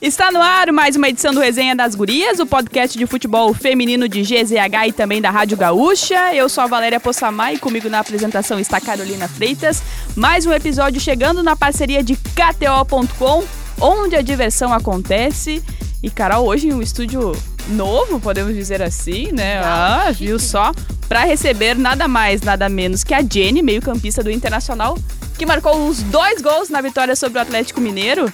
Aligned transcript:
Está 0.00 0.30
no 0.30 0.40
ar 0.40 0.70
mais 0.70 0.94
uma 0.94 1.08
edição 1.08 1.34
do 1.34 1.40
Resenha 1.40 1.74
das 1.74 1.94
Gurias, 1.94 2.38
o 2.38 2.46
podcast 2.46 2.96
de 2.96 3.04
futebol 3.06 3.52
feminino 3.52 4.08
de 4.08 4.22
GZH 4.22 4.88
e 4.88 4.92
também 4.92 5.20
da 5.20 5.30
Rádio 5.30 5.56
Gaúcha. 5.56 6.32
Eu 6.34 6.48
sou 6.48 6.62
a 6.62 6.66
Valéria 6.68 7.00
Possamay 7.00 7.54
e 7.54 7.58
comigo 7.58 7.88
na 7.88 7.98
apresentação 7.98 8.60
está 8.60 8.80
Carolina 8.80 9.26
Freitas. 9.26 9.82
Mais 10.14 10.46
um 10.46 10.52
episódio 10.52 11.00
chegando 11.00 11.42
na 11.42 11.56
parceria 11.56 12.02
de 12.02 12.16
KTO.com, 12.16 13.44
onde 13.80 14.14
a 14.14 14.22
diversão 14.22 14.72
acontece. 14.72 15.60
E 16.02 16.10
Carol, 16.10 16.46
hoje 16.46 16.68
em 16.68 16.74
um 16.74 16.82
estúdio 16.82 17.32
novo, 17.70 18.20
podemos 18.20 18.54
dizer 18.54 18.82
assim, 18.82 19.32
né? 19.32 19.58
Ah, 19.64 20.12
viu 20.12 20.38
só? 20.38 20.70
Para 21.08 21.24
receber 21.24 21.74
nada 21.76 22.06
mais, 22.06 22.42
nada 22.42 22.68
menos 22.68 23.02
que 23.02 23.14
a 23.14 23.22
Jenny, 23.22 23.62
meio-campista 23.62 24.22
do 24.22 24.30
Internacional, 24.30 24.98
que 25.38 25.44
marcou 25.44 25.88
os 25.88 26.02
dois 26.02 26.40
gols 26.40 26.68
na 26.68 26.80
vitória 26.80 27.16
sobre 27.16 27.38
o 27.38 27.42
Atlético 27.42 27.80
Mineiro. 27.80 28.32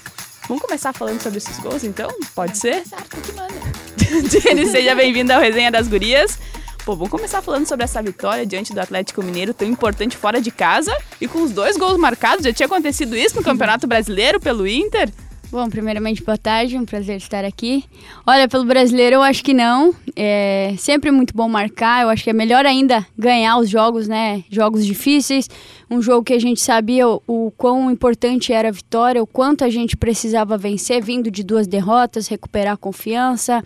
Vamos 0.49 0.63
começar 0.63 0.93
falando 0.93 1.21
sobre 1.23 1.39
esses 1.39 1.59
gols, 1.59 1.85
então? 1.85 2.11
Pode 2.35 2.59
ser? 2.59 2.87
Certo, 2.87 3.17
que 3.21 3.33
manda. 3.33 3.55
Jenny, 4.29 4.67
seja 4.67 4.95
bem-vinda 4.95 5.35
ao 5.35 5.41
Resenha 5.41 5.71
das 5.71 5.89
Gurias. 5.89 6.39
Pô, 6.85 6.97
vamos 6.97 7.11
começar 7.11 7.41
falando 7.43 7.67
sobre 7.67 7.85
essa 7.85 8.03
vitória 8.03 8.45
diante 8.45 8.73
do 8.73 8.81
Atlético 8.81 9.23
Mineiro, 9.23 9.55
tão 9.55 9.69
importante 9.69 10.17
fora 10.17 10.41
de 10.41 10.51
casa 10.51 10.97
e 11.21 11.29
com 11.29 11.43
os 11.43 11.53
dois 11.53 11.77
gols 11.77 11.99
marcados. 11.99 12.45
Já 12.45 12.53
tinha 12.53 12.67
acontecido 12.67 13.17
isso 13.17 13.37
no 13.37 13.43
Campeonato 13.43 13.87
Brasileiro 13.87 14.41
pelo 14.41 14.67
Inter? 14.67 15.11
Bom, 15.51 15.69
primeiramente, 15.69 16.23
boa 16.23 16.39
tarde, 16.39 16.79
um 16.79 16.85
prazer 16.85 17.17
estar 17.17 17.45
aqui. 17.45 17.83
Olha, 18.25 18.47
pelo 18.47 18.65
brasileiro 18.65 19.17
eu 19.17 19.23
acho 19.23 19.43
que 19.43 19.53
não. 19.53 19.93
É 20.15 20.77
sempre 20.79 21.11
muito 21.11 21.35
bom 21.35 21.49
marcar. 21.49 22.03
Eu 22.03 22.09
acho 22.09 22.23
que 22.23 22.31
é 22.31 22.33
melhor 22.33 22.65
ainda 22.65 23.05
ganhar 23.19 23.59
os 23.59 23.69
jogos, 23.69 24.07
né? 24.07 24.45
Jogos 24.49 24.87
difíceis. 24.87 25.51
Um 25.91 26.01
jogo 26.01 26.23
que 26.23 26.35
a 26.35 26.39
gente 26.39 26.61
sabia 26.61 27.09
o, 27.09 27.21
o 27.27 27.51
quão 27.57 27.91
importante 27.91 28.53
era 28.53 28.69
a 28.69 28.71
vitória, 28.71 29.21
o 29.21 29.27
quanto 29.27 29.65
a 29.65 29.69
gente 29.69 29.97
precisava 29.97 30.57
vencer, 30.57 31.03
vindo 31.03 31.33
de 31.33 31.43
duas 31.43 31.67
derrotas, 31.67 32.29
recuperar 32.29 32.75
a 32.75 32.77
confiança. 32.77 33.61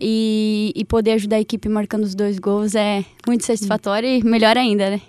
E, 0.00 0.72
e 0.76 0.84
poder 0.84 1.12
ajudar 1.12 1.36
a 1.36 1.40
equipe 1.40 1.68
marcando 1.70 2.04
os 2.04 2.14
dois 2.14 2.38
gols 2.38 2.74
é 2.74 3.02
muito 3.26 3.46
satisfatório 3.46 4.06
e 4.06 4.22
melhor 4.22 4.56
ainda, 4.56 4.90
né? 4.90 5.00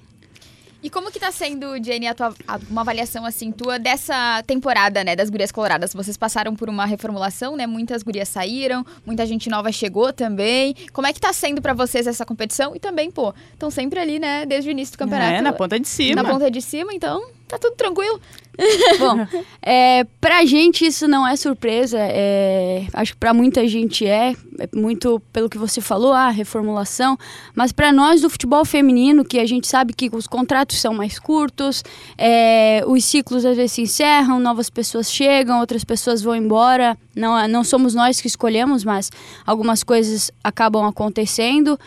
E 0.81 0.89
como 0.89 1.11
que 1.11 1.19
tá 1.19 1.31
sendo, 1.31 1.81
Jenny, 1.83 2.07
a 2.07 2.13
tua, 2.13 2.33
a, 2.47 2.59
uma 2.69 2.81
avaliação 2.81 3.25
assim 3.25 3.51
tua 3.51 3.79
dessa 3.79 4.43
temporada, 4.45 5.03
né, 5.03 5.15
das 5.15 5.29
Gurias 5.29 5.51
Coloradas? 5.51 5.93
Vocês 5.93 6.15
passaram 6.15 6.55
por 6.55 6.69
uma 6.69 6.85
reformulação, 6.85 7.55
né? 7.55 7.65
Muitas 7.65 8.03
gurias 8.03 8.29
saíram, 8.29 8.85
muita 9.05 9.25
gente 9.25 9.49
nova 9.49 9.71
chegou 9.71 10.13
também. 10.13 10.75
Como 10.93 11.07
é 11.07 11.13
que 11.13 11.19
tá 11.19 11.33
sendo 11.33 11.61
para 11.61 11.73
vocês 11.73 12.05
essa 12.05 12.25
competição? 12.25 12.75
E 12.75 12.79
também, 12.79 13.09
pô, 13.09 13.33
estão 13.53 13.71
sempre 13.71 13.99
ali, 13.99 14.19
né, 14.19 14.45
desde 14.45 14.69
o 14.69 14.71
início 14.71 14.95
do 14.95 14.99
campeonato. 14.99 15.33
É, 15.33 15.41
na 15.41 15.53
ponta 15.53 15.79
de 15.79 15.87
cima. 15.87 16.21
Na 16.21 16.29
ponta 16.29 16.51
de 16.51 16.61
cima, 16.61 16.93
então 16.93 17.36
tá 17.47 17.57
tudo 17.57 17.75
tranquilo. 17.75 18.19
Bom, 18.97 19.27
é, 19.61 20.03
pra 20.19 20.43
gente 20.45 20.85
isso 20.85 21.07
não 21.07 21.27
é 21.27 21.35
surpresa. 21.35 21.97
É, 21.99 22.87
acho 22.93 23.13
que 23.13 23.19
pra 23.19 23.33
muita 23.33 23.67
gente 23.67 24.05
é, 24.05 24.35
é, 24.59 24.69
muito 24.75 25.21
pelo 25.31 25.47
que 25.47 25.57
você 25.57 25.79
falou, 25.79 26.11
a 26.11 26.29
reformulação. 26.29 27.17
Mas 27.55 27.71
para 27.71 27.91
nós 27.91 28.21
do 28.21 28.29
futebol 28.29 28.65
feminino, 28.65 29.23
que 29.23 29.39
a 29.39 29.45
gente 29.45 29.67
sabe 29.67 29.93
que 29.93 30.09
os 30.11 30.25
contratos 30.25 30.81
são 30.81 30.93
mais 30.93 31.19
curtos, 31.19 31.83
é, 32.17 32.83
os 32.87 33.05
ciclos 33.05 33.45
às 33.45 33.55
vezes 33.55 33.73
se 33.73 33.81
encerram, 33.81 34.39
novas 34.39 34.69
pessoas 34.69 35.11
chegam, 35.11 35.59
outras 35.59 35.83
pessoas 35.83 36.21
vão 36.21 36.35
embora. 36.35 36.97
Não, 37.15 37.47
não 37.47 37.63
somos 37.63 37.93
nós 37.93 38.19
que 38.19 38.27
escolhemos, 38.27 38.83
mas 38.83 39.11
algumas 39.45 39.83
coisas 39.83 40.31
acabam 40.43 40.85
acontecendo. 40.85 41.79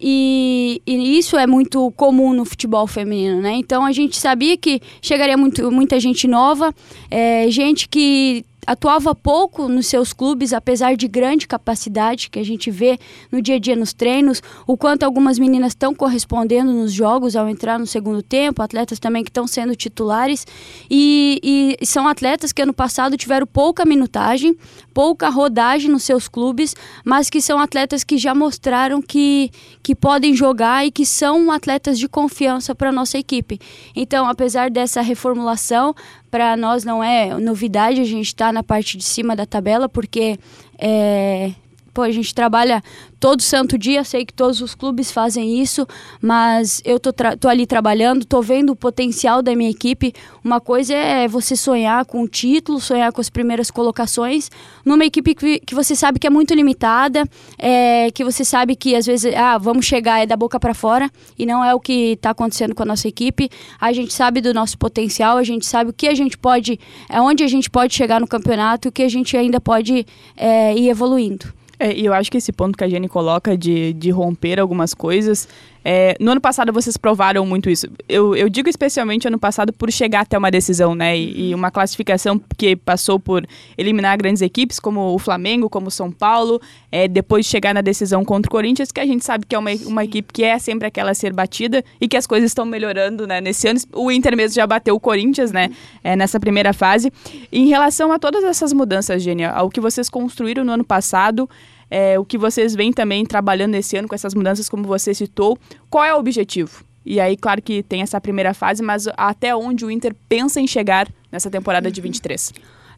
E, 0.00 0.80
e, 0.86 1.18
isso 1.18 1.36
é 1.36 1.46
muito 1.46 1.90
comum 1.92 2.32
no 2.32 2.44
futebol 2.44 2.86
feminino, 2.86 3.40
né? 3.40 3.54
Então 3.54 3.84
a 3.84 3.92
gente 3.92 4.16
sabia 4.16 4.56
que 4.56 4.80
chegaria 5.02 5.36
muito, 5.36 5.70
muita 5.70 5.98
gente 5.98 6.28
nova, 6.28 6.74
é, 7.10 7.50
gente 7.50 7.88
que 7.88 8.44
atuava 8.68 9.14
pouco 9.14 9.66
nos 9.66 9.86
seus 9.86 10.12
clubes, 10.12 10.52
apesar 10.52 10.94
de 10.94 11.08
grande 11.08 11.48
capacidade 11.48 12.28
que 12.28 12.38
a 12.38 12.44
gente 12.44 12.70
vê 12.70 12.98
no 13.32 13.40
dia 13.40 13.54
a 13.54 13.58
dia 13.58 13.74
nos 13.74 13.94
treinos, 13.94 14.42
o 14.66 14.76
quanto 14.76 15.04
algumas 15.04 15.38
meninas 15.38 15.72
estão 15.72 15.94
correspondendo 15.94 16.70
nos 16.70 16.92
jogos 16.92 17.34
ao 17.34 17.48
entrar 17.48 17.78
no 17.78 17.86
segundo 17.86 18.22
tempo, 18.22 18.62
atletas 18.62 18.98
também 18.98 19.24
que 19.24 19.30
estão 19.30 19.46
sendo 19.46 19.74
titulares, 19.74 20.46
e, 20.90 21.76
e 21.80 21.86
são 21.86 22.06
atletas 22.06 22.52
que 22.52 22.60
ano 22.60 22.74
passado 22.74 23.16
tiveram 23.16 23.46
pouca 23.46 23.86
minutagem, 23.86 24.54
pouca 24.92 25.30
rodagem 25.30 25.90
nos 25.90 26.02
seus 26.02 26.28
clubes, 26.28 26.76
mas 27.02 27.30
que 27.30 27.40
são 27.40 27.58
atletas 27.58 28.04
que 28.04 28.18
já 28.18 28.34
mostraram 28.34 29.00
que, 29.00 29.50
que 29.82 29.94
podem 29.94 30.34
jogar 30.34 30.84
e 30.84 30.90
que 30.90 31.06
são 31.06 31.50
atletas 31.50 31.98
de 31.98 32.06
confiança 32.06 32.74
para 32.74 32.90
a 32.90 32.92
nossa 32.92 33.16
equipe. 33.16 33.58
Então, 33.96 34.28
apesar 34.28 34.70
dessa 34.70 35.00
reformulação, 35.00 35.94
para 36.30 36.56
nós 36.56 36.84
não 36.84 37.02
é 37.02 37.38
novidade 37.38 38.00
a 38.00 38.04
gente 38.04 38.26
estar 38.26 38.46
tá 38.46 38.52
na 38.52 38.62
parte 38.62 38.96
de 38.96 39.04
cima 39.04 39.34
da 39.34 39.46
tabela, 39.46 39.88
porque 39.88 40.38
é, 40.78 41.52
pô, 41.98 42.02
a 42.02 42.12
gente 42.12 42.32
trabalha 42.32 42.80
todo 43.18 43.42
santo 43.42 43.76
dia, 43.76 44.04
sei 44.04 44.24
que 44.24 44.32
todos 44.32 44.60
os 44.60 44.72
clubes 44.72 45.10
fazem 45.10 45.60
isso, 45.60 45.84
mas 46.22 46.80
eu 46.84 47.00
tô, 47.00 47.12
tô 47.12 47.48
ali 47.48 47.66
trabalhando, 47.66 48.24
tô 48.24 48.40
vendo 48.40 48.70
o 48.70 48.76
potencial 48.76 49.42
da 49.42 49.52
minha 49.56 49.68
equipe. 49.68 50.12
Uma 50.44 50.60
coisa 50.60 50.94
é 50.94 51.26
você 51.26 51.56
sonhar 51.56 52.04
com 52.04 52.22
o 52.22 52.28
título, 52.28 52.78
sonhar 52.78 53.10
com 53.10 53.20
as 53.20 53.28
primeiras 53.28 53.68
colocações, 53.68 54.48
numa 54.84 55.04
equipe 55.04 55.34
que, 55.34 55.58
que 55.58 55.74
você 55.74 55.96
sabe 55.96 56.20
que 56.20 56.26
é 56.28 56.30
muito 56.30 56.54
limitada, 56.54 57.28
é, 57.58 58.12
que 58.12 58.22
você 58.22 58.44
sabe 58.44 58.76
que 58.76 58.94
às 58.94 59.04
vezes, 59.04 59.34
ah, 59.34 59.58
vamos 59.58 59.84
chegar 59.84 60.22
é 60.22 60.26
da 60.26 60.36
boca 60.36 60.60
para 60.60 60.74
fora, 60.74 61.10
e 61.36 61.44
não 61.44 61.64
é 61.64 61.74
o 61.74 61.80
que 61.80 62.12
está 62.12 62.30
acontecendo 62.30 62.76
com 62.76 62.84
a 62.84 62.86
nossa 62.86 63.08
equipe. 63.08 63.50
A 63.80 63.92
gente 63.92 64.14
sabe 64.14 64.40
do 64.40 64.54
nosso 64.54 64.78
potencial, 64.78 65.36
a 65.36 65.42
gente 65.42 65.66
sabe 65.66 65.90
o 65.90 65.92
que 65.92 66.06
a 66.06 66.14
gente 66.14 66.38
pode, 66.38 66.78
é 67.08 67.20
onde 67.20 67.42
a 67.42 67.48
gente 67.48 67.68
pode 67.68 67.92
chegar 67.92 68.20
no 68.20 68.28
campeonato, 68.28 68.88
o 68.88 68.92
que 68.92 69.02
a 69.02 69.08
gente 69.08 69.36
ainda 69.36 69.60
pode 69.60 70.06
é, 70.36 70.76
ir 70.76 70.88
evoluindo. 70.88 71.57
É, 71.78 71.92
e 71.94 72.04
eu 72.04 72.12
acho 72.12 72.30
que 72.30 72.38
esse 72.38 72.52
ponto 72.52 72.76
que 72.76 72.82
a 72.82 72.88
Jenny 72.88 73.08
coloca 73.08 73.56
de, 73.56 73.92
de 73.92 74.10
romper 74.10 74.58
algumas 74.58 74.94
coisas. 74.94 75.48
É, 75.90 76.14
no 76.20 76.32
ano 76.32 76.40
passado 76.40 76.70
vocês 76.70 76.98
provaram 76.98 77.46
muito 77.46 77.70
isso. 77.70 77.86
Eu, 78.06 78.36
eu 78.36 78.50
digo 78.50 78.68
especialmente 78.68 79.26
ano 79.26 79.38
passado 79.38 79.72
por 79.72 79.90
chegar 79.90 80.20
até 80.20 80.36
uma 80.36 80.50
decisão, 80.50 80.94
né? 80.94 81.16
E, 81.16 81.48
e, 81.48 81.54
uma 81.54 81.70
classificação 81.70 82.38
que 82.58 82.76
passou 82.76 83.18
por 83.18 83.46
eliminar 83.78 84.18
grandes 84.18 84.42
equipes, 84.42 84.78
como 84.78 85.14
o 85.14 85.18
Flamengo, 85.18 85.70
como 85.70 85.88
o 85.88 85.90
São 85.90 86.12
Paulo, 86.12 86.60
é, 86.92 87.08
depois 87.08 87.46
chegar 87.46 87.72
na 87.72 87.80
decisão 87.80 88.22
contra 88.22 88.50
o 88.50 88.52
Corinthians, 88.52 88.92
que 88.92 89.00
a 89.00 89.06
gente 89.06 89.24
sabe 89.24 89.46
que 89.46 89.54
é 89.54 89.58
uma, 89.58 89.70
uma 89.86 90.04
equipe 90.04 90.30
que 90.30 90.44
é 90.44 90.58
sempre 90.58 90.86
aquela 90.86 91.12
a 91.12 91.14
ser 91.14 91.32
batida 91.32 91.82
e 91.98 92.06
que 92.06 92.18
as 92.18 92.26
coisas 92.26 92.50
estão 92.50 92.66
melhorando, 92.66 93.26
né? 93.26 93.40
Nesse 93.40 93.66
ano, 93.66 93.80
o 93.94 94.12
Inter 94.12 94.36
mesmo 94.36 94.56
já 94.56 94.66
bateu 94.66 94.94
o 94.94 95.00
Corinthians, 95.00 95.52
né? 95.52 95.70
É, 96.04 96.14
nessa 96.14 96.38
primeira 96.38 96.74
fase. 96.74 97.10
Em 97.50 97.66
relação 97.66 98.12
a 98.12 98.18
todas 98.18 98.44
essas 98.44 98.74
mudanças, 98.74 99.22
Gênia, 99.22 99.52
ao 99.52 99.70
que 99.70 99.80
vocês 99.80 100.10
construíram 100.10 100.64
no 100.64 100.72
ano 100.72 100.84
passado 100.84 101.48
é, 101.90 102.18
o 102.18 102.24
que 102.24 102.36
vocês 102.36 102.74
vêm 102.74 102.92
também 102.92 103.24
trabalhando 103.24 103.74
esse 103.74 103.96
ano 103.96 104.08
com 104.08 104.14
essas 104.14 104.34
mudanças, 104.34 104.68
como 104.68 104.84
você 104.84 105.14
citou. 105.14 105.58
Qual 105.88 106.04
é 106.04 106.14
o 106.14 106.18
objetivo? 106.18 106.84
E 107.04 107.20
aí, 107.20 107.36
claro 107.36 107.62
que 107.62 107.82
tem 107.82 108.02
essa 108.02 108.20
primeira 108.20 108.52
fase, 108.52 108.82
mas 108.82 109.08
até 109.16 109.54
onde 109.56 109.84
o 109.84 109.90
Inter 109.90 110.14
pensa 110.28 110.60
em 110.60 110.66
chegar 110.66 111.08
nessa 111.32 111.50
temporada 111.50 111.90
de 111.90 112.00
23? 112.00 112.52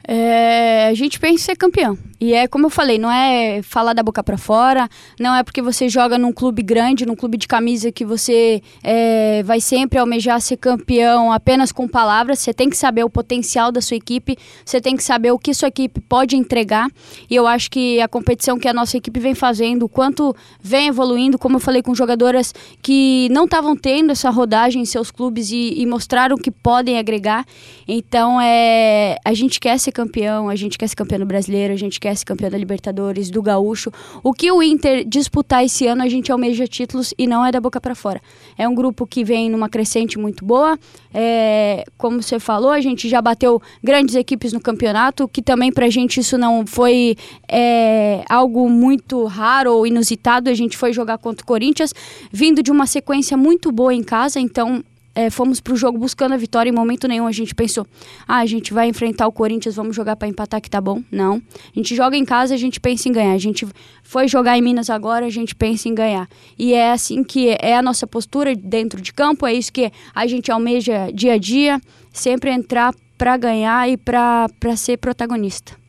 É, 0.06 0.88
a 0.88 0.94
gente 0.94 1.20
pensa 1.20 1.34
em 1.34 1.38
ser 1.38 1.56
campeão. 1.56 1.96
E 2.20 2.34
é 2.34 2.46
como 2.46 2.66
eu 2.66 2.70
falei, 2.70 2.98
não 2.98 3.10
é 3.10 3.62
falar 3.62 3.94
da 3.94 4.02
boca 4.02 4.22
para 4.22 4.36
fora, 4.36 4.88
não 5.18 5.34
é 5.34 5.42
porque 5.42 5.62
você 5.62 5.88
joga 5.88 6.18
num 6.18 6.32
clube 6.32 6.62
grande, 6.62 7.06
num 7.06 7.16
clube 7.16 7.38
de 7.38 7.48
camisa 7.48 7.90
que 7.90 8.04
você 8.04 8.62
é, 8.82 9.42
vai 9.42 9.58
sempre 9.58 9.98
almejar 9.98 10.38
ser 10.40 10.58
campeão 10.58 11.32
apenas 11.32 11.72
com 11.72 11.88
palavras. 11.88 12.40
Você 12.40 12.52
tem 12.52 12.68
que 12.68 12.76
saber 12.76 13.04
o 13.04 13.08
potencial 13.08 13.72
da 13.72 13.80
sua 13.80 13.96
equipe, 13.96 14.36
você 14.62 14.82
tem 14.82 14.96
que 14.96 15.02
saber 15.02 15.30
o 15.30 15.38
que 15.38 15.54
sua 15.54 15.68
equipe 15.68 15.98
pode 16.00 16.36
entregar. 16.36 16.90
E 17.30 17.34
eu 17.34 17.46
acho 17.46 17.70
que 17.70 18.00
a 18.02 18.08
competição 18.08 18.58
que 18.58 18.68
a 18.68 18.74
nossa 18.74 18.98
equipe 18.98 19.18
vem 19.18 19.34
fazendo, 19.34 19.84
o 19.84 19.88
quanto 19.88 20.36
vem 20.62 20.88
evoluindo, 20.88 21.38
como 21.38 21.56
eu 21.56 21.60
falei 21.60 21.82
com 21.82 21.94
jogadoras 21.94 22.52
que 22.82 23.28
não 23.30 23.44
estavam 23.44 23.74
tendo 23.74 24.12
essa 24.12 24.28
rodagem 24.28 24.82
em 24.82 24.86
seus 24.86 25.10
clubes 25.10 25.50
e, 25.50 25.80
e 25.80 25.86
mostraram 25.86 26.36
que 26.36 26.50
podem 26.50 26.98
agregar. 26.98 27.46
Então 27.88 28.38
é, 28.38 29.16
a 29.24 29.32
gente 29.32 29.58
quer 29.58 29.78
ser 29.78 29.89
ser 29.90 29.92
campeão, 29.92 30.48
a 30.48 30.56
gente 30.56 30.78
quer 30.78 30.88
ser 30.88 30.96
campeão 30.96 31.18
do 31.18 31.26
brasileiro, 31.26 31.74
a 31.74 31.76
gente 31.76 32.00
quer 32.00 32.14
ser 32.16 32.24
campeão 32.24 32.48
da 32.48 32.56
Libertadores, 32.56 33.28
do 33.28 33.42
Gaúcho. 33.42 33.90
O 34.22 34.32
que 34.32 34.50
o 34.50 34.62
Inter 34.62 35.04
disputar 35.04 35.64
esse 35.64 35.86
ano, 35.86 36.02
a 36.02 36.08
gente 36.08 36.32
almeja 36.32 36.66
títulos 36.66 37.12
e 37.18 37.26
não 37.26 37.44
é 37.44 37.52
da 37.52 37.60
boca 37.60 37.80
para 37.80 37.94
fora. 37.94 38.20
É 38.56 38.68
um 38.68 38.74
grupo 38.74 39.06
que 39.06 39.24
vem 39.24 39.50
numa 39.50 39.68
crescente 39.68 40.18
muito 40.18 40.44
boa. 40.44 40.78
É, 41.12 41.84
como 41.98 42.22
você 42.22 42.38
falou, 42.38 42.70
a 42.70 42.80
gente 42.80 43.08
já 43.08 43.20
bateu 43.20 43.60
grandes 43.82 44.14
equipes 44.14 44.52
no 44.52 44.60
campeonato, 44.60 45.28
que 45.28 45.42
também 45.42 45.72
pra 45.72 45.90
gente 45.90 46.20
isso 46.20 46.38
não 46.38 46.66
foi 46.66 47.16
é, 47.48 48.24
algo 48.28 48.68
muito 48.68 49.24
raro 49.24 49.72
ou 49.74 49.86
inusitado. 49.86 50.48
A 50.48 50.54
gente 50.54 50.76
foi 50.76 50.92
jogar 50.92 51.18
contra 51.18 51.42
o 51.42 51.46
Corinthians, 51.46 51.92
vindo 52.32 52.62
de 52.62 52.70
uma 52.70 52.86
sequência 52.86 53.36
muito 53.36 53.72
boa 53.72 53.92
em 53.92 54.02
casa, 54.02 54.38
então 54.38 54.82
é, 55.14 55.30
fomos 55.30 55.60
para 55.60 55.72
o 55.72 55.76
jogo 55.76 55.98
buscando 55.98 56.32
a 56.32 56.36
vitória. 56.36 56.70
Em 56.70 56.72
momento 56.72 57.08
nenhum 57.08 57.26
a 57.26 57.32
gente 57.32 57.54
pensou, 57.54 57.86
ah, 58.26 58.38
a 58.38 58.46
gente 58.46 58.72
vai 58.72 58.88
enfrentar 58.88 59.26
o 59.26 59.32
Corinthians, 59.32 59.74
vamos 59.74 59.94
jogar 59.94 60.16
para 60.16 60.28
empatar 60.28 60.60
que 60.60 60.70
tá 60.70 60.80
bom. 60.80 61.02
Não. 61.10 61.34
A 61.34 61.74
gente 61.74 61.94
joga 61.94 62.16
em 62.16 62.24
casa, 62.24 62.54
a 62.54 62.56
gente 62.56 62.80
pensa 62.80 63.08
em 63.08 63.12
ganhar. 63.12 63.32
A 63.32 63.38
gente 63.38 63.66
foi 64.02 64.28
jogar 64.28 64.56
em 64.56 64.62
Minas 64.62 64.90
agora, 64.90 65.26
a 65.26 65.30
gente 65.30 65.54
pensa 65.54 65.88
em 65.88 65.94
ganhar. 65.94 66.28
E 66.58 66.74
é 66.74 66.92
assim 66.92 67.24
que 67.24 67.56
é 67.60 67.76
a 67.76 67.82
nossa 67.82 68.06
postura 68.06 68.54
dentro 68.54 69.00
de 69.00 69.12
campo, 69.12 69.46
é 69.46 69.52
isso 69.52 69.72
que 69.72 69.90
a 70.14 70.26
gente 70.26 70.50
almeja 70.50 71.10
dia 71.12 71.34
a 71.34 71.38
dia, 71.38 71.80
sempre 72.12 72.50
entrar 72.50 72.94
para 73.16 73.36
ganhar 73.36 73.88
e 73.88 73.96
para 73.96 74.48
ser 74.76 74.96
protagonista. 74.96 75.79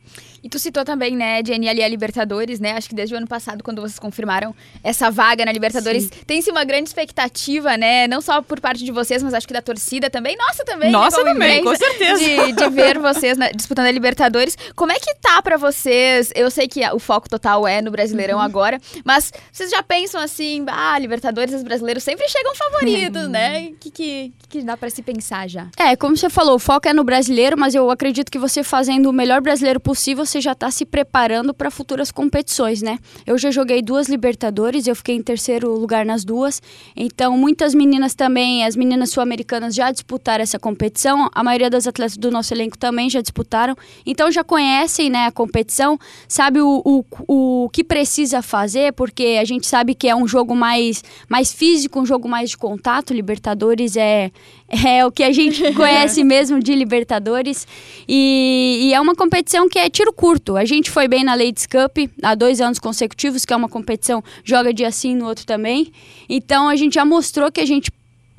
E 0.42 0.48
tu 0.48 0.58
citou 0.58 0.84
também, 0.84 1.16
né, 1.16 1.40
Jenny, 1.44 1.68
ali 1.68 1.82
a 1.82 1.88
Libertadores, 1.88 2.58
né? 2.58 2.72
Acho 2.72 2.88
que 2.88 2.94
desde 2.94 3.14
o 3.14 3.18
ano 3.18 3.28
passado, 3.28 3.62
quando 3.62 3.80
vocês 3.80 3.98
confirmaram 3.98 4.54
essa 4.82 5.10
vaga 5.10 5.44
na 5.44 5.52
Libertadores, 5.52 6.10
tem-se 6.26 6.50
uma 6.50 6.64
grande 6.64 6.88
expectativa, 6.88 7.76
né? 7.76 8.08
Não 8.08 8.20
só 8.20 8.42
por 8.42 8.60
parte 8.60 8.84
de 8.84 8.90
vocês, 8.90 9.22
mas 9.22 9.34
acho 9.34 9.46
que 9.46 9.54
da 9.54 9.62
torcida 9.62 10.10
também. 10.10 10.36
Nossa, 10.36 10.64
também. 10.64 10.90
Né, 10.90 10.98
Nossa, 10.98 11.22
né, 11.22 11.32
também, 11.32 11.62
com 11.62 11.76
certeza. 11.76 12.18
De, 12.18 12.52
de 12.52 12.70
ver 12.70 12.98
vocês 12.98 13.38
na, 13.38 13.50
disputando 13.50 13.86
a 13.86 13.90
Libertadores. 13.92 14.56
Como 14.74 14.90
é 14.90 14.98
que 14.98 15.14
tá 15.16 15.40
para 15.40 15.56
vocês? 15.56 16.32
Eu 16.34 16.50
sei 16.50 16.66
que 16.66 16.84
o 16.88 16.98
foco 16.98 17.28
total 17.28 17.66
é 17.66 17.80
no 17.80 17.90
Brasileirão 17.90 18.38
uhum. 18.38 18.44
agora, 18.44 18.80
mas 19.04 19.32
vocês 19.52 19.70
já 19.70 19.82
pensam 19.82 20.20
assim, 20.20 20.64
ah, 20.68 20.98
Libertadores, 20.98 21.54
os 21.54 21.62
brasileiros 21.62 22.02
sempre 22.02 22.28
chegam 22.28 22.54
favoritos, 22.54 23.22
uhum. 23.22 23.28
né? 23.28 23.68
O 23.72 23.76
que, 23.76 23.90
que, 23.90 24.32
que 24.48 24.62
dá 24.62 24.76
para 24.76 24.90
se 24.90 25.02
pensar 25.02 25.48
já? 25.48 25.68
É, 25.78 25.94
como 25.94 26.16
você 26.16 26.28
falou, 26.28 26.56
o 26.56 26.58
foco 26.58 26.88
é 26.88 26.92
no 26.92 27.04
brasileiro, 27.04 27.56
mas 27.56 27.74
eu 27.74 27.90
acredito 27.90 28.30
que 28.30 28.38
você 28.38 28.64
fazendo 28.64 29.08
o 29.08 29.12
melhor 29.12 29.40
brasileiro 29.40 29.78
possível, 29.78 30.26
você 30.32 30.40
já 30.40 30.52
está 30.52 30.70
se 30.70 30.86
preparando 30.86 31.52
para 31.52 31.70
futuras 31.70 32.10
competições, 32.10 32.80
né? 32.80 32.98
Eu 33.26 33.36
já 33.36 33.50
joguei 33.50 33.82
duas 33.82 34.08
Libertadores, 34.08 34.86
eu 34.86 34.96
fiquei 34.96 35.14
em 35.14 35.22
terceiro 35.22 35.74
lugar 35.74 36.06
nas 36.06 36.24
duas. 36.24 36.62
Então, 36.96 37.36
muitas 37.36 37.74
meninas 37.74 38.14
também, 38.14 38.64
as 38.64 38.74
meninas 38.74 39.10
sul-americanas 39.10 39.74
já 39.74 39.90
disputaram 39.90 40.42
essa 40.42 40.58
competição. 40.58 41.28
A 41.34 41.44
maioria 41.44 41.68
das 41.68 41.86
atletas 41.86 42.16
do 42.16 42.30
nosso 42.30 42.54
elenco 42.54 42.78
também 42.78 43.10
já 43.10 43.20
disputaram. 43.20 43.76
Então, 44.06 44.30
já 44.32 44.42
conhecem 44.42 45.10
né, 45.10 45.26
a 45.26 45.32
competição, 45.32 45.98
sabe 46.26 46.62
o, 46.62 46.82
o, 46.82 47.04
o 47.28 47.68
que 47.68 47.84
precisa 47.84 48.40
fazer, 48.40 48.94
porque 48.94 49.38
a 49.38 49.44
gente 49.44 49.66
sabe 49.66 49.94
que 49.94 50.08
é 50.08 50.16
um 50.16 50.26
jogo 50.26 50.56
mais, 50.56 51.04
mais 51.28 51.52
físico, 51.52 52.00
um 52.00 52.06
jogo 52.06 52.26
mais 52.26 52.50
de 52.50 52.56
contato. 52.56 53.12
Libertadores 53.12 53.96
é, 53.96 54.30
é 54.86 55.04
o 55.04 55.12
que 55.12 55.22
a 55.22 55.32
gente 55.32 55.60
conhece 55.74 56.24
mesmo 56.24 56.60
de 56.60 56.74
Libertadores. 56.74 57.66
E, 58.08 58.80
e, 58.84 58.94
é 58.94 59.00
uma 59.00 59.14
competição 59.14 59.68
que 59.68 59.78
é 59.78 59.90
tiro 59.90 60.12
curto. 60.12 60.56
A 60.56 60.64
gente 60.64 60.90
foi 60.90 61.06
bem 61.06 61.22
na 61.22 61.34
Ladies 61.34 61.66
Cup 61.66 61.98
há 62.22 62.34
dois 62.34 62.60
anos 62.60 62.78
consecutivos, 62.78 63.44
que 63.44 63.52
é 63.52 63.56
uma 63.56 63.68
competição, 63.68 64.22
joga 64.42 64.72
dia 64.72 64.90
sim, 64.90 65.14
no 65.14 65.26
outro 65.26 65.44
também. 65.44 65.92
Então 66.28 66.68
a 66.68 66.76
gente 66.76 66.94
já 66.94 67.04
mostrou 67.04 67.52
que 67.52 67.60
a 67.60 67.66
gente 67.66 67.90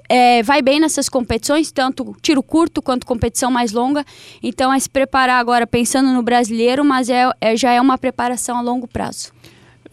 é, 0.09 0.41
vai 0.43 0.61
bem 0.61 0.79
nessas 0.79 1.07
competições, 1.07 1.71
tanto 1.71 2.15
tiro 2.21 2.41
curto 2.41 2.81
quanto 2.81 3.05
competição 3.05 3.51
mais 3.51 3.71
longa. 3.71 4.03
Então 4.41 4.73
é 4.73 4.79
se 4.79 4.89
preparar 4.89 5.39
agora 5.39 5.67
pensando 5.67 6.11
no 6.11 6.23
brasileiro, 6.23 6.83
mas 6.83 7.09
é, 7.09 7.29
é 7.39 7.55
já 7.55 7.71
é 7.71 7.79
uma 7.79 7.97
preparação 7.97 8.57
a 8.57 8.61
longo 8.61 8.87
prazo. 8.87 9.32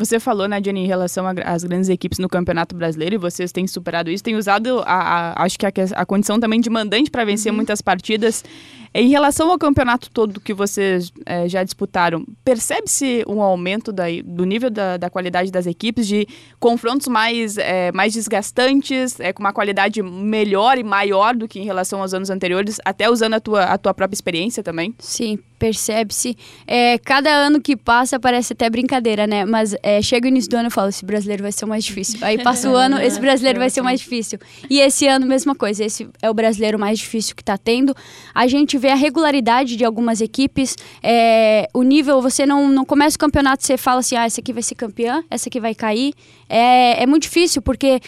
Você 0.01 0.19
falou, 0.19 0.49
né, 0.49 0.59
Jenny, 0.65 0.81
em 0.81 0.87
relação 0.87 1.27
às 1.45 1.63
grandes 1.63 1.91
equipes 1.91 2.19
no 2.19 2.27
Campeonato 2.27 2.75
Brasileiro, 2.75 3.17
e 3.17 3.19
vocês 3.19 3.53
têm 3.53 3.67
superado 3.67 4.11
isso, 4.11 4.25
têm 4.25 4.35
usado, 4.35 4.83
a, 4.87 5.35
a 5.35 5.45
acho 5.45 5.59
que 5.59 5.67
a, 5.67 5.73
a, 5.95 6.07
condição 6.07 6.41
também 6.41 6.59
de 6.59 6.71
mandante 6.71 7.11
para 7.11 7.23
vencer 7.23 7.53
uhum. 7.53 7.57
muitas 7.57 7.83
partidas. 7.83 8.43
Em 8.93 9.09
relação 9.09 9.51
ao 9.51 9.59
campeonato 9.59 10.11
todo 10.11 10.41
que 10.41 10.53
vocês 10.53 11.13
é, 11.25 11.49
já 11.49 11.63
disputaram, 11.63 12.27
percebe-se 12.45 13.25
um 13.29 13.41
aumento 13.41 13.93
da, 13.93 14.05
do 14.25 14.45
nível 14.45 14.69
da, 14.69 14.97
da, 14.97 15.09
qualidade 15.09 15.53
das 15.53 15.65
equipes, 15.65 16.09
de 16.09 16.27
confrontos 16.59 17.07
mais, 17.07 17.57
é, 17.57 17.93
mais 17.93 18.13
desgastantes, 18.13 19.21
é, 19.21 19.33
com 19.33 19.41
uma 19.41 19.53
qualidade 19.53 20.03
melhor 20.03 20.77
e 20.77 20.83
maior 20.83 21.37
do 21.37 21.47
que 21.47 21.61
em 21.61 21.65
relação 21.65 22.01
aos 22.03 22.13
anos 22.13 22.31
anteriores, 22.31 22.81
até 22.85 23.09
usando 23.09 23.35
a 23.35 23.41
tua, 23.41 23.63
a 23.63 23.79
tua 23.79 23.95
própria 23.95 24.17
experiência 24.17 24.61
também? 24.61 24.93
Sim, 24.99 25.39
percebe-se. 25.57 26.37
É, 26.67 26.99
cada 26.99 27.31
ano 27.31 27.61
que 27.61 27.77
passa 27.77 28.19
parece 28.19 28.55
até 28.55 28.69
brincadeira, 28.69 29.25
né? 29.25 29.45
Mas 29.45 29.77
é, 29.85 30.03
chega 30.03 30.27
o 30.27 30.29
início 30.29 30.51
do 30.51 30.57
ano 30.57 30.69
e 30.69 30.71
falo, 30.71 30.89
esse 30.89 31.05
brasileiro 31.05 31.45
vai 31.45 31.53
ser 31.53 31.65
o 31.65 31.69
mais 31.69 31.85
difícil. 31.85 32.19
Aí 32.23 32.43
passa 32.43 32.69
o 32.69 32.75
ano, 32.75 32.99
esse 32.99 33.21
brasileiro 33.21 33.61
vai 33.61 33.71
ser 33.71 33.83
o 33.83 33.85
mais 33.85 34.01
difícil. 34.01 34.41
E 34.69 34.81
esse 34.81 35.07
ano, 35.07 35.27
mesma 35.27 35.55
coisa, 35.55 35.85
esse 35.85 36.09
é 36.21 36.29
o 36.29 36.35
brasileiro 36.35 36.79
mais 36.79 36.99
difícil 36.99 37.37
que 37.37 37.43
está 37.43 37.57
tendo. 37.57 37.95
A 38.35 38.49
gente 38.49 38.80
vê 38.81 38.89
a 38.91 38.97
regularidade 38.97 39.77
de 39.77 39.85
algumas 39.85 40.21
equipes, 40.21 40.75
é, 41.03 41.69
o 41.73 41.83
nível, 41.83 42.21
você 42.21 42.45
não, 42.45 42.69
não 42.69 42.85
começa 42.85 43.17
o 43.17 43.21
campeonato, 43.21 43.65
você 43.65 43.77
fala 43.77 44.01
assim, 44.01 44.17
ah, 44.17 44.25
essa 44.25 44.41
aqui 44.41 44.53
vai 44.53 44.63
ser 44.63 44.75
campeã, 44.75 45.23
essa 45.31 45.49
aqui 45.49 45.61
vai 45.61 45.75
cair. 45.75 46.13
É, 46.49 47.03
é 47.03 47.07
muito 47.07 47.25
difícil, 47.25 47.63
porque 47.63 48.01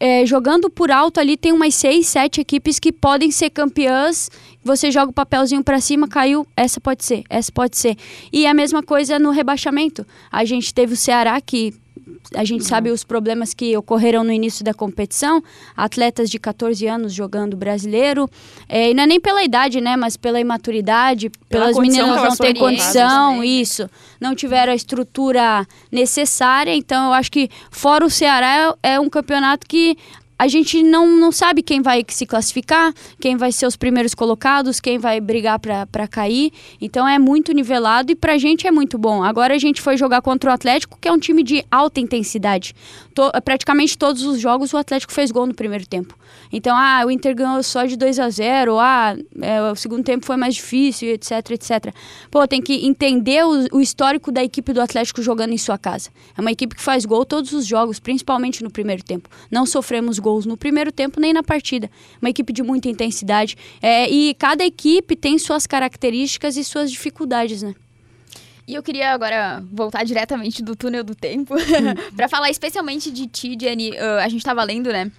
é, 0.00 0.24
jogando 0.24 0.70
por 0.70 0.90
alto 0.90 1.18
ali 1.18 1.36
tem 1.36 1.52
umas 1.52 1.74
seis, 1.74 2.06
sete 2.06 2.40
equipes 2.40 2.78
que 2.78 2.92
podem 2.92 3.30
ser 3.30 3.50
campeãs. 3.50 4.30
Você 4.62 4.90
joga 4.90 5.10
o 5.10 5.14
papelzinho 5.14 5.64
para 5.64 5.80
cima, 5.80 6.06
caiu, 6.06 6.46
essa 6.56 6.80
pode 6.80 7.04
ser, 7.04 7.24
essa 7.28 7.50
pode 7.50 7.76
ser. 7.76 7.96
E 8.32 8.46
a 8.46 8.54
mesma 8.54 8.82
coisa 8.82 9.18
no 9.18 9.30
rebaixamento. 9.30 10.06
A 10.30 10.44
gente 10.44 10.72
teve 10.72 10.92
o 10.92 10.96
Ceará 10.96 11.40
que 11.40 11.74
a 12.34 12.44
gente 12.44 12.62
uhum. 12.62 12.68
sabe 12.68 12.90
os 12.90 13.04
problemas 13.04 13.54
que 13.54 13.76
ocorreram 13.76 14.22
no 14.22 14.32
início 14.32 14.64
da 14.64 14.74
competição, 14.74 15.42
atletas 15.76 16.28
de 16.28 16.38
14 16.38 16.86
anos 16.86 17.12
jogando 17.12 17.56
brasileiro, 17.56 18.28
é, 18.68 18.90
e 18.90 18.94
não 18.94 19.04
é 19.04 19.06
nem 19.06 19.20
pela 19.20 19.42
idade, 19.42 19.80
né, 19.80 19.96
mas 19.96 20.16
pela 20.16 20.38
imaturidade, 20.38 21.30
pela 21.48 21.66
pelas 21.66 21.78
meninas 21.78 22.22
não 22.22 22.36
terem 22.36 22.60
condição, 22.60 23.42
isso, 23.42 23.88
não 24.20 24.34
tiveram 24.34 24.72
a 24.72 24.76
estrutura 24.76 25.66
necessária, 25.90 26.74
então 26.74 27.06
eu 27.06 27.12
acho 27.12 27.30
que 27.30 27.48
fora 27.70 28.04
o 28.04 28.10
Ceará 28.10 28.76
é, 28.82 28.94
é 28.94 29.00
um 29.00 29.08
campeonato 29.08 29.66
que 29.66 29.96
a 30.38 30.46
gente 30.46 30.82
não, 30.82 31.06
não 31.06 31.32
sabe 31.32 31.62
quem 31.62 31.82
vai 31.82 32.04
se 32.06 32.24
classificar, 32.24 32.94
quem 33.20 33.36
vai 33.36 33.50
ser 33.50 33.66
os 33.66 33.76
primeiros 33.76 34.14
colocados, 34.14 34.78
quem 34.80 34.96
vai 34.96 35.20
brigar 35.20 35.58
para 35.58 36.06
cair. 36.08 36.52
Então 36.80 37.06
é 37.06 37.18
muito 37.18 37.52
nivelado 37.52 38.12
e 38.12 38.14
para 38.14 38.34
a 38.34 38.38
gente 38.38 38.66
é 38.66 38.70
muito 38.70 38.96
bom. 38.96 39.24
Agora 39.24 39.54
a 39.54 39.58
gente 39.58 39.82
foi 39.82 39.96
jogar 39.96 40.22
contra 40.22 40.50
o 40.50 40.52
Atlético, 40.52 40.96
que 41.00 41.08
é 41.08 41.12
um 41.12 41.18
time 41.18 41.42
de 41.42 41.64
alta 41.70 42.00
intensidade. 42.00 42.74
Praticamente 43.44 43.98
todos 43.98 44.22
os 44.22 44.38
jogos 44.40 44.72
o 44.72 44.76
Atlético 44.76 45.12
fez 45.12 45.32
gol 45.32 45.46
no 45.46 45.54
primeiro 45.54 45.86
tempo. 45.86 46.16
Então, 46.52 46.76
ah, 46.76 47.02
o 47.04 47.10
Inter 47.10 47.34
ganhou 47.34 47.62
só 47.62 47.84
de 47.84 47.96
2 47.96 48.18
a 48.18 48.30
0 48.30 48.78
ah, 48.78 49.16
é, 49.40 49.62
o 49.70 49.76
segundo 49.76 50.04
tempo 50.04 50.24
foi 50.24 50.36
mais 50.36 50.54
difícil, 50.54 51.08
etc, 51.08 51.50
etc. 51.50 51.94
Pô, 52.30 52.46
tem 52.46 52.62
que 52.62 52.86
entender 52.86 53.44
o, 53.44 53.76
o 53.78 53.80
histórico 53.80 54.30
da 54.30 54.42
equipe 54.42 54.72
do 54.72 54.80
Atlético 54.80 55.22
jogando 55.22 55.52
em 55.52 55.58
sua 55.58 55.76
casa. 55.76 56.10
É 56.36 56.40
uma 56.40 56.52
equipe 56.52 56.74
que 56.76 56.82
faz 56.82 57.04
gol 57.04 57.24
todos 57.24 57.52
os 57.52 57.66
jogos, 57.66 57.98
principalmente 57.98 58.62
no 58.62 58.70
primeiro 58.70 59.02
tempo. 59.02 59.28
Não 59.50 59.66
sofremos 59.66 60.18
gols 60.28 60.44
no 60.44 60.56
primeiro 60.56 60.92
tempo 60.92 61.18
nem 61.18 61.32
na 61.32 61.42
partida. 61.42 61.90
Uma 62.20 62.28
equipe 62.28 62.52
de 62.52 62.62
muita 62.62 62.88
intensidade. 62.88 63.56
É, 63.80 64.08
e 64.08 64.34
cada 64.34 64.64
equipe 64.64 65.16
tem 65.16 65.38
suas 65.38 65.66
características 65.66 66.56
e 66.56 66.64
suas 66.64 66.90
dificuldades, 66.90 67.62
né? 67.62 67.74
E 68.66 68.74
eu 68.74 68.82
queria 68.82 69.12
agora 69.12 69.64
voltar 69.72 70.04
diretamente 70.04 70.62
do 70.62 70.76
túnel 70.76 71.02
do 71.02 71.14
tempo 71.14 71.54
para 72.14 72.28
falar 72.28 72.50
especialmente 72.50 73.10
de 73.10 73.26
ti, 73.26 73.56
Jenny. 73.58 73.92
Uh, 73.92 74.18
a 74.22 74.28
gente 74.28 74.40
estava 74.40 74.62
lendo, 74.62 74.92
né? 74.92 75.10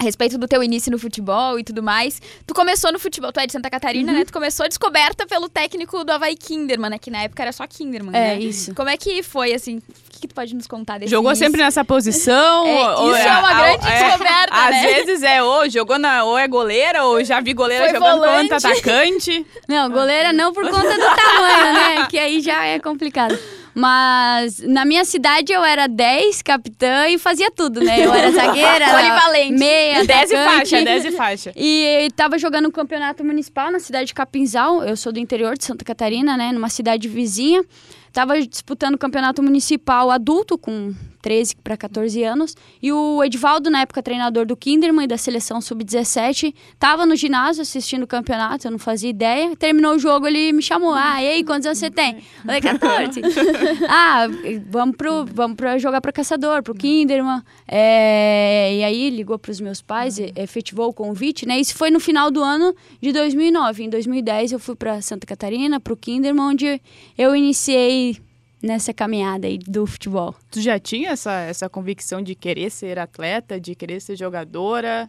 A 0.00 0.04
respeito 0.04 0.38
do 0.38 0.48
teu 0.48 0.62
início 0.62 0.90
no 0.90 0.98
futebol 0.98 1.58
e 1.58 1.62
tudo 1.62 1.82
mais. 1.82 2.20
Tu 2.46 2.54
começou 2.54 2.90
no 2.90 2.98
futebol, 2.98 3.30
tu 3.30 3.38
é 3.38 3.46
de 3.46 3.52
Santa 3.52 3.68
Catarina, 3.68 4.10
uhum. 4.10 4.18
né? 4.18 4.24
Tu 4.24 4.32
começou 4.32 4.66
descoberta 4.66 5.26
pelo 5.26 5.46
técnico 5.46 6.02
do 6.02 6.10
Havaí 6.10 6.34
Kinderman, 6.36 6.90
né? 6.90 6.98
Que 6.98 7.10
na 7.10 7.22
época 7.22 7.42
era 7.42 7.52
só 7.52 7.66
Kinderman, 7.66 8.16
é, 8.16 8.18
né? 8.18 8.34
É, 8.36 8.40
isso. 8.40 8.74
Como 8.74 8.88
é 8.88 8.96
que 8.96 9.22
foi, 9.22 9.52
assim? 9.52 9.76
O 9.76 9.82
que, 10.10 10.20
que 10.22 10.28
tu 10.28 10.34
pode 10.34 10.54
nos 10.54 10.66
contar 10.66 10.98
desse 10.98 11.10
Jogou 11.10 11.30
início? 11.30 11.44
sempre 11.44 11.62
nessa 11.62 11.84
posição? 11.84 12.64
é, 12.66 12.94
isso 12.94 13.14
é, 13.14 13.26
é 13.26 13.38
uma 13.38 13.54
grande 13.54 13.88
é, 13.88 14.04
descoberta, 14.04 14.54
Às 14.54 14.70
né? 14.70 14.86
vezes 14.86 15.22
é, 15.22 15.42
ou 15.42 15.68
jogou 15.68 15.98
na, 15.98 16.24
ou 16.24 16.38
é 16.38 16.48
goleira, 16.48 17.04
ou 17.04 17.22
já 17.22 17.38
vi 17.40 17.52
goleira 17.52 17.84
foi 17.84 17.94
jogando 17.94 18.20
volante. 18.20 18.48
contra 18.48 18.70
atacante. 18.70 19.46
Não, 19.68 19.90
goleira 19.90 20.32
não 20.32 20.52
por 20.52 20.64
conta 20.68 20.94
do 20.94 21.14
tamanho, 21.14 21.74
né? 21.74 22.06
Que 22.08 22.18
aí 22.18 22.40
já 22.40 22.64
é 22.64 22.78
complicado. 22.78 23.38
Mas 23.80 24.58
na 24.58 24.84
minha 24.84 25.06
cidade 25.06 25.54
eu 25.54 25.64
era 25.64 25.86
10, 25.86 26.42
capitã 26.42 27.08
e 27.08 27.16
fazia 27.16 27.50
tudo, 27.50 27.80
né? 27.80 28.04
Eu 28.04 28.12
era 28.12 28.30
zagueira, 28.32 28.90
Polivalente. 28.90 29.58
meia, 29.58 30.04
10 30.04 30.30
e 30.30 30.34
faixa, 30.36 30.84
10 30.84 31.04
e 31.06 31.10
faixa. 31.12 31.52
E 31.56 32.08
tava 32.14 32.36
jogando 32.38 32.68
um 32.68 32.70
campeonato 32.70 33.24
municipal 33.24 33.72
na 33.72 33.78
cidade 33.80 34.08
de 34.08 34.14
Capinzal. 34.14 34.84
Eu 34.84 34.98
sou 34.98 35.10
do 35.10 35.18
interior 35.18 35.56
de 35.56 35.64
Santa 35.64 35.82
Catarina, 35.82 36.36
né? 36.36 36.52
Numa 36.52 36.68
cidade 36.68 37.08
vizinha. 37.08 37.64
Tava 38.12 38.38
disputando 38.38 38.96
o 38.96 38.98
campeonato 38.98 39.42
municipal 39.42 40.10
adulto 40.10 40.58
com 40.58 40.92
13 41.20 41.56
para 41.56 41.76
14 41.76 42.22
anos. 42.22 42.56
E 42.82 42.92
o 42.92 43.22
Edvaldo, 43.22 43.70
na 43.70 43.82
época 43.82 44.02
treinador 44.02 44.46
do 44.46 44.56
Kinderman 44.56 45.04
e 45.04 45.08
da 45.08 45.16
seleção 45.16 45.60
sub-17, 45.60 46.54
estava 46.72 47.06
no 47.06 47.14
ginásio 47.16 47.62
assistindo 47.62 48.02
o 48.02 48.06
campeonato, 48.06 48.66
eu 48.66 48.70
não 48.70 48.78
fazia 48.78 49.10
ideia. 49.10 49.54
Terminou 49.56 49.94
o 49.94 49.98
jogo, 49.98 50.26
ele 50.26 50.52
me 50.52 50.62
chamou. 50.62 50.92
Ah, 50.94 51.22
e 51.22 51.28
aí, 51.28 51.44
quantos 51.44 51.66
anos 51.66 51.78
você 51.78 51.90
tem? 51.90 52.18
Falei, 52.44 52.60
14. 52.60 53.20
ah, 53.88 54.26
vamos, 54.68 54.96
pro, 54.96 55.24
vamos 55.26 55.56
pro 55.56 55.78
jogar 55.78 56.00
para 56.00 56.12
Caçador, 56.12 56.62
pro 56.62 56.74
Kinderman. 56.74 57.42
É, 57.66 58.76
e 58.76 58.84
aí 58.84 59.10
ligou 59.10 59.38
para 59.38 59.50
os 59.50 59.60
meus 59.60 59.80
pais, 59.80 60.18
efetivou 60.36 60.88
o 60.88 60.92
convite, 60.92 61.46
né? 61.46 61.60
Isso 61.60 61.74
foi 61.74 61.90
no 61.90 62.00
final 62.00 62.30
do 62.30 62.42
ano 62.42 62.74
de 63.00 63.12
2009. 63.12 63.84
Em 63.84 63.90
2010 63.90 64.52
eu 64.52 64.58
fui 64.58 64.74
para 64.74 65.00
Santa 65.00 65.26
Catarina, 65.26 65.78
pro 65.80 65.96
Kinderman, 65.96 66.46
onde 66.46 66.80
eu 67.16 67.34
iniciei 67.34 68.16
nessa 68.62 68.92
caminhada 68.92 69.46
aí 69.46 69.58
do 69.58 69.86
futebol. 69.86 70.34
Tu 70.50 70.60
já 70.60 70.78
tinha 70.78 71.10
essa, 71.10 71.32
essa 71.40 71.68
convicção 71.68 72.22
de 72.22 72.34
querer 72.34 72.70
ser 72.70 72.98
atleta, 72.98 73.60
de 73.60 73.74
querer 73.74 74.00
ser 74.00 74.16
jogadora? 74.16 75.08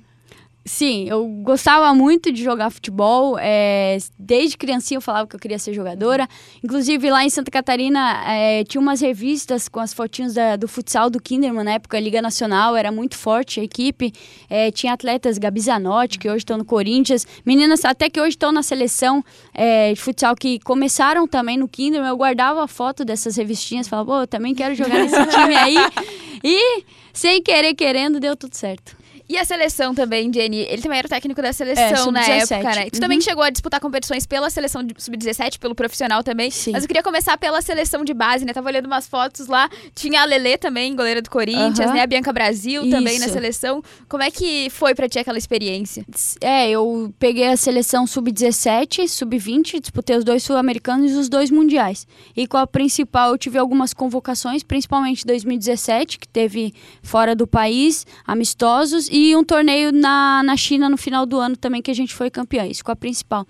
Sim, 0.63 1.07
eu 1.09 1.25
gostava 1.25 1.91
muito 1.95 2.31
de 2.31 2.43
jogar 2.43 2.69
futebol. 2.69 3.35
É, 3.39 3.97
desde 4.17 4.55
criancinha 4.55 4.97
eu 4.97 5.01
falava 5.01 5.27
que 5.27 5.35
eu 5.35 5.39
queria 5.39 5.57
ser 5.57 5.73
jogadora. 5.73 6.27
Inclusive, 6.63 7.09
lá 7.09 7.25
em 7.25 7.31
Santa 7.31 7.49
Catarina, 7.49 8.23
é, 8.27 8.63
tinha 8.63 8.79
umas 8.79 9.01
revistas 9.01 9.67
com 9.67 9.79
as 9.79 9.91
fotinhos 9.91 10.35
da, 10.35 10.55
do 10.55 10.67
futsal 10.67 11.09
do 11.09 11.19
Kinderman, 11.19 11.63
na 11.63 11.71
época, 11.73 11.99
Liga 11.99 12.21
Nacional, 12.21 12.75
era 12.75 12.91
muito 12.91 13.17
forte 13.17 13.59
a 13.59 13.63
equipe. 13.63 14.13
É, 14.47 14.69
tinha 14.69 14.93
atletas, 14.93 15.39
Gabi 15.39 15.61
Zanotti, 15.61 16.19
que 16.19 16.29
hoje 16.29 16.37
estão 16.37 16.59
no 16.59 16.65
Corinthians. 16.65 17.25
Meninas 17.43 17.83
até 17.83 18.07
que 18.07 18.21
hoje 18.21 18.35
estão 18.35 18.51
na 18.51 18.61
seleção 18.61 19.25
é, 19.55 19.91
de 19.93 19.99
futsal, 19.99 20.35
que 20.35 20.59
começaram 20.59 21.27
também 21.27 21.57
no 21.57 21.67
Kinderman. 21.67 22.09
Eu 22.09 22.17
guardava 22.17 22.63
a 22.63 22.67
foto 22.67 23.03
dessas 23.03 23.35
revistinhas, 23.35 23.87
falava, 23.87 24.11
pô, 24.11 24.21
eu 24.21 24.27
também 24.27 24.53
quero 24.53 24.75
jogar 24.75 24.99
nesse 24.99 25.25
time 25.27 25.55
aí. 25.55 25.75
E, 26.43 26.83
sem 27.13 27.39
querer, 27.39 27.75
querendo, 27.75 28.19
deu 28.19 28.35
tudo 28.35 28.55
certo. 28.55 28.97
E 29.31 29.37
a 29.37 29.45
seleção 29.45 29.95
também, 29.95 30.29
Jenny, 30.33 30.57
ele 30.69 30.81
também 30.81 30.97
era 30.99 31.05
o 31.07 31.09
técnico 31.09 31.41
da 31.41 31.53
seleção 31.53 31.83
É, 31.83 31.91
na 32.11 32.21
sub-17. 32.23 32.51
época, 32.51 32.75
né? 32.75 32.89
Tu 32.89 32.95
Uhum. 32.95 32.99
também 32.99 33.21
chegou 33.21 33.41
a 33.43 33.49
disputar 33.49 33.79
competições 33.79 34.25
pela 34.25 34.49
seleção 34.49 34.83
de 34.83 34.93
sub-17, 34.97 35.57
pelo 35.57 35.73
profissional 35.73 36.21
também. 36.21 36.51
Sim. 36.51 36.71
Mas 36.73 36.83
eu 36.83 36.87
queria 36.87 37.01
começar 37.01 37.37
pela 37.37 37.61
seleção 37.61 38.03
de 38.03 38.13
base, 38.13 38.43
né? 38.43 38.51
Tava 38.51 38.67
olhando 38.67 38.87
umas 38.87 39.07
fotos 39.07 39.47
lá. 39.47 39.69
Tinha 39.95 40.21
a 40.21 40.25
Lelê 40.25 40.57
também, 40.57 40.93
goleira 40.93 41.21
do 41.21 41.29
Corinthians, 41.29 41.79
Aham. 41.79 41.93
né? 41.93 42.01
A 42.01 42.07
Bianca 42.07 42.33
Brasil 42.33 42.81
também 42.89 43.19
na 43.19 43.25
Isso. 43.27 43.33
seleção. 43.33 43.81
Como 44.09 44.21
é 44.21 44.29
que 44.29 44.69
foi 44.69 44.93
pra 44.93 45.07
ti 45.07 45.17
aquela 45.17 45.37
experiência? 45.37 46.05
É, 46.41 46.69
eu 46.69 47.13
peguei 47.17 47.47
a 47.47 47.55
seleção 47.55 48.05
sub-17, 48.05 49.07
sub-20, 49.07 49.79
disputei 49.79 50.17
os 50.17 50.25
dois 50.25 50.43
sul-americanos 50.43 51.09
e 51.09 51.15
os 51.15 51.29
dois 51.29 51.49
mundiais. 51.49 52.05
E 52.35 52.45
com 52.45 52.57
a 52.57 52.67
principal 52.67 53.31
eu 53.31 53.37
tive 53.37 53.57
algumas 53.57 53.93
convocações, 53.93 54.61
principalmente 54.61 55.25
2017, 55.25 56.19
que 56.19 56.27
teve 56.27 56.73
fora 57.01 57.33
do 57.33 57.47
país, 57.47 58.05
amistosos, 58.27 59.07
e 59.09 59.20
um 59.35 59.43
torneio 59.43 59.91
na, 59.91 60.41
na 60.43 60.57
China 60.57 60.89
no 60.89 60.97
final 60.97 61.25
do 61.25 61.39
ano 61.39 61.55
também, 61.55 61.81
que 61.81 61.91
a 61.91 61.93
gente 61.93 62.13
foi 62.13 62.29
campeã, 62.29 62.65
isso 62.65 62.83
com 62.83 62.91
a 62.91 62.95
principal. 62.95 63.45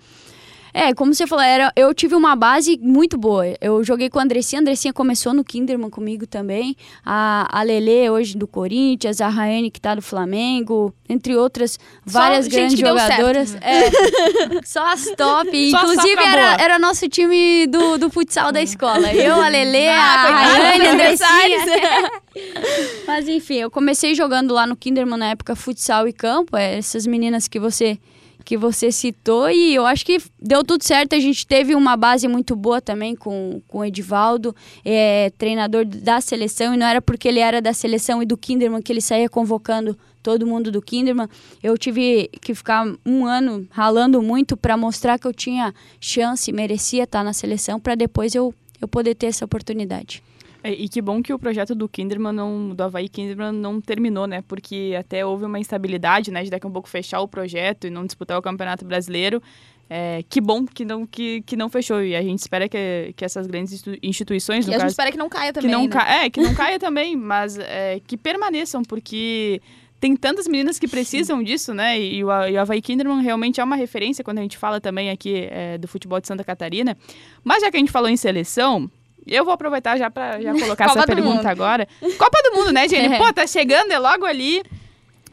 É, 0.74 0.94
como 0.94 1.12
você 1.14 1.26
falou, 1.26 1.44
era, 1.44 1.70
eu 1.76 1.92
tive 1.92 2.14
uma 2.14 2.34
base 2.34 2.78
muito 2.80 3.18
boa. 3.18 3.44
Eu 3.60 3.84
joguei 3.84 4.08
com 4.08 4.18
a 4.18 4.22
Andressinha, 4.22 4.60
a 4.60 4.62
Andressinha 4.62 4.92
começou 4.92 5.34
no 5.34 5.44
Kinderman 5.44 5.90
comigo 5.90 6.26
também. 6.26 6.76
A, 7.04 7.46
a 7.50 7.62
Lele, 7.62 8.08
hoje 8.08 8.36
do 8.36 8.46
Corinthians, 8.46 9.20
a 9.20 9.28
Raene, 9.28 9.70
que 9.70 9.80
tá 9.80 9.94
do 9.94 10.02
Flamengo, 10.02 10.94
entre 11.08 11.36
outras, 11.36 11.78
várias 12.04 12.46
gente 12.46 12.54
grandes 12.54 12.78
jogadoras. 12.78 13.54
É, 13.56 14.62
só 14.64 14.86
as 14.92 15.04
top. 15.16 15.70
Só 15.70 15.82
Inclusive, 15.82 16.22
era, 16.22 16.62
era 16.62 16.78
nosso 16.78 17.06
time 17.08 17.66
do, 17.66 17.98
do 17.98 18.08
futsal 18.08 18.50
da 18.50 18.62
escola. 18.62 19.12
Eu, 19.12 19.42
a 19.42 19.48
Lele, 19.48 19.88
Ah, 19.88 20.14
a 20.14 20.26
coitada, 20.26 20.62
Rayane, 20.62 20.86
a. 20.86 20.92
Andressinha. 20.92 22.10
Mas 23.06 23.28
enfim, 23.28 23.56
eu 23.56 23.70
comecei 23.70 24.14
jogando 24.14 24.54
lá 24.54 24.66
no 24.66 24.74
Kinderman 24.74 25.18
na 25.18 25.26
época 25.30 25.54
futsal 25.54 26.08
e 26.08 26.14
campo. 26.14 26.56
é, 26.56 26.78
essas 26.78 27.06
meninas 27.06 27.46
que 27.46 27.60
você 27.60 27.98
que 28.42 28.56
você 28.56 28.90
citou 28.90 29.50
e 29.50 29.74
eu 29.74 29.86
acho 29.86 30.04
que 30.04 30.18
deu 30.40 30.64
tudo 30.64 30.82
certo. 30.84 31.14
A 31.14 31.20
gente 31.20 31.46
teve 31.46 31.74
uma 31.74 31.96
base 31.96 32.26
muito 32.28 32.54
boa 32.56 32.80
também 32.80 33.14
com, 33.14 33.60
com 33.68 33.78
o 33.78 33.84
Edivaldo, 33.84 34.54
é, 34.84 35.30
treinador 35.38 35.84
da 35.84 36.20
seleção, 36.20 36.74
e 36.74 36.76
não 36.76 36.86
era 36.86 37.00
porque 37.00 37.28
ele 37.28 37.40
era 37.40 37.60
da 37.60 37.72
seleção 37.72 38.22
e 38.22 38.26
do 38.26 38.36
Kinderman 38.36 38.82
que 38.82 38.92
ele 38.92 39.00
saía 39.00 39.28
convocando 39.28 39.96
todo 40.22 40.46
mundo 40.46 40.70
do 40.70 40.80
Kinderman. 40.80 41.28
Eu 41.62 41.76
tive 41.76 42.30
que 42.40 42.54
ficar 42.54 42.86
um 43.04 43.26
ano 43.26 43.66
ralando 43.70 44.22
muito 44.22 44.56
para 44.56 44.76
mostrar 44.76 45.18
que 45.18 45.26
eu 45.26 45.32
tinha 45.32 45.74
chance, 46.00 46.52
merecia 46.52 47.04
estar 47.04 47.24
na 47.24 47.32
seleção, 47.32 47.80
para 47.80 47.94
depois 47.94 48.34
eu, 48.34 48.54
eu 48.80 48.88
poder 48.88 49.14
ter 49.14 49.26
essa 49.26 49.44
oportunidade. 49.44 50.22
É, 50.64 50.70
E 50.72 50.88
que 50.88 51.02
bom 51.02 51.22
que 51.22 51.32
o 51.32 51.38
projeto 51.38 51.74
do 51.74 51.88
Kinderman, 51.88 52.32
não, 52.32 52.70
do 52.74 52.82
Havaí 52.82 53.08
Kinderman, 53.08 53.52
não 53.52 53.80
terminou, 53.80 54.26
né? 54.26 54.42
Porque 54.46 54.94
até 54.98 55.24
houve 55.26 55.44
uma 55.44 55.58
instabilidade, 55.58 56.30
né? 56.30 56.42
De 56.44 56.50
daqui 56.50 56.66
a 56.66 56.68
um 56.68 56.72
pouco 56.72 56.88
fechar 56.88 57.20
o 57.20 57.28
projeto 57.28 57.86
e 57.86 57.90
não 57.90 58.04
disputar 58.06 58.38
o 58.38 58.42
Campeonato 58.42 58.84
Brasileiro. 58.84 59.42
É, 59.90 60.22
que 60.28 60.40
bom 60.40 60.64
que 60.64 60.84
não, 60.86 61.04
que, 61.06 61.42
que 61.42 61.54
não 61.56 61.68
fechou. 61.68 62.02
E 62.02 62.16
a 62.16 62.22
gente 62.22 62.38
espera 62.38 62.66
que, 62.68 63.12
que 63.14 63.24
essas 63.24 63.46
grandes 63.46 63.72
institu- 63.74 63.98
instituições, 64.02 64.64
E 64.66 64.70
a 64.70 64.72
gente 64.72 64.80
caso, 64.80 64.92
espera 64.92 65.10
que 65.12 65.18
não 65.18 65.28
caia 65.28 65.52
que 65.52 65.60
também, 65.60 65.70
não 65.70 65.82
né? 65.82 65.88
ca- 65.88 66.10
é, 66.24 66.30
que 66.30 66.40
não 66.40 66.54
caia 66.54 66.78
também, 66.78 67.14
mas 67.16 67.58
é, 67.58 68.00
que 68.06 68.16
permaneçam, 68.16 68.82
porque 68.82 69.60
tem 70.00 70.16
tantas 70.16 70.48
meninas 70.48 70.78
que 70.78 70.88
precisam 70.88 71.42
disso, 71.42 71.74
né? 71.74 72.00
E 72.00 72.24
o, 72.24 72.30
e 72.48 72.54
o 72.56 72.60
Havaí 72.60 72.80
Kinderman 72.80 73.20
realmente 73.20 73.60
é 73.60 73.64
uma 73.64 73.76
referência 73.76 74.24
quando 74.24 74.38
a 74.38 74.42
gente 74.42 74.56
fala 74.56 74.80
também 74.80 75.10
aqui 75.10 75.46
é, 75.50 75.76
do 75.76 75.86
futebol 75.86 76.20
de 76.20 76.26
Santa 76.26 76.42
Catarina. 76.42 76.96
Mas 77.44 77.60
já 77.62 77.70
que 77.70 77.76
a 77.76 77.80
gente 77.80 77.92
falou 77.92 78.08
em 78.08 78.16
seleção, 78.16 78.90
eu 79.26 79.44
vou 79.44 79.52
aproveitar 79.54 79.96
já 79.96 80.10
para 80.10 80.40
já 80.40 80.52
colocar 80.52 80.86
essa 80.86 81.06
pergunta 81.06 81.36
Mundo. 81.36 81.46
agora. 81.46 81.86
Copa 82.18 82.38
do 82.44 82.56
Mundo, 82.56 82.72
né, 82.72 82.88
Jenny? 82.88 83.14
É. 83.14 83.18
Pô, 83.18 83.32
tá 83.32 83.46
chegando, 83.46 83.92
é 83.92 83.98
logo 83.98 84.24
ali. 84.24 84.62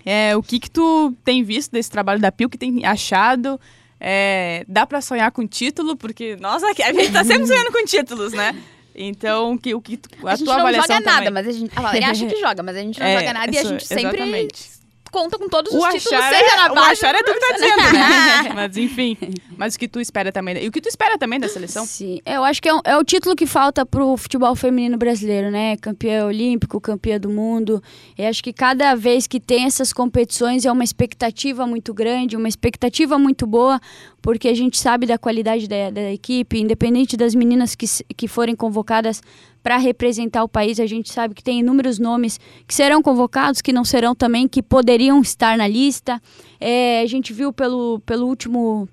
É, 0.06 0.36
o 0.36 0.42
que 0.42 0.60
que 0.60 0.70
tu 0.72 1.14
tem 1.24 1.44
visto 1.44 1.72
desse 1.72 1.90
trabalho 1.92 2.20
da 2.20 2.32
Pio, 2.32 2.50
que 2.50 2.58
tem 2.58 2.86
achado? 2.86 3.60
É, 4.00 4.64
dá 4.68 4.86
pra 4.88 5.02
sonhar 5.02 5.30
com 5.32 5.46
título? 5.46 5.96
Porque, 5.96 6.38
nossa, 6.38 6.66
a 6.68 6.74
gente 6.94 7.12
tá 7.12 7.24
sempre 7.24 7.46
sonhando 7.48 7.72
com 7.72 7.84
títulos, 7.86 8.32
né? 8.34 8.56
Então, 8.96 9.58
que, 9.58 9.74
o 9.76 9.82
que 9.82 9.98
tu, 9.98 10.10
a, 10.28 10.32
A 10.32 10.36
gente 10.36 10.46
tua 10.46 10.56
não 10.56 10.62
avaliação 10.62 10.96
joga 10.98 11.06
nada, 11.06 11.26
também. 11.26 11.44
mas 11.44 11.48
a 11.48 11.52
gente. 11.60 11.72
A 11.76 11.82
Valéria 11.82 12.10
acha 12.10 12.26
que 12.26 12.40
joga, 12.40 12.64
mas 12.64 12.76
a 12.76 12.80
gente 12.80 13.00
não 13.00 13.08
É, 13.08 13.20
joga 13.20 13.34
nada 13.34 13.56
e 13.56 13.58
a 13.58 13.64
gente 13.64 13.86
sempre. 13.86 14.48
Conta 15.12 15.38
com 15.38 15.48
todos 15.50 15.74
os 15.74 15.80
O 15.84 15.90
títulos, 15.90 16.14
achar, 16.14 16.34
seja 16.34 16.56
na 16.58 16.68
é, 16.68 16.72
o 16.72 16.76
base. 16.76 16.92
achar 16.92 17.16
é 17.16 17.24
tu 17.24 17.34
que 17.34 17.40
tá 17.40 17.52
dizendo, 17.54 17.94
né? 17.94 18.54
Mas 18.56 18.78
enfim. 18.78 19.18
Mas 19.58 19.76
o 19.76 19.80
que 19.80 19.88
tu 19.88 20.00
espera 20.00 20.32
também. 20.32 20.64
E 20.64 20.68
o 20.68 20.72
que 20.72 20.82
tu 20.82 20.88
espera 20.90 21.18
também 21.18 21.40
da 21.40 21.48
seleção? 21.48 21.86
Sim, 21.86 22.20
eu 22.26 22.44
acho 22.44 22.62
que 22.62 22.70
é, 22.70 22.74
um- 22.74 22.82
é 22.86 22.98
o 22.98 23.04
título 23.04 23.36
que 23.36 23.46
falta 23.46 23.86
pro 23.86 24.16
futebol 24.18 24.56
feminino 24.56 24.98
brasileiro, 24.98 25.50
né? 25.52 25.76
Campeã 25.78 26.26
olímpico, 26.26 26.80
campeã 26.80 27.20
do 27.20 27.30
mundo. 27.30 27.82
Eu 28.18 28.28
acho 28.30 28.44
que 28.44 28.54
cada 28.54 28.96
vez 28.96 29.28
que 29.28 29.40
tem 29.40 29.66
essas 29.66 29.92
competições 29.94 30.66
é 30.66 30.72
uma 30.72 30.84
expectativa 30.84 31.66
muito 31.68 31.94
grande, 31.94 32.36
uma 32.38 32.48
expectativa 32.48 33.18
muito 33.18 33.46
boa, 33.48 33.80
porque 34.22 34.48
a 34.48 34.54
gente 34.54 34.78
sabe 34.78 35.06
da 35.06 35.18
qualidade 35.18 35.68
da, 35.68 35.90
da 35.90 36.12
equipe, 36.12 36.60
independente 36.60 37.16
das 37.18 37.34
meninas 37.36 37.76
que, 37.76 37.86
que 38.16 38.28
forem 38.28 38.56
convocadas 38.56 39.22
para 39.62 39.78
representar 39.78 40.44
o 40.44 40.50
país, 40.50 40.80
a 40.80 40.86
gente 40.86 41.12
sabe 41.12 41.34
que 41.34 41.44
tem 41.44 41.60
inúmeros 41.60 42.00
nomes 42.00 42.40
que 42.68 42.74
serão 42.74 43.02
convocados, 43.02 43.62
que 43.62 43.74
não 43.74 43.84
serão 43.84 44.16
também, 44.16 44.48
que 44.48 44.64
poderiam 44.64 45.22
estar 45.22 45.58
na 45.58 45.68
lista. 45.68 46.22
É, 46.60 47.02
a 47.02 47.06
gente 47.06 47.34
viu 47.34 47.52
pelo, 47.52 48.00
pelo 48.06 48.28
último 48.28 48.88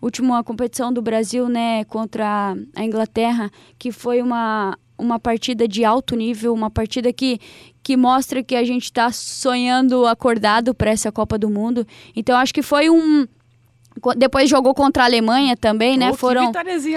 última 0.00 0.42
competição 0.44 0.92
do 0.92 1.02
Brasil, 1.02 1.48
né, 1.48 1.84
contra 1.84 2.56
a 2.76 2.84
Inglaterra, 2.84 3.50
que 3.76 3.90
foi 3.90 4.22
uma, 4.22 4.78
uma 4.96 5.18
partida 5.18 5.66
de 5.66 5.84
alto 5.84 6.14
nível, 6.14 6.54
uma 6.54 6.70
partida 6.70 7.12
que, 7.12 7.40
que 7.82 7.96
mostra 7.96 8.42
que 8.42 8.54
a 8.54 8.64
gente 8.64 8.84
está 8.84 9.10
sonhando 9.10 10.06
acordado 10.06 10.72
para 10.72 10.90
essa 10.90 11.10
Copa 11.10 11.36
do 11.36 11.50
Mundo. 11.50 11.86
Então 12.14 12.36
acho 12.36 12.54
que 12.54 12.62
foi 12.62 12.88
um 12.88 13.26
depois 14.16 14.48
jogou 14.48 14.74
contra 14.74 15.02
a 15.02 15.06
Alemanha 15.06 15.56
também, 15.56 15.96
né? 15.96 16.12
Que 16.12 16.16
Foram 16.18 16.52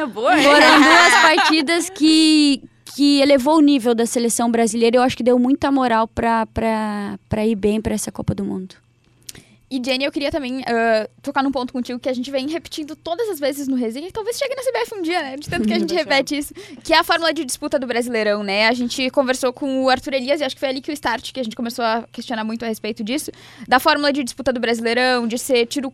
boa, 0.06 0.38
foram 0.38 0.78
duas 0.82 1.14
partidas 1.22 1.90
que, 1.90 2.62
que 2.96 3.22
elevou 3.22 3.58
o 3.58 3.62
nível 3.62 3.94
da 3.96 4.06
seleção 4.06 4.52
brasileira. 4.52 4.98
Eu 4.98 5.02
acho 5.02 5.18
que 5.18 5.24
deu 5.24 5.38
muita 5.40 5.72
moral 5.72 6.08
para 6.08 7.46
ir 7.46 7.56
bem 7.56 7.82
para 7.82 7.94
essa 7.94 8.12
Copa 8.12 8.36
do 8.36 8.44
Mundo. 8.44 8.76
E 9.72 9.82
Jenny, 9.84 10.04
eu 10.04 10.12
queria 10.12 10.30
também 10.30 10.62
ah, 10.68 11.10
tocar 11.22 11.42
num 11.42 11.52
ponto 11.52 11.72
contigo 11.72 11.98
que 11.98 12.10
a 12.10 12.14
gente 12.14 12.30
vem 12.30 12.50
repetindo 12.50 12.94
todas 12.94 13.30
as 13.30 13.40
vezes 13.40 13.70
no 13.70 13.76
resenha, 13.78 14.10
e 14.10 14.12
talvez 14.12 14.38
chegue 14.38 14.54
na 14.54 14.62
CBF 14.62 14.96
um 15.00 15.02
dia, 15.02 15.24
né? 15.24 15.38
De 15.38 15.50
tanto 15.50 15.66
que 15.66 15.74
a 15.74 15.80
gente 15.80 15.94
repete 15.94 16.38
isso, 16.38 16.54
que 16.84 16.94
é 16.94 16.98
a 16.98 17.04
fórmula 17.06 17.32
de 17.32 17.46
disputa 17.46 17.80
do 17.80 17.88
Brasileirão, 17.88 18.44
né? 18.44 18.68
A 18.68 18.74
gente 18.74 19.10
conversou 19.12 19.54
com 19.54 19.86
o 19.86 19.90
Arthur 19.90 20.16
Elias 20.16 20.42
e 20.42 20.44
acho 20.44 20.56
que 20.56 20.60
foi 20.60 20.68
ali 20.68 20.82
que 20.82 20.92
o 20.92 20.94
start 20.94 21.32
que 21.32 21.40
a 21.40 21.44
gente 21.44 21.56
começou 21.56 21.86
a 21.86 22.04
questionar 22.12 22.44
muito 22.44 22.66
a 22.66 22.68
respeito 22.68 23.02
disso, 23.02 23.32
da 23.66 23.80
fórmula 23.80 24.12
de 24.12 24.26
disputa 24.26 24.52
do 24.52 24.60
Brasileirão, 24.60 25.26
de 25.26 25.38
ser 25.38 25.66
tiro, 25.68 25.94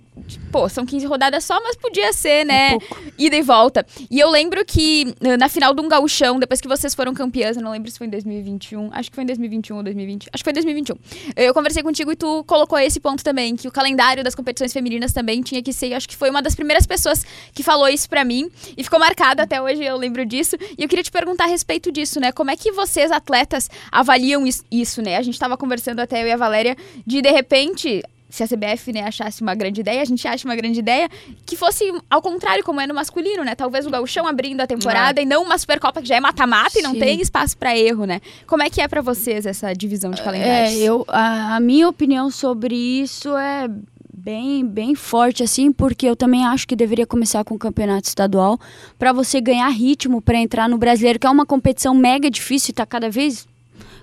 pô, 0.52 0.68
são 0.68 0.84
15 0.84 1.06
rodadas 1.06 1.44
só, 1.44 1.62
mas 1.62 1.76
podia 1.76 2.12
ser, 2.14 2.46
né? 2.46 2.80
ida 3.16 3.36
e 3.36 3.44
volta. 3.44 3.86
E 4.10 4.20
eu 4.20 4.30
lembro 4.32 4.66
que 4.66 5.14
eh, 5.22 5.38
na 5.38 5.50
final 5.50 5.76
de 5.76 5.82
um 5.82 5.88
gauchão, 5.88 6.40
depois 6.40 6.60
que 6.60 6.68
vocês 6.68 6.96
foram 6.96 7.14
campeãs, 7.14 7.58
eu 7.58 7.64
não 7.64 7.72
lembro 7.72 7.92
se 7.92 7.98
foi 7.98 8.08
em 8.08 8.10
2021, 8.10 8.90
acho 8.92 9.10
que 9.12 9.16
foi 9.16 9.24
em 9.24 9.28
2021 9.28 9.78
ou 9.78 9.84
2020, 9.84 10.30
acho 10.34 10.44
que 10.44 10.46
foi 10.46 10.52
em 10.52 10.56
2021. 10.56 10.96
Eu 11.36 11.54
conversei 11.54 11.84
contigo 11.84 12.12
e 12.12 12.16
tu 12.16 12.44
colocou 12.46 12.80
esse 12.80 13.00
ponto 13.00 13.24
também, 13.24 13.56
que 13.56 13.67
o 13.68 13.72
calendário 13.72 14.24
das 14.24 14.34
competições 14.36 14.72
femininas 14.74 15.14
também 15.14 15.42
tinha 15.42 15.62
que 15.62 15.72
ser, 15.74 15.94
acho 15.94 16.08
que 16.08 16.16
foi 16.16 16.30
uma 16.30 16.42
das 16.42 16.56
primeiras 16.56 16.86
pessoas 16.86 17.26
que 17.54 17.64
falou 17.64 17.88
isso 17.88 18.10
pra 18.10 18.24
mim 18.24 18.50
e 18.78 18.84
ficou 18.84 19.00
marcado 19.00 19.42
até 19.42 19.62
hoje, 19.62 19.84
eu 19.84 19.98
lembro 19.98 20.26
disso. 20.26 20.56
E 20.78 20.84
eu 20.84 20.88
queria 20.90 21.04
te 21.04 21.12
perguntar 21.12 21.46
a 21.46 21.48
respeito 21.48 21.92
disso, 21.92 22.20
né? 22.20 22.32
Como 22.32 22.52
é 22.52 22.56
que 22.56 22.72
vocês 22.72 23.12
atletas 23.12 23.70
avaliam 23.92 24.46
is- 24.48 24.64
isso, 24.72 25.02
né? 25.02 25.18
A 25.18 25.22
gente 25.22 25.38
tava 25.40 25.58
conversando 25.58 26.00
até 26.00 26.24
eu 26.24 26.28
e 26.28 26.32
a 26.32 26.38
Valéria 26.38 26.76
de 27.06 27.22
de 27.22 27.32
repente 27.32 28.04
se 28.38 28.44
a 28.44 28.48
CBF 28.48 28.94
né, 28.94 29.02
achasse 29.02 29.42
uma 29.42 29.56
grande 29.56 29.82
ideia, 29.82 30.02
a 30.02 30.06
gente 30.06 30.28
acha 30.28 30.48
uma 30.48 30.56
grande 30.56 30.80
ideia, 30.80 31.10
que 31.46 31.56
fosse 31.56 31.92
ao 32.10 32.22
contrário, 32.22 32.64
como 32.64 32.80
é 32.80 32.86
no 32.86 32.94
masculino, 32.94 33.44
né? 33.44 33.56
Talvez 33.56 33.86
o 33.88 33.90
gauchão 33.90 34.28
abrindo 34.28 34.62
a 34.62 34.68
temporada 34.68 35.20
e 35.22 35.26
não 35.26 35.44
uma 35.44 35.58
Supercopa 35.58 36.02
que 36.02 36.08
já 36.08 36.16
é 36.16 36.20
mata-mata 36.20 36.78
e 36.78 36.82
não 36.82 36.94
tem 36.94 37.20
espaço 37.20 37.58
pra 37.58 37.76
erro, 37.76 38.06
né? 38.06 38.22
Como 38.46 38.62
é 38.62 38.70
que 38.70 38.80
é 38.80 38.88
pra 38.88 39.02
vocês 39.02 39.46
essa 39.46 39.74
divisão 39.74 40.12
de 40.12 40.22
calendários? 40.22 40.74
É, 40.74 40.78
eu, 40.78 41.04
a, 41.08 41.56
a 41.56 41.60
minha 41.60 41.90
opinião 41.90 42.30
sobre 42.30 42.76
isso 42.76 43.36
é 43.36 43.68
bem, 44.14 44.66
bem 44.66 44.94
forte, 44.94 45.42
assim, 45.42 45.72
porque 45.72 46.06
eu 46.06 46.16
também 46.16 46.46
acho 46.46 46.68
que 46.68 46.76
deveria 46.76 47.08
começar 47.08 47.44
com 47.44 47.56
o 47.56 47.60
campeonato 47.60 48.08
estadual 48.08 48.60
para 49.00 49.14
você 49.14 49.40
ganhar 49.40 49.70
ritmo 49.70 50.22
para 50.22 50.38
entrar 50.38 50.68
no 50.68 50.78
brasileiro, 50.78 51.18
que 51.18 51.26
é 51.26 51.30
uma 51.30 51.46
competição 51.46 51.94
mega 51.96 52.30
difícil 52.30 52.72
e 52.72 52.74
tá 52.74 52.86
cada 52.86 53.10
vez 53.10 53.48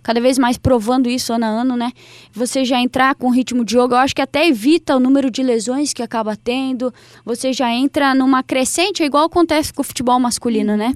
cada 0.05 0.21
vez 0.21 0.39
mais 0.39 0.59
provando 0.59 1.09
isso 1.09 1.33
ano 1.33 1.47
a 1.47 1.49
ano, 1.49 1.77
né? 1.77 1.91
Você 2.33 2.65
já 2.65 2.79
entrar 2.79 3.15
com 3.15 3.31
ritmo 3.31 3.65
de 3.65 3.73
jogo, 3.73 3.95
eu 3.95 3.99
acho 3.99 4.15
que 4.15 4.23
até 4.23 4.47
evita 4.47 4.95
o 4.95 5.01
número 5.01 5.31
de 5.31 5.43
lesões 5.43 5.95
que 5.95 6.03
acaba 6.03 6.37
tendo. 6.37 6.93
Você 7.25 7.53
já 7.53 7.73
entra 7.73 8.15
numa 8.15 8.43
crescente, 8.43 9.03
é 9.03 9.07
igual 9.07 9.25
acontece 9.25 9.73
com 9.73 9.81
o 9.81 9.85
futebol 9.85 10.21
masculino, 10.21 10.77
né? 10.77 10.95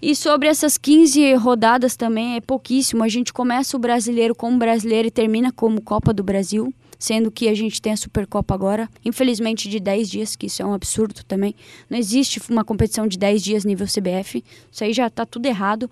E 0.00 0.14
sobre 0.14 0.46
essas 0.46 0.78
15 0.78 1.34
rodadas 1.34 1.96
também 1.96 2.36
é 2.36 2.40
pouquíssimo. 2.40 3.02
A 3.02 3.08
gente 3.08 3.32
começa 3.32 3.76
o 3.76 3.80
brasileiro 3.80 4.34
como 4.34 4.56
brasileiro 4.56 5.08
e 5.08 5.10
termina 5.10 5.50
como 5.50 5.82
Copa 5.82 6.14
do 6.14 6.22
Brasil 6.22 6.72
sendo 6.98 7.30
que 7.30 7.48
a 7.48 7.54
gente 7.54 7.80
tem 7.80 7.92
a 7.92 7.96
Supercopa 7.96 8.54
agora, 8.54 8.88
infelizmente 9.04 9.68
de 9.68 9.78
10 9.80 10.10
dias, 10.10 10.36
que 10.36 10.46
isso 10.46 10.62
é 10.62 10.64
um 10.64 10.72
absurdo 10.72 11.22
também. 11.24 11.54
Não 11.88 11.98
existe 11.98 12.40
uma 12.50 12.64
competição 12.64 13.06
de 13.06 13.18
10 13.18 13.42
dias 13.42 13.64
nível 13.64 13.86
CBF, 13.86 14.42
isso 14.70 14.84
aí 14.84 14.92
já 14.92 15.06
está 15.06 15.24
tudo 15.26 15.46
errado. 15.46 15.90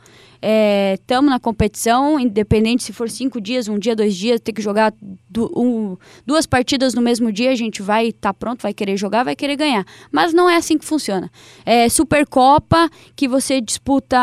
Estamos 0.95 1.31
é, 1.31 1.35
na 1.35 1.41
competição, 1.41 2.21
independente 2.21 2.85
se 2.85 2.93
for 2.93 3.09
5 3.09 3.41
dias, 3.41 3.69
um 3.69 3.79
dia, 3.79 3.97
dois 3.97 4.15
dias, 4.15 4.41
ter 4.41 4.53
que 4.53 4.61
jogar 4.61 4.93
du 5.29 5.51
um, 5.57 5.97
duas 6.27 6.47
partidas 6.47 6.95
no 6.95 7.01
mesmo 7.01 7.33
dia, 7.33 7.51
a 7.51 7.55
gente 7.55 7.83
vai 7.83 8.09
estar 8.09 8.33
tá 8.33 8.35
pronto, 8.35 8.63
vai 8.63 8.75
querer 8.75 8.97
jogar, 8.97 9.25
vai 9.25 9.35
querer 9.35 9.57
ganhar. 9.57 9.85
Mas 10.13 10.33
não 10.33 10.49
é 10.49 10.57
assim 10.57 10.77
que 10.77 10.85
funciona. 10.85 11.31
É 11.65 11.89
Supercopa, 11.89 12.91
que 13.17 13.27
você 13.27 13.61
disputa 13.61 14.17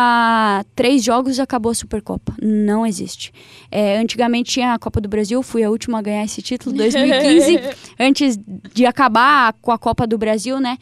três 0.75 1.03
jogos 1.03 1.37
e 1.37 1.41
acabou 1.41 1.71
a 1.71 1.75
Supercopa. 1.75 2.35
Não 2.41 2.85
existe. 2.85 3.31
É, 3.71 3.97
antigamente 3.97 4.51
tinha 4.51 4.73
a 4.73 4.79
Copa 4.79 5.01
do 5.01 5.09
Brasil, 5.09 5.41
fui 5.41 5.63
a 5.63 5.69
última 5.69 5.99
a 5.99 6.01
ganhar 6.01 6.23
esse 6.23 6.41
título 6.41 6.70
2015, 6.71 7.59
antes 7.99 8.39
de 8.73 8.85
acabar 8.85 9.53
com 9.61 9.71
a 9.71 9.77
Copa 9.77 10.05
do 10.05 10.17
Brasil, 10.17 10.59
né? 10.59 10.77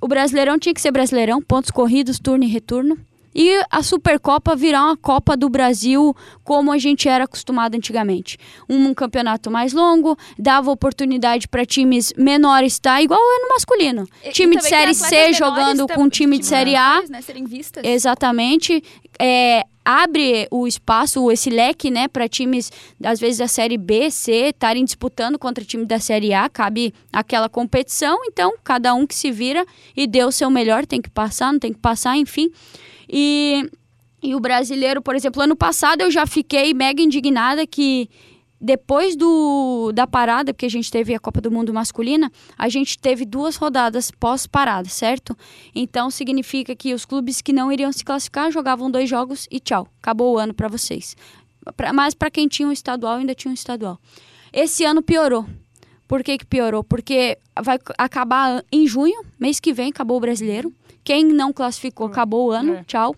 O 0.00 0.06
Brasileirão 0.06 0.58
tinha 0.58 0.74
que 0.74 0.80
ser 0.80 0.92
Brasileirão, 0.92 1.42
pontos 1.42 1.70
corridos, 1.70 2.18
turno 2.18 2.44
e 2.44 2.48
retorno. 2.48 2.96
E 3.34 3.62
a 3.70 3.82
Supercopa 3.82 4.56
virar 4.56 4.84
uma 4.84 4.96
Copa 4.96 5.36
do 5.36 5.48
Brasil 5.48 6.12
como 6.42 6.72
a 6.72 6.78
gente 6.78 7.08
era 7.08 7.24
acostumado 7.24 7.76
antigamente. 7.76 8.36
Um, 8.68 8.88
um 8.88 8.94
campeonato 8.94 9.50
mais 9.50 9.72
longo, 9.72 10.16
dava 10.36 10.70
oportunidade 10.70 11.46
para 11.46 11.64
times 11.64 12.12
menores, 12.16 12.78
tá? 12.80 13.00
Igual 13.00 13.20
é 13.20 13.42
no 13.42 13.48
masculino. 13.50 14.08
E, 14.24 14.30
time 14.30 14.56
e 14.56 14.58
de 14.58 14.64
Série 14.64 14.94
C 14.94 15.32
jogando 15.34 15.86
com 15.86 16.08
time 16.08 16.38
de 16.38 16.46
Série 16.46 16.74
A. 16.74 17.02
Né, 17.08 17.20
serem 17.20 17.44
vistas. 17.44 17.84
Exatamente. 17.84 18.82
É, 19.20 19.64
abre 19.90 20.46
o 20.50 20.66
espaço, 20.66 21.30
esse 21.30 21.48
leque, 21.48 21.90
né, 21.90 22.08
para 22.08 22.28
times, 22.28 22.70
às 23.02 23.18
vezes, 23.18 23.38
da 23.38 23.48
Série 23.48 23.78
B, 23.78 24.10
C, 24.10 24.50
estarem 24.50 24.84
disputando 24.84 25.38
contra 25.38 25.64
time 25.64 25.86
da 25.86 25.98
Série 25.98 26.34
A, 26.34 26.46
cabe 26.46 26.92
aquela 27.10 27.48
competição, 27.48 28.18
então, 28.26 28.52
cada 28.62 28.92
um 28.92 29.06
que 29.06 29.14
se 29.14 29.30
vira 29.30 29.64
e 29.96 30.06
dê 30.06 30.22
o 30.22 30.30
seu 30.30 30.50
melhor, 30.50 30.84
tem 30.84 31.00
que 31.00 31.08
passar, 31.08 31.50
não 31.50 31.58
tem 31.58 31.72
que 31.72 31.78
passar, 31.78 32.18
enfim. 32.18 32.50
E, 33.08 33.66
e 34.22 34.34
o 34.34 34.40
brasileiro, 34.40 35.00
por 35.00 35.16
exemplo, 35.16 35.40
ano 35.40 35.56
passado 35.56 36.02
eu 36.02 36.10
já 36.10 36.26
fiquei 36.26 36.74
mega 36.74 37.00
indignada 37.00 37.66
que 37.66 38.10
depois 38.60 39.16
do, 39.16 39.92
da 39.92 40.06
parada, 40.06 40.52
porque 40.52 40.66
a 40.66 40.70
gente 40.70 40.90
teve 40.90 41.14
a 41.14 41.20
Copa 41.20 41.40
do 41.40 41.50
Mundo 41.50 41.72
masculina, 41.72 42.30
a 42.56 42.68
gente 42.68 42.98
teve 42.98 43.24
duas 43.24 43.56
rodadas 43.56 44.10
pós-parada, 44.10 44.88
certo? 44.88 45.36
Então 45.74 46.10
significa 46.10 46.74
que 46.74 46.92
os 46.92 47.04
clubes 47.04 47.40
que 47.40 47.52
não 47.52 47.70
iriam 47.70 47.92
se 47.92 48.04
classificar 48.04 48.50
jogavam 48.50 48.90
dois 48.90 49.08
jogos 49.08 49.46
e 49.50 49.60
tchau, 49.60 49.86
acabou 50.02 50.34
o 50.34 50.38
ano 50.38 50.52
para 50.52 50.68
vocês. 50.68 51.16
Pra, 51.76 51.92
mas 51.92 52.14
para 52.14 52.30
quem 52.30 52.48
tinha 52.48 52.66
um 52.66 52.72
estadual, 52.72 53.16
ainda 53.16 53.34
tinha 53.34 53.50
um 53.50 53.54
estadual. 53.54 53.98
Esse 54.52 54.84
ano 54.84 55.02
piorou. 55.02 55.46
Por 56.08 56.24
que, 56.24 56.38
que 56.38 56.46
piorou? 56.46 56.82
Porque 56.82 57.38
vai 57.62 57.78
acabar 57.98 58.64
em 58.72 58.86
junho, 58.86 59.22
mês 59.38 59.60
que 59.60 59.74
vem, 59.74 59.90
acabou 59.90 60.16
o 60.16 60.20
brasileiro. 60.20 60.72
Quem 61.04 61.24
não 61.24 61.52
classificou, 61.52 62.06
hum, 62.06 62.10
acabou 62.10 62.48
o 62.48 62.50
ano, 62.50 62.74
é. 62.74 62.84
tchau. 62.84 63.14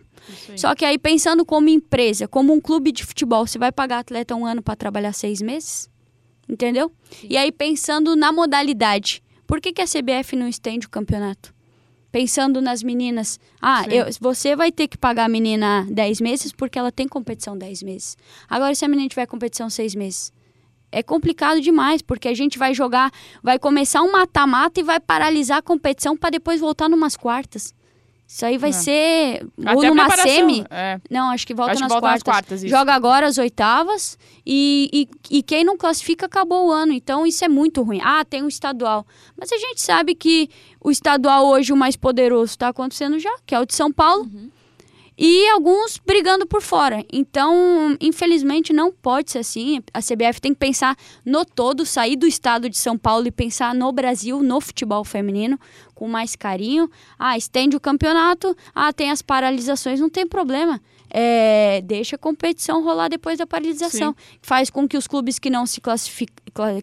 Só 0.56 0.74
que 0.74 0.84
aí, 0.84 0.98
pensando 0.98 1.44
como 1.44 1.68
empresa, 1.68 2.28
como 2.28 2.52
um 2.52 2.60
clube 2.60 2.92
de 2.92 3.04
futebol, 3.04 3.46
você 3.46 3.58
vai 3.58 3.72
pagar 3.72 4.00
atleta 4.00 4.34
um 4.34 4.46
ano 4.46 4.62
para 4.62 4.76
trabalhar 4.76 5.12
seis 5.12 5.40
meses? 5.40 5.88
Entendeu? 6.48 6.92
Sim. 7.10 7.28
E 7.30 7.36
aí, 7.36 7.52
pensando 7.52 8.16
na 8.16 8.32
modalidade, 8.32 9.22
por 9.46 9.60
que, 9.60 9.72
que 9.72 9.82
a 9.82 9.86
CBF 9.86 10.36
não 10.36 10.48
estende 10.48 10.86
o 10.86 10.90
campeonato? 10.90 11.54
Pensando 12.12 12.60
nas 12.60 12.82
meninas, 12.82 13.38
ah, 13.62 13.84
eu, 13.88 14.06
você 14.20 14.56
vai 14.56 14.72
ter 14.72 14.88
que 14.88 14.98
pagar 14.98 15.26
a 15.26 15.28
menina 15.28 15.86
10 15.88 16.20
meses 16.20 16.52
porque 16.52 16.76
ela 16.76 16.90
tem 16.90 17.06
competição 17.06 17.56
10 17.56 17.84
meses. 17.84 18.16
Agora, 18.48 18.74
se 18.74 18.84
a 18.84 18.88
menina 18.88 19.08
tiver 19.08 19.26
competição 19.26 19.70
6 19.70 19.94
meses, 19.94 20.32
é 20.90 21.02
complicado 21.02 21.60
demais, 21.60 22.02
porque 22.02 22.26
a 22.26 22.34
gente 22.34 22.58
vai 22.58 22.74
jogar, 22.74 23.12
vai 23.42 23.58
começar 23.58 24.02
um 24.02 24.10
mata-mata 24.10 24.80
e 24.80 24.82
vai 24.82 24.98
paralisar 24.98 25.58
a 25.58 25.62
competição 25.62 26.16
para 26.16 26.30
depois 26.30 26.60
voltar 26.60 26.88
numas 26.88 27.16
quartas. 27.16 27.72
Isso 28.30 28.46
aí 28.46 28.58
vai 28.58 28.70
é. 28.70 28.72
ser. 28.72 29.46
Até 29.60 29.74
ou 29.74 29.84
numa 29.86 30.08
semi. 30.16 30.64
É. 30.70 31.00
Não, 31.10 31.30
acho 31.30 31.44
que 31.44 31.52
volta, 31.52 31.72
acho 31.72 31.80
nas, 31.80 31.88
que 31.88 32.00
volta 32.00 32.06
quartas. 32.06 32.24
nas 32.24 32.60
quartas. 32.60 32.70
Joga 32.70 32.94
agora 32.94 33.26
as 33.26 33.38
oitavas 33.38 34.16
e, 34.46 34.88
e, 34.92 35.38
e, 35.38 35.42
quem 35.42 35.64
não 35.64 35.76
classifica 35.76 36.26
acabou 36.26 36.68
o 36.68 36.70
ano. 36.70 36.92
Então 36.92 37.26
isso 37.26 37.44
é 37.44 37.48
muito 37.48 37.82
ruim. 37.82 37.98
Ah, 38.00 38.24
tem 38.24 38.44
um 38.44 38.48
estadual. 38.48 39.04
Mas 39.36 39.50
a 39.50 39.56
gente 39.56 39.80
sabe 39.82 40.14
que 40.14 40.48
o 40.80 40.92
estadual 40.92 41.44
hoje, 41.44 41.72
o 41.72 41.76
mais 41.76 41.96
poderoso, 41.96 42.52
está 42.52 42.68
acontecendo 42.68 43.18
já, 43.18 43.34
que 43.44 43.52
é 43.52 43.58
o 43.58 43.66
de 43.66 43.74
São 43.74 43.90
Paulo. 43.90 44.22
Uhum 44.22 44.48
e 45.22 45.46
alguns 45.50 45.98
brigando 45.98 46.46
por 46.46 46.62
fora. 46.62 47.04
Então, 47.12 47.94
infelizmente, 48.00 48.72
não 48.72 48.90
pode 48.90 49.30
ser 49.30 49.40
assim. 49.40 49.82
A 49.92 50.00
CBF 50.00 50.40
tem 50.40 50.54
que 50.54 50.58
pensar 50.58 50.96
no 51.26 51.44
todo, 51.44 51.84
sair 51.84 52.16
do 52.16 52.26
estado 52.26 52.70
de 52.70 52.78
São 52.78 52.96
Paulo 52.96 53.26
e 53.26 53.30
pensar 53.30 53.74
no 53.74 53.92
Brasil, 53.92 54.42
no 54.42 54.62
futebol 54.62 55.04
feminino, 55.04 55.60
com 56.00 56.08
mais 56.08 56.34
carinho. 56.34 56.90
Ah, 57.18 57.36
estende 57.36 57.76
o 57.76 57.80
campeonato. 57.80 58.56
Ah, 58.74 58.90
tem 58.90 59.10
as 59.10 59.20
paralisações, 59.20 60.00
não 60.00 60.08
tem 60.08 60.26
problema 60.26 60.80
é, 61.10 61.82
deixa 61.84 62.14
a 62.14 62.18
competição 62.18 62.82
rolar 62.82 63.08
depois 63.08 63.36
da 63.36 63.46
paralisação. 63.46 64.14
Sim. 64.16 64.38
Faz 64.40 64.70
com 64.70 64.88
que 64.88 64.96
os 64.96 65.06
clubes 65.06 65.38
que 65.38 65.50
não, 65.50 65.66
se 65.66 65.80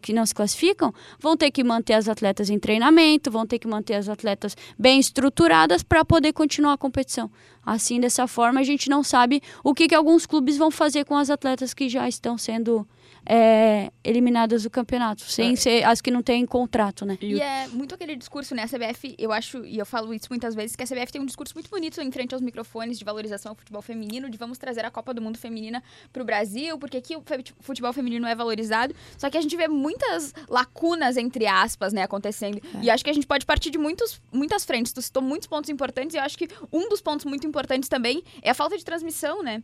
que 0.01 0.13
não 0.13 0.25
se 0.25 0.36
classificam 0.36 0.93
vão 1.19 1.38
ter 1.38 1.49
que 1.49 1.63
manter 1.63 1.93
as 1.93 2.10
atletas 2.10 2.49
em 2.49 2.60
treinamento, 2.60 3.32
vão 3.32 3.47
ter 3.47 3.58
que 3.58 3.67
manter 3.67 3.95
as 3.95 4.10
atletas 4.10 4.56
bem 4.77 4.99
estruturadas 4.99 5.82
para 5.82 6.03
poder 6.03 6.34
continuar 6.34 6.73
a 6.73 6.77
competição. 6.77 7.32
Assim, 7.65 7.99
dessa 7.99 8.27
forma, 8.27 8.60
a 8.60 8.63
gente 8.63 8.89
não 8.89 9.03
sabe 9.03 9.41
o 9.63 9.73
que, 9.73 9.88
que 9.88 9.95
alguns 9.95 10.25
clubes 10.25 10.58
vão 10.58 10.71
fazer 10.71 11.06
com 11.06 11.15
as 11.15 11.30
atletas 11.30 11.73
que 11.73 11.89
já 11.89 12.08
estão 12.08 12.38
sendo 12.38 12.88
é, 13.30 13.92
eliminadas 14.04 14.63
do 14.63 14.70
campeonato, 14.70 15.24
sem 15.24 15.54
é. 15.54 15.56
ser 15.58 15.84
as 15.84 16.00
que 16.00 16.10
não 16.10 16.24
têm 16.24 16.46
contrato, 16.46 17.06
né? 17.06 17.18
E 17.22 17.42
é 17.42 17.68
muito 17.68 17.94
aquele 17.94 18.16
discurso, 18.16 18.56
né? 18.56 18.63
A 18.63 18.68
CBF, 18.68 19.16
eu 19.18 19.34
acho, 19.34 19.66
e 19.66 19.78
eu 19.78 19.86
falo 19.86 20.13
isso 20.13 20.28
muitas 20.30 20.56
vezes, 20.56 20.76
que 20.76 20.84
a 20.84 20.88
CBF 20.88 21.12
tem 21.12 21.22
um 21.22 21.26
discurso 21.26 21.54
muito 21.54 21.70
bonito 21.70 22.02
em 22.02 22.12
frente 22.12 22.34
aos 22.34 22.42
microfones 22.42 22.98
de 22.98 23.04
valorização 23.04 23.52
ao 23.52 23.56
futebol 23.56 23.82
feminino, 23.82 24.30
de 24.30 24.38
vamos 24.38 24.58
trazer 24.58 24.86
a 24.86 24.92
Copa 24.92 25.13
do 25.13 25.22
Mundo 25.22 25.38
feminina 25.38 25.84
para 26.13 26.22
o 26.22 26.26
Brasil, 26.26 26.78
porque 26.78 26.98
aqui 26.98 27.18
o 27.18 27.24
futebol 27.60 27.92
feminino 27.92 28.26
é 28.26 28.34
valorizado. 28.34 28.96
Só 29.18 29.30
que 29.30 29.38
a 29.38 29.42
gente 29.42 29.58
vê 29.58 29.68
muitas 29.68 30.34
lacunas, 30.48 31.18
entre 31.18 31.46
aspas, 31.46 31.92
né, 31.92 32.04
acontecendo. 32.04 32.62
É. 32.76 32.86
E 32.86 32.90
acho 32.90 33.04
que 33.04 33.10
a 33.10 33.13
gente 33.13 33.28
pode 33.28 33.46
partir 33.46 33.70
de 33.70 33.78
muitos, 33.78 34.22
muitas 34.32 34.63
frentes. 34.63 34.94
Tu 34.94 35.02
citou 35.02 35.22
muitos 35.22 35.48
pontos 35.48 35.70
importantes, 35.70 36.16
e 36.16 36.18
eu 36.18 36.24
acho 36.24 36.38
que 36.38 36.48
um 36.72 36.88
dos 36.88 37.02
pontos 37.02 37.26
muito 37.26 37.46
importantes 37.46 37.90
também 37.90 38.24
é 38.42 38.52
a 38.52 38.54
falta 38.54 38.78
de 38.78 38.86
transmissão, 38.86 39.44
né? 39.44 39.62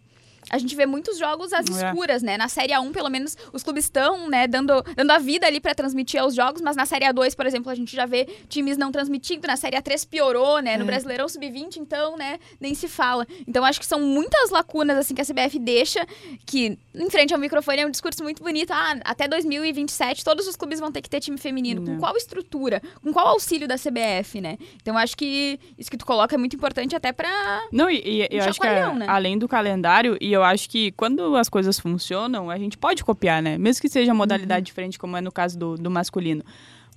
A 0.50 0.58
gente 0.58 0.76
vê 0.76 0.86
muitos 0.86 1.18
jogos 1.18 1.54
às 1.54 1.66
é. 1.68 1.88
escuras, 1.88 2.22
né? 2.22 2.38
Na 2.38 2.48
Série 2.48 2.74
A1, 2.74 2.92
pelo 2.92 3.10
menos, 3.10 3.38
os 3.52 3.64
clubes 3.64 3.86
estão, 3.86 4.30
né, 4.30 4.48
dando, 4.48 4.84
dando 4.96 5.12
a 5.12 5.20
vida 5.20 5.48
ali 5.48 5.60
para 5.60 5.74
transmitir 5.74 6.24
os 6.24 6.36
jogos, 6.36 6.62
mas 6.62 6.76
na 6.76 6.86
Série 6.86 7.06
A2, 7.06 7.36
por 7.36 7.46
exemplo, 7.46 7.72
a 7.72 7.76
gente 7.76 7.96
já 7.96 8.06
vê 8.06 8.26
times 8.48 8.78
não 8.78 8.92
transmitindo, 8.92 9.48
na 9.48 9.56
Série 9.56 9.78
A3 9.78 10.08
piorou, 10.08 10.60
né? 10.60 10.78
No 10.78 10.84
é. 10.84 10.88
Brasileirão 10.88 11.28
Sub-20, 11.28 11.78
então, 11.78 12.18
né, 12.18 12.40
nem 12.60 12.74
se 12.74 12.88
fala. 12.88 13.26
Então, 13.48 13.64
acho 13.64 13.80
que 13.80 13.86
são 13.86 14.00
muitas 14.00 14.50
lacunas, 14.50 14.98
assim, 14.98 15.14
que 15.14 15.22
a 15.22 15.26
CBF 15.26 15.60
deixa, 15.60 16.06
que, 16.46 16.78
em 16.94 17.10
frente 17.10 17.34
ao 17.34 17.40
microfone, 17.40 17.82
é 17.82 17.86
um 17.86 17.92
discurso 17.92 18.24
muito 18.24 18.44
bonito. 18.44 18.72
Ah, 18.72 19.00
até 19.06 19.28
2027, 19.28 20.24
todos 20.24 20.48
os 20.48 20.56
clubes 20.56 20.80
vão 20.80 20.92
ter 20.92 21.02
que 21.02 21.10
ter 21.10 21.20
time 21.20 21.38
feminino. 21.38 21.82
Não. 21.82 21.94
Com 21.94 22.00
qual 22.00 22.18
estrutura? 22.18 22.82
Com 23.02 23.14
qual 23.14 23.28
auxílio 23.28 23.68
da 23.68 23.76
CBF, 23.76 24.42
né? 24.42 24.58
Então, 24.82 24.98
acho 24.98 25.16
que 25.16 25.60
isso 25.78 25.90
que 25.90 25.98
tu 25.98 26.06
coloca 26.06 26.36
é 26.36 26.38
muito 26.38 26.56
importante 26.56 26.96
até 26.96 27.12
pra... 27.12 27.62
Não, 27.72 27.90
e, 27.90 28.02
e 28.04 28.28
eu 28.30 28.44
acho 28.44 28.60
que, 28.60 28.68
é, 28.68 28.94
né? 28.94 29.06
além 29.08 29.38
do 29.38 29.48
calendário, 29.48 30.18
e 30.20 30.33
eu 30.34 30.44
acho 30.44 30.70
que 30.70 30.92
quando 30.94 31.36
as 31.36 31.50
coisas 31.50 31.80
funcionam, 31.80 32.50
a 32.50 32.58
gente 32.58 32.78
pode 32.78 33.04
copiar, 33.04 33.42
né? 33.42 33.58
Mesmo 33.58 33.82
que 33.82 33.90
seja 33.90 34.14
modalidade 34.14 34.60
uhum. 34.60 34.66
diferente, 34.66 35.00
como 35.00 35.16
é 35.16 35.22
no 35.22 35.32
caso 35.32 35.58
do, 35.58 35.76
do 35.76 35.90
masculino. 35.90 36.44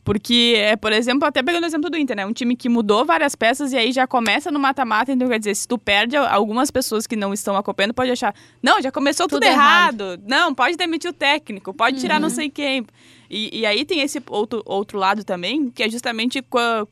Porque, 0.07 0.55
é, 0.57 0.77
por 0.77 0.92
exemplo, 0.92 1.27
até 1.27 1.42
pegando 1.42 1.64
o 1.64 1.66
exemplo 1.66 1.90
do 1.90 1.96
Inter, 1.96 2.16
né? 2.16 2.25
Um 2.25 2.33
time 2.33 2.55
que 2.55 2.68
mudou 2.68 3.05
várias 3.05 3.35
peças 3.35 3.72
e 3.72 3.77
aí 3.77 3.90
já 3.90 4.07
começa 4.07 4.53
no 4.53 4.61
mata-mata, 4.61 5.11
então 5.11 5.29
quer 5.29 5.40
dizer, 5.40 5.57
se 5.57 5.66
tu 5.66 5.77
perde, 5.77 6.16
algumas 6.16 6.70
pessoas 6.70 7.09
que 7.09 7.16
não 7.16 7.35
estão 7.35 7.57
acompanhando 7.57 7.92
pode 7.92 8.12
achar, 8.12 8.33
não, 8.62 8.81
já 8.81 8.92
começou 8.92 9.27
tudo, 9.27 9.40
tudo 9.40 9.51
errado. 9.51 10.01
errado. 10.05 10.22
Não, 10.25 10.55
pode 10.55 10.77
demitir 10.77 11.11
o 11.11 11.12
técnico, 11.12 11.75
pode 11.75 11.99
tirar 11.99 12.14
uhum. 12.16 12.20
não 12.20 12.31
sei 12.31 12.49
quem. 12.49 12.87
E, 13.29 13.59
e 13.61 13.66
aí 13.66 13.85
tem 13.85 14.01
esse 14.01 14.22
outro, 14.29 14.62
outro 14.64 14.96
lado 14.96 15.25
também, 15.25 15.70
que 15.70 15.83
é 15.83 15.90
justamente 15.90 16.40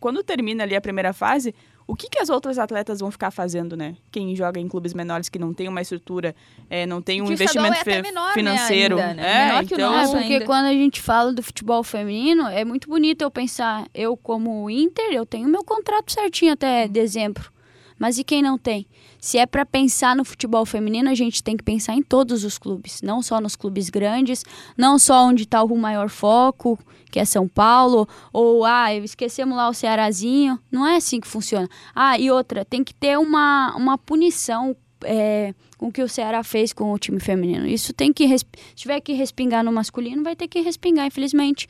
quando 0.01 0.25
termina 0.25 0.65
ali 0.65 0.75
a 0.75 0.81
primeira 0.81 1.13
fase, 1.13 1.55
o 1.87 1.95
que, 1.95 2.09
que 2.09 2.19
as 2.19 2.31
outras 2.31 2.59
atletas 2.59 3.01
vão 3.01 3.11
ficar 3.11 3.31
fazendo, 3.31 3.77
né? 3.77 3.97
Quem 4.11 4.35
joga 4.35 4.59
em 4.59 4.67
clubes 4.69 4.95
menores 4.95 5.29
que 5.29 5.39
não 5.39 5.53
tem 5.53 5.69
uma 5.69 5.83
estrutura, 5.83 6.35
é, 6.71 6.87
não 6.87 7.03
tem 7.03 7.21
um 7.21 7.31
investimento 7.31 7.89
é 7.89 8.03
menor, 8.03 8.29
né, 8.29 8.33
financeiro. 8.35 8.97
Né, 8.97 9.03
ainda, 9.03 9.23
né? 9.23 9.29
É, 9.29 9.47
menor 9.47 9.65
que 9.67 9.75
então... 9.75 9.93
o 9.93 9.97
nosso 9.97 10.17
é, 10.17 10.21
porque 10.21 10.33
ainda. 10.35 10.47
quando 10.47 10.67
a 10.67 10.73
gente 10.73 11.01
fala 11.01 11.33
do 11.33 11.43
futebol 11.43 11.83
feminino, 11.83 12.47
é 12.49 12.65
muito 12.65 12.89
bonito 12.89 13.23
eu 13.23 13.31
pensar, 13.31 13.87
eu 13.95 14.17
como 14.17 14.71
Inter, 14.71 15.13
eu 15.13 15.27
tenho 15.27 15.49
meu 15.49 15.63
contrato 15.63 16.11
certinho 16.11 16.53
até 16.53 16.89
dezembro. 16.89 17.54
Mas 17.99 18.19
e 18.19 18.25
quem 18.25 18.43
não 18.43 18.59
tem? 18.59 18.87
Se 19.21 19.39
é 19.39 19.47
para 19.47 19.65
pensar 19.65 20.17
no 20.17 20.25
futebol 20.25 20.67
feminino, 20.67 21.09
a 21.09 21.15
gente 21.15 21.43
tem 21.43 21.57
que 21.57 21.63
pensar 21.63 21.95
em 21.95 22.03
todos 22.03 22.45
os 22.45 22.59
clubes, 22.59 23.01
não 23.03 23.23
só 23.23 23.41
nos 23.41 23.57
clubes 23.57 23.89
grandes, 23.89 24.45
não 24.77 24.99
só 24.99 25.25
onde 25.25 25.45
está 25.45 25.63
o 25.63 25.77
maior 25.77 26.09
foco, 26.09 26.79
que 27.11 27.21
é 27.21 27.25
São 27.25 27.47
Paulo, 27.47 28.09
ou 28.33 28.65
ah, 28.65 28.93
esquecemos 28.95 29.57
lá 29.57 29.69
o 29.69 29.75
Cearazinho. 29.75 30.59
Não 30.71 30.87
é 30.87 30.97
assim 30.97 31.21
que 31.21 31.29
funciona. 31.29 31.69
Ah, 31.95 32.19
e 32.19 32.31
outra, 32.31 32.65
tem 32.65 32.83
que 32.83 32.93
ter 32.93 33.19
uma, 33.19 33.75
uma 33.77 33.97
punição 33.97 34.77
é, 35.05 35.55
com 35.77 35.89
o 35.89 35.93
que 35.93 36.03
o 36.03 36.09
Ceará 36.09 36.43
fez 36.43 36.73
com 36.73 36.93
o 36.93 36.99
time 36.99 37.21
feminino. 37.21 37.67
Isso 37.67 37.93
tem 37.93 38.13
que. 38.13 38.27
Se 38.39 38.45
tiver 38.75 39.01
que 39.01 39.13
respingar 39.13 39.63
no 39.65 39.73
masculino, 39.73 40.23
vai 40.23 40.35
ter 40.35 40.49
que 40.49 40.61
respingar, 40.61 41.07
infelizmente. 41.07 41.69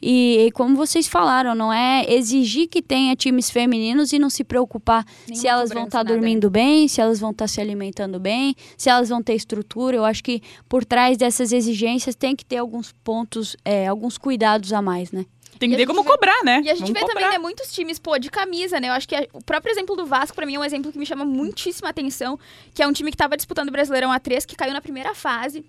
E, 0.00 0.46
e, 0.46 0.52
como 0.52 0.76
vocês 0.76 1.06
falaram, 1.06 1.54
não 1.54 1.72
é 1.72 2.04
exigir 2.08 2.68
que 2.68 2.82
tenha 2.82 3.16
times 3.16 3.50
femininos 3.50 4.12
e 4.12 4.18
não 4.18 4.28
se 4.28 4.44
preocupar 4.44 5.04
Nenhuma 5.26 5.40
se 5.40 5.48
elas 5.48 5.70
vão 5.70 5.84
estar 5.84 6.04
tá 6.04 6.12
dormindo 6.12 6.50
bem, 6.50 6.86
se 6.86 7.00
elas 7.00 7.18
vão 7.18 7.30
estar 7.30 7.44
tá 7.44 7.48
se 7.48 7.60
alimentando 7.60 8.20
bem, 8.20 8.54
se 8.76 8.90
elas 8.90 9.08
vão 9.08 9.22
ter 9.22 9.34
estrutura. 9.34 9.96
Eu 9.96 10.04
acho 10.04 10.22
que 10.22 10.42
por 10.68 10.84
trás 10.84 11.16
dessas 11.16 11.52
exigências 11.52 12.14
tem 12.14 12.36
que 12.36 12.44
ter 12.44 12.58
alguns 12.58 12.92
pontos, 13.04 13.56
é, 13.64 13.86
alguns 13.86 14.18
cuidados 14.18 14.72
a 14.72 14.82
mais, 14.82 15.10
né? 15.12 15.24
Tem 15.58 15.70
que 15.70 15.76
ver 15.76 15.86
como 15.86 16.02
vê, 16.02 16.08
cobrar, 16.10 16.44
né? 16.44 16.60
E 16.64 16.70
a 16.70 16.74
gente 16.74 16.92
Vamos 16.92 16.92
vê 16.92 17.00
cobrar. 17.00 17.14
também, 17.14 17.30
né, 17.30 17.38
muitos 17.38 17.72
times, 17.72 17.98
pô, 17.98 18.18
de 18.18 18.30
camisa, 18.30 18.78
né? 18.78 18.88
Eu 18.88 18.92
acho 18.92 19.08
que 19.08 19.14
é, 19.14 19.28
o 19.32 19.42
próprio 19.42 19.72
exemplo 19.72 19.96
do 19.96 20.06
Vasco, 20.06 20.34
pra 20.34 20.46
mim, 20.46 20.54
é 20.54 20.58
um 20.58 20.64
exemplo 20.64 20.92
que 20.92 20.98
me 20.98 21.06
chama 21.06 21.24
muitíssima 21.24 21.88
atenção, 21.88 22.38
que 22.74 22.82
é 22.82 22.86
um 22.86 22.92
time 22.92 23.10
que 23.10 23.16
tava 23.16 23.36
disputando 23.36 23.68
o 23.68 23.72
Brasileirão 23.72 24.10
A3, 24.10 24.44
que 24.44 24.54
caiu 24.56 24.72
na 24.72 24.80
primeira 24.80 25.14
fase 25.14 25.64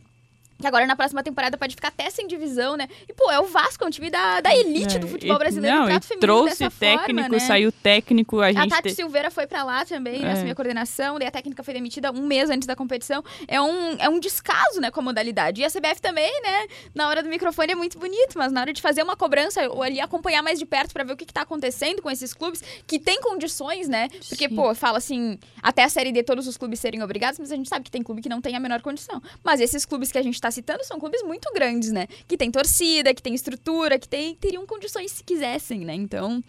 que 0.60 0.68
agora 0.68 0.86
na 0.88 0.96
próxima 0.96 1.24
temporada 1.24 1.58
pode 1.58 1.76
ficar 1.76 1.90
até 1.90 2.10
sem 2.10 2.28
divisão, 2.28 2.76
né? 2.76 2.88
E, 3.08 3.14
pô, 3.14 3.32
é 3.32 3.40
o 3.40 3.46
Vasco, 3.46 3.84
é 3.84 3.88
um 3.88 3.90
time 3.90 4.10
da, 4.10 4.42
da 4.42 4.56
elite 4.56 4.98
é, 4.98 5.00
do 5.00 5.08
futebol 5.08 5.38
brasileiro. 5.38 5.78
Não, 5.78 5.90
e 5.90 6.00
trouxe 6.20 6.70
técnico, 6.70 7.22
forma, 7.22 7.30
né? 7.30 7.40
saiu 7.40 7.72
técnico. 7.72 8.42
A, 8.42 8.52
gente 8.52 8.74
a 8.74 8.76
Tati 8.76 8.90
te... 8.90 8.96
Silveira 8.96 9.30
foi 9.30 9.46
pra 9.46 9.64
lá 9.64 9.86
também, 9.86 10.24
é. 10.24 10.32
assumir 10.32 10.52
a 10.52 10.56
coordenação, 10.56 11.20
daí 11.20 11.28
a 11.28 11.32
técnica 11.32 11.64
foi 11.64 11.74
demitida 11.74 12.12
um 12.12 12.26
mês 12.26 12.50
antes 12.50 12.68
da 12.68 12.76
competição. 12.76 13.24
É 13.48 13.62
um, 13.62 13.98
é 14.00 14.10
um 14.10 14.20
descaso, 14.20 14.80
né, 14.82 14.90
com 14.90 15.00
a 15.00 15.04
modalidade. 15.04 15.62
E 15.62 15.66
a 15.66 15.70
CBF 15.70 16.02
também, 16.02 16.32
né, 16.42 16.68
na 16.94 17.08
hora 17.08 17.22
do 17.22 17.30
microfone 17.30 17.72
é 17.72 17.76
muito 17.76 18.00
bonito, 18.00 18.38
mas 18.38 18.52
na 18.52 18.62
hora 18.62 18.74
de 18.74 18.82
fazer 18.82 19.04
uma 19.04 19.16
cobrança 19.16 19.68
ou 19.70 19.84
ali 19.84 20.00
acompanhar 20.00 20.42
mais 20.42 20.60
de 20.60 20.66
perto 20.66 20.94
para 20.94 21.04
ver 21.04 21.14
o 21.14 21.18
que, 21.18 21.26
que 21.26 21.34
tá 21.34 21.42
acontecendo 21.42 22.02
com 22.02 22.10
esses 22.10 22.34
clubes 22.34 22.64
que 22.86 22.98
tem 22.98 23.22
condições, 23.22 23.88
né? 23.88 24.08
Porque, 24.28 24.50
Sim. 24.50 24.56
pô, 24.56 24.74
fala 24.74 24.98
assim, 24.98 25.38
até 25.62 25.84
a 25.84 25.90
Série 25.90 26.12
D 26.12 26.24
todos 26.24 26.48
os 26.48 26.58
clubes 26.58 26.80
serem 26.80 27.04
obrigados, 27.04 27.40
mas 27.40 27.52
a 27.52 27.56
gente 27.56 27.70
sabe 27.70 27.86
que 27.86 27.92
tem 27.92 28.02
clube 28.02 28.22
que 28.22 28.30
não 28.30 28.42
tem 28.42 28.56
a 28.56 28.60
menor 28.60 28.82
condição. 28.82 29.22
Mas 29.44 29.60
esses 29.60 29.86
clubes 29.86 30.12
que 30.12 30.18
a 30.18 30.22
gente 30.22 30.40
tá 30.40 30.47
citando 30.52 30.84
são 30.84 31.00
clubes 31.00 31.22
muito 31.24 31.52
grandes, 31.54 31.92
né? 31.92 32.08
Que 32.28 32.38
tem 32.38 32.52
torcida, 32.52 33.14
que 33.14 33.22
tem 33.22 33.34
estrutura, 33.34 34.00
que 34.00 34.08
tem, 34.08 34.36
teriam 34.36 34.66
condições 34.66 35.12
se 35.12 35.24
quisessem, 35.24 35.82
né? 35.82 35.94
Então. 35.96 36.44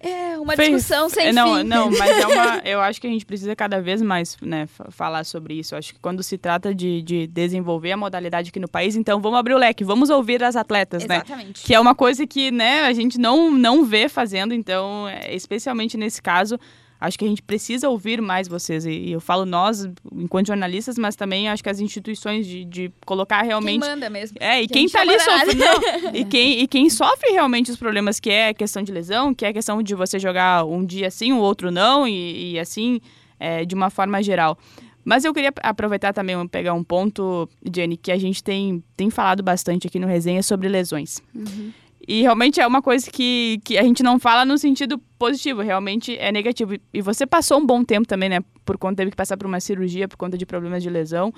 É 0.00 0.38
uma 0.38 0.54
Fez, 0.54 0.68
discussão 0.68 1.08
sem 1.08 1.32
não, 1.32 1.56
fim. 1.56 1.64
Não, 1.64 1.90
mas 1.98 2.10
é 2.10 2.26
uma. 2.26 2.58
Eu 2.64 2.80
acho 2.80 3.00
que 3.00 3.06
a 3.06 3.10
gente 3.10 3.26
precisa 3.26 3.54
cada 3.56 3.80
vez 3.80 4.00
mais 4.00 4.36
né, 4.40 4.68
falar 4.90 5.24
sobre 5.24 5.54
isso. 5.54 5.74
Eu 5.74 5.78
acho 5.78 5.92
que 5.92 5.98
quando 5.98 6.22
se 6.22 6.38
trata 6.38 6.72
de, 6.72 7.02
de 7.02 7.26
desenvolver 7.26 7.92
a 7.92 7.96
modalidade 7.96 8.50
aqui 8.50 8.60
no 8.60 8.68
país, 8.68 8.94
então 8.94 9.20
vamos 9.20 9.38
abrir 9.38 9.54
o 9.54 9.58
leque, 9.58 9.82
vamos 9.82 10.08
ouvir 10.08 10.42
as 10.44 10.54
atletas, 10.54 11.02
Exatamente. 11.02 11.46
né? 11.46 11.66
Que 11.66 11.74
é 11.74 11.80
uma 11.80 11.96
coisa 11.96 12.26
que 12.26 12.52
né, 12.52 12.82
a 12.82 12.92
gente 12.92 13.18
não, 13.18 13.50
não 13.50 13.84
vê 13.84 14.08
fazendo, 14.08 14.54
então, 14.54 15.08
é, 15.08 15.34
especialmente 15.34 15.96
nesse 15.96 16.22
caso, 16.22 16.58
acho 17.00 17.18
que 17.18 17.24
a 17.24 17.28
gente 17.28 17.42
precisa 17.42 17.88
ouvir 17.88 18.20
mais 18.20 18.48
vocês. 18.48 18.84
E 18.84 19.10
eu 19.10 19.20
falo 19.20 19.44
nós, 19.44 19.88
enquanto 20.12 20.48
jornalistas, 20.48 20.98
mas 20.98 21.14
também 21.16 21.48
acho 21.48 21.62
que 21.62 21.68
as 21.68 21.80
instituições 21.80 22.46
de, 22.46 22.64
de 22.64 22.92
colocar 23.06 23.42
realmente. 23.42 23.80
Quem 23.80 23.90
manda 23.90 24.10
mesmo. 24.10 24.36
É, 24.40 24.62
e 24.62 24.68
quem 24.68 24.86
está 24.86 25.00
ali 25.00 25.18
sofrendo. 25.20 25.62
e, 26.14 26.24
quem, 26.24 26.60
e 26.60 26.66
quem 26.66 26.90
sofre 26.90 27.30
realmente 27.30 27.70
os 27.70 27.76
problemas, 27.76 28.18
que 28.18 28.30
é 28.30 28.48
a 28.48 28.54
questão 28.54 28.82
de 28.82 28.92
lesão, 28.92 29.34
que 29.34 29.44
é 29.44 29.48
a 29.48 29.52
questão 29.52 29.82
de 29.82 29.94
você 29.94 30.18
jogar 30.18 30.64
um 30.64 30.84
dia 30.84 31.10
sim, 31.10 31.32
o 31.32 31.38
outro 31.38 31.70
não, 31.70 32.06
e, 32.06 32.52
e 32.52 32.58
assim, 32.58 33.00
é, 33.38 33.64
de 33.64 33.74
uma 33.74 33.90
forma 33.90 34.22
geral. 34.22 34.58
Mas 35.04 35.24
eu 35.24 35.32
queria 35.32 35.52
aproveitar 35.62 36.12
também, 36.12 36.46
pegar 36.48 36.74
um 36.74 36.84
ponto, 36.84 37.48
Jenny, 37.74 37.96
que 37.96 38.12
a 38.12 38.18
gente 38.18 38.42
tem, 38.42 38.84
tem 38.94 39.08
falado 39.08 39.42
bastante 39.42 39.86
aqui 39.86 39.98
no 39.98 40.06
Resenha 40.06 40.42
sobre 40.42 40.68
lesões. 40.68 41.22
Uhum. 41.34 41.72
E 42.08 42.22
realmente 42.22 42.58
é 42.58 42.66
uma 42.66 42.80
coisa 42.80 43.10
que, 43.10 43.60
que 43.62 43.76
a 43.76 43.82
gente 43.82 44.02
não 44.02 44.18
fala 44.18 44.42
no 44.46 44.56
sentido 44.56 44.96
positivo, 45.18 45.60
realmente 45.60 46.16
é 46.16 46.32
negativo. 46.32 46.72
E 46.94 47.02
você 47.02 47.26
passou 47.26 47.58
um 47.58 47.66
bom 47.66 47.84
tempo 47.84 48.08
também, 48.08 48.30
né? 48.30 48.40
Por 48.64 48.78
conta 48.78 48.96
teve 48.96 49.10
que 49.10 49.16
passar 49.16 49.36
por 49.36 49.46
uma 49.46 49.60
cirurgia, 49.60 50.08
por 50.08 50.16
conta 50.16 50.38
de 50.38 50.46
problemas 50.46 50.82
de 50.82 50.88
lesão. 50.88 51.34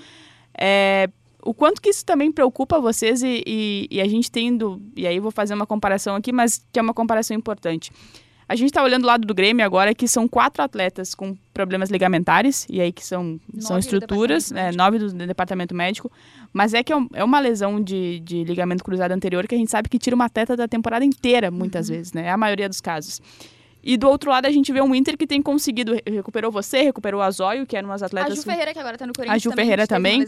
É, 0.57 1.11
o 1.43 1.53
quanto 1.53 1.83
que 1.83 1.91
isso 1.91 2.07
também 2.07 2.31
preocupa 2.31 2.79
vocês 2.79 3.21
e, 3.21 3.43
e, 3.45 3.89
e 3.91 4.01
a 4.01 4.07
gente 4.07 4.31
tendo, 4.31 4.81
e 4.95 5.09
aí 5.09 5.19
vou 5.19 5.33
fazer 5.33 5.55
uma 5.55 5.67
comparação 5.67 6.15
aqui, 6.15 6.31
mas 6.31 6.65
que 6.73 6.79
é 6.79 6.83
uma 6.83 6.95
comparação 6.95 7.37
importante. 7.37 7.91
A 8.51 8.57
gente 8.57 8.71
está 8.71 8.83
olhando 8.83 9.05
o 9.05 9.07
lado 9.07 9.25
do 9.25 9.33
Grêmio 9.33 9.65
agora, 9.65 9.95
que 9.95 10.09
são 10.09 10.27
quatro 10.27 10.61
atletas 10.61 11.15
com 11.15 11.37
problemas 11.55 11.89
ligamentares, 11.89 12.67
e 12.69 12.81
aí 12.81 12.91
que 12.91 13.07
são, 13.07 13.39
são 13.61 13.79
estruturas, 13.79 14.51
é, 14.51 14.73
nove 14.73 14.99
do 14.99 15.13
departamento 15.13 15.73
médico. 15.73 16.11
Mas 16.53 16.75
é 16.75 16.83
que 16.83 16.93
é, 16.93 16.97
é 17.13 17.23
uma 17.23 17.39
lesão 17.39 17.81
de, 17.81 18.19
de 18.19 18.43
ligamento 18.43 18.83
cruzado 18.83 19.13
anterior 19.13 19.47
que 19.47 19.55
a 19.55 19.59
gente 19.59 19.71
sabe 19.71 19.89
que 19.89 20.01
tira 20.01 20.17
uma 20.17 20.25
atleta 20.25 20.57
da 20.57 20.67
temporada 20.67 21.05
inteira, 21.05 21.49
muitas 21.49 21.89
uhum. 21.89 21.95
vezes, 21.95 22.13
né? 22.13 22.27
É 22.27 22.31
a 22.33 22.37
maioria 22.37 22.69
dos 22.69 22.81
casos. 22.81 23.23
E 23.83 23.97
do 23.97 24.09
outro 24.09 24.31
lado 24.31 24.47
a 24.47 24.51
gente 24.51 24.73
vê 24.73 24.81
um 24.81 24.95
Inter 24.95 25.17
que 25.17 25.27
tem 25.27 25.41
conseguido, 25.41 25.97
recuperou 26.07 26.51
você, 26.51 26.83
recuperou 26.83 27.23
a 27.23 27.31
Zóio, 27.31 27.67
que 27.67 27.77
eram 27.77 27.89
umas 27.89 28.03
atletas... 28.03 28.33
A 28.33 28.35
Ju 28.37 28.43
Ferreira, 28.43 28.73
que 28.73 28.79
agora 28.79 28.99
tá 28.99 29.07
no 29.07 29.13
Corinthians 29.13 29.37
A 29.37 29.39
Ju 29.39 29.51
também, 29.51 29.65
Ferreira 29.65 29.87
também. 29.87 30.25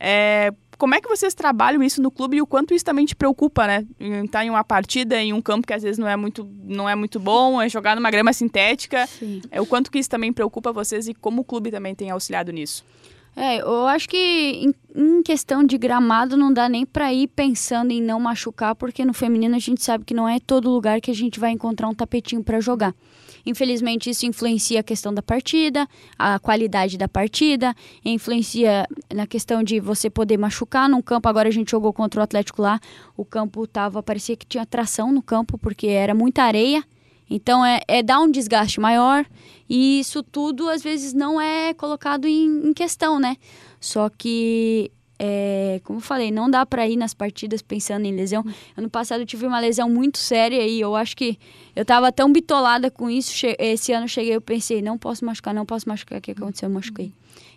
É, 0.00 0.52
como 0.76 0.94
é 0.94 1.00
que 1.00 1.08
vocês 1.08 1.34
trabalham 1.34 1.82
isso 1.82 2.02
no 2.02 2.10
clube 2.10 2.38
e 2.38 2.42
o 2.42 2.46
quanto 2.46 2.74
isso 2.74 2.84
também 2.84 3.04
te 3.04 3.14
preocupa, 3.14 3.66
né? 3.66 3.86
Estar 4.24 4.44
em 4.44 4.50
uma 4.50 4.64
partida, 4.64 5.20
em 5.20 5.32
um 5.32 5.40
campo 5.40 5.66
que 5.66 5.74
às 5.74 5.82
vezes 5.82 5.98
não 5.98 6.08
é 6.08 6.16
muito, 6.16 6.48
não 6.64 6.88
é 6.88 6.94
muito 6.94 7.20
bom, 7.20 7.60
é 7.60 7.68
jogar 7.68 7.94
numa 7.94 8.10
grama 8.10 8.32
sintética. 8.32 9.06
Sim. 9.06 9.42
É, 9.50 9.60
o 9.60 9.66
quanto 9.66 9.90
que 9.90 9.98
isso 9.98 10.08
também 10.08 10.32
preocupa 10.32 10.72
vocês 10.72 11.06
e 11.06 11.14
como 11.14 11.42
o 11.42 11.44
clube 11.44 11.70
também 11.70 11.94
tem 11.94 12.10
auxiliado 12.10 12.50
nisso? 12.50 12.84
É, 13.36 13.60
eu 13.60 13.86
acho 13.86 14.08
que 14.08 14.16
em, 14.16 14.74
em 14.94 15.22
questão 15.22 15.64
de 15.64 15.78
gramado 15.78 16.36
não 16.36 16.52
dá 16.52 16.68
nem 16.68 16.84
para 16.84 17.12
ir 17.12 17.28
pensando 17.28 17.92
em 17.92 18.02
não 18.02 18.18
machucar, 18.18 18.74
porque 18.74 19.04
no 19.04 19.14
feminino 19.14 19.54
a 19.54 19.58
gente 19.58 19.82
sabe 19.82 20.04
que 20.04 20.12
não 20.12 20.28
é 20.28 20.38
todo 20.40 20.70
lugar 20.70 21.00
que 21.00 21.10
a 21.10 21.14
gente 21.14 21.38
vai 21.38 21.50
encontrar 21.50 21.88
um 21.88 21.94
tapetinho 21.94 22.42
para 22.42 22.60
jogar. 22.60 22.94
Infelizmente, 23.46 24.10
isso 24.10 24.26
influencia 24.26 24.80
a 24.80 24.82
questão 24.82 25.14
da 25.14 25.22
partida, 25.22 25.88
a 26.18 26.38
qualidade 26.38 26.98
da 26.98 27.08
partida, 27.08 27.74
influencia 28.04 28.86
na 29.12 29.26
questão 29.26 29.62
de 29.62 29.80
você 29.80 30.10
poder 30.10 30.36
machucar 30.36 30.88
num 30.88 31.00
campo. 31.00 31.28
Agora 31.28 31.48
a 31.48 31.52
gente 31.52 31.70
jogou 31.70 31.92
contra 31.92 32.20
o 32.20 32.22
Atlético 32.22 32.60
lá, 32.60 32.80
o 33.16 33.24
campo 33.24 33.66
tava, 33.66 34.02
parecia 34.02 34.36
que 34.36 34.46
tinha 34.46 34.66
tração 34.66 35.10
no 35.12 35.22
campo, 35.22 35.56
porque 35.56 35.86
era 35.86 36.14
muita 36.14 36.42
areia. 36.42 36.84
Então 37.30 37.64
é, 37.64 37.80
é 37.86 38.02
dar 38.02 38.20
um 38.20 38.30
desgaste 38.30 38.80
maior 38.80 39.24
e 39.68 40.00
isso 40.00 40.22
tudo 40.22 40.68
às 40.68 40.82
vezes 40.82 41.14
não 41.14 41.40
é 41.40 41.72
colocado 41.72 42.26
em, 42.26 42.68
em 42.68 42.74
questão, 42.74 43.20
né? 43.20 43.36
Só 43.80 44.10
que 44.10 44.90
é, 45.22 45.82
como 45.84 45.98
eu 45.98 46.02
falei, 46.02 46.30
não 46.30 46.50
dá 46.50 46.64
para 46.64 46.88
ir 46.88 46.96
nas 46.96 47.12
partidas 47.12 47.60
pensando 47.60 48.06
em 48.06 48.16
lesão. 48.16 48.42
Ano 48.74 48.88
passado 48.88 49.20
eu 49.20 49.26
tive 49.26 49.46
uma 49.46 49.60
lesão 49.60 49.88
muito 49.88 50.16
séria 50.16 50.66
e 50.66 50.80
eu 50.80 50.96
acho 50.96 51.14
que 51.14 51.38
eu 51.76 51.84
tava 51.84 52.10
tão 52.10 52.32
bitolada 52.32 52.90
com 52.90 53.10
isso. 53.10 53.46
Esse 53.58 53.92
ano 53.92 54.04
eu 54.04 54.08
cheguei 54.08 54.34
eu 54.34 54.40
pensei, 54.40 54.80
não 54.80 54.96
posso 54.96 55.24
machucar, 55.24 55.52
não 55.52 55.66
posso 55.66 55.86
machucar. 55.86 56.18
O 56.18 56.22
que 56.22 56.30
aconteceu? 56.30 56.70
Eu 56.70 56.74
machuquei. 56.74 57.12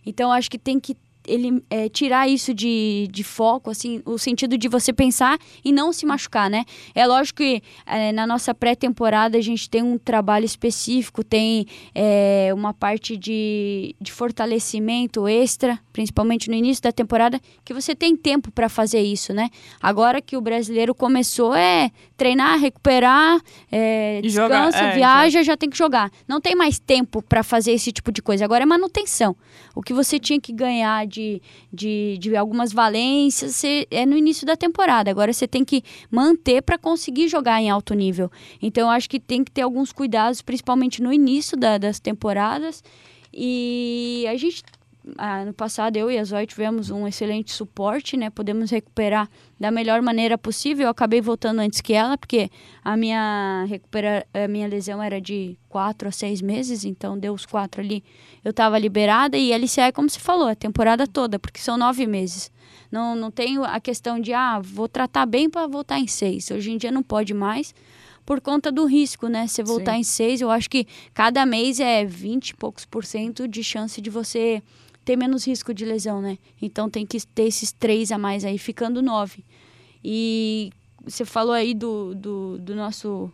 Então 0.06 0.30
acho 0.30 0.52
que 0.52 0.60
tem 0.60 0.78
que 0.78 0.98
ele 1.28 1.64
é, 1.70 1.90
tirar 1.90 2.28
isso 2.28 2.54
de, 2.54 3.08
de 3.12 3.24
foco, 3.24 3.70
assim, 3.70 4.02
o 4.06 4.18
sentido 4.18 4.58
de 4.58 4.68
você 4.68 4.92
pensar 4.92 5.38
e 5.64 5.72
não 5.72 5.94
se 5.94 6.06
machucar, 6.06 6.50
né? 6.50 6.66
É 6.94 7.06
lógico 7.06 7.38
que 7.38 7.62
é, 7.86 8.12
na 8.12 8.28
nossa 8.28 8.54
pré-temporada 8.54 9.38
a 9.38 9.42
gente 9.42 9.70
tem 9.70 9.82
um 9.82 9.98
trabalho 9.98 10.46
específico, 10.46 11.24
tem 11.24 11.66
é, 11.96 12.52
uma 12.54 12.74
parte 12.74 13.16
de, 13.18 13.96
de 14.00 14.12
fortalecimento 14.12 15.28
extra, 15.28 15.80
principalmente 15.92 16.50
no 16.50 16.56
início 16.56 16.84
da 16.84 16.92
temporada, 16.92 17.40
que 17.64 17.74
você 17.74 17.96
tem 17.96 18.16
tempo 18.16 18.52
para 18.52 18.68
fazer 18.68 19.02
isso, 19.02 19.34
né? 19.34 19.50
Agora 19.82 20.22
que 20.22 20.36
o 20.36 20.42
brasileiro 20.42 20.94
começou 20.94 21.56
é 21.56 21.92
treinar, 22.18 22.60
recuperar, 22.60 23.40
é, 23.72 24.22
descansa, 24.22 24.78
é, 24.78 24.96
viaja, 24.96 25.44
já 25.44 25.58
tem 25.58 25.70
que 25.70 25.78
jogar. 25.78 26.12
Não 26.28 26.40
tem 26.40 26.56
mais 26.56 26.80
tempo 26.80 27.22
para 27.22 27.44
fazer 27.44 27.72
esse 27.72 27.92
tipo 27.92 28.12
de 28.12 28.22
coisa. 28.22 28.46
Agora 28.46 28.64
é 28.64 28.66
manutenção. 28.66 29.36
O 29.76 29.82
que 29.82 29.94
você 29.94 30.20
tinha 30.20 30.40
que 30.40 30.54
ganhar 30.54 31.06
de, 31.14 31.42
de, 31.72 32.18
de 32.20 32.36
algumas 32.36 32.74
valências, 32.74 33.56
você, 33.56 33.88
é 33.92 34.06
no 34.06 34.18
início 34.18 34.46
da 34.46 34.56
temporada. 34.58 35.12
Agora 35.12 35.32
você 35.32 35.48
tem 35.48 35.64
que 35.64 35.84
manter 36.10 36.62
para 36.64 36.78
conseguir 36.78 37.28
jogar 37.28 37.62
em 37.62 37.70
alto 37.70 37.94
nível. 37.94 38.32
Então 38.62 38.88
eu 38.88 38.90
acho 38.90 39.10
que 39.10 39.20
tem 39.20 39.44
que 39.44 39.52
ter 39.52 39.62
alguns 39.62 39.92
cuidados, 39.92 40.42
principalmente 40.42 41.02
no 41.02 41.14
início 41.14 41.56
da, 41.56 41.78
das 41.78 42.00
temporadas. 42.00 42.84
E 43.36 44.26
a 44.30 44.36
gente 44.38 44.64
ah, 45.18 45.44
no 45.44 45.54
passado 45.54 45.98
eu 45.98 46.10
e 46.10 46.18
a 46.18 46.24
Zoe 46.24 46.48
tivemos 46.48 46.90
um 46.90 47.08
excelente 47.08 47.52
suporte, 47.52 48.16
né? 48.16 48.30
Podemos 48.30 48.72
recuperar 48.72 49.30
da 49.60 49.70
melhor 49.70 50.02
maneira 50.02 50.38
possível. 50.38 50.86
Eu 50.86 50.92
acabei 50.92 51.20
voltando 51.20 51.60
antes 51.60 51.82
que 51.82 51.94
ela, 51.94 52.18
porque 52.18 52.50
a 52.84 52.96
minha 52.96 53.66
recupera 53.68 54.26
a 54.34 54.48
minha 54.48 54.68
lesão 54.68 55.04
era 55.04 55.20
de 55.20 55.58
quatro 55.68 56.08
a 56.08 56.12
seis 56.12 56.42
meses, 56.42 56.86
então 56.86 57.18
deu 57.18 57.34
os 57.34 57.46
quatro 57.46 57.82
ali. 57.82 58.04
Eu 58.44 58.52
estava 58.52 58.80
liberada 58.80 59.38
e 59.38 59.54
a 59.54 59.58
LCA 59.58 59.88
é 59.88 59.92
como 59.92 60.10
se 60.10 60.20
falou, 60.20 60.48
a 60.48 60.56
temporada 60.56 61.06
toda, 61.06 61.38
porque 61.38 61.60
são 61.60 61.78
nove 61.78 62.08
meses. 62.08 62.52
Não, 62.92 63.16
não 63.16 63.32
tenho 63.32 63.64
a 63.64 63.80
questão 63.80 64.20
de, 64.20 64.34
ah, 64.34 64.60
vou 64.60 64.88
tratar 64.88 65.26
bem 65.26 65.50
para 65.50 65.68
voltar 65.68 66.00
em 66.00 66.08
seis. 66.08 66.50
Hoje 66.50 66.72
em 66.72 66.78
dia 66.78 66.92
não 66.92 67.04
pode 67.04 67.34
mais 67.34 67.74
por 68.26 68.40
conta 68.40 68.72
do 68.72 68.86
risco, 68.86 69.28
né? 69.28 69.48
Você 69.48 69.64
voltar 69.64 69.94
Sim. 69.94 70.00
em 70.00 70.04
seis, 70.04 70.42
eu 70.42 70.50
acho 70.50 70.70
que 70.70 70.88
cada 71.14 71.46
mês 71.46 71.80
é 71.80 72.06
20 72.06 72.50
e 72.50 72.56
poucos 72.56 72.86
por 72.86 73.04
cento 73.04 73.48
de 73.48 73.64
chance 73.64 74.00
de 74.00 74.10
você 74.10 74.64
ter 75.04 75.16
menos 75.16 75.46
risco 75.46 75.74
de 75.74 75.86
lesão, 75.86 76.22
né? 76.22 76.38
Então 76.62 76.90
tem 76.90 77.06
que 77.06 77.26
ter 77.28 77.44
esses 77.44 77.72
três 77.72 78.12
a 78.12 78.18
mais 78.18 78.46
aí, 78.46 78.58
ficando 78.58 79.02
nove. 79.02 79.44
E 80.04 80.72
você 81.04 81.26
falou 81.26 81.54
aí 81.54 81.74
do, 81.74 82.16
do, 82.16 82.58
do 82.58 82.76
nosso 82.76 83.32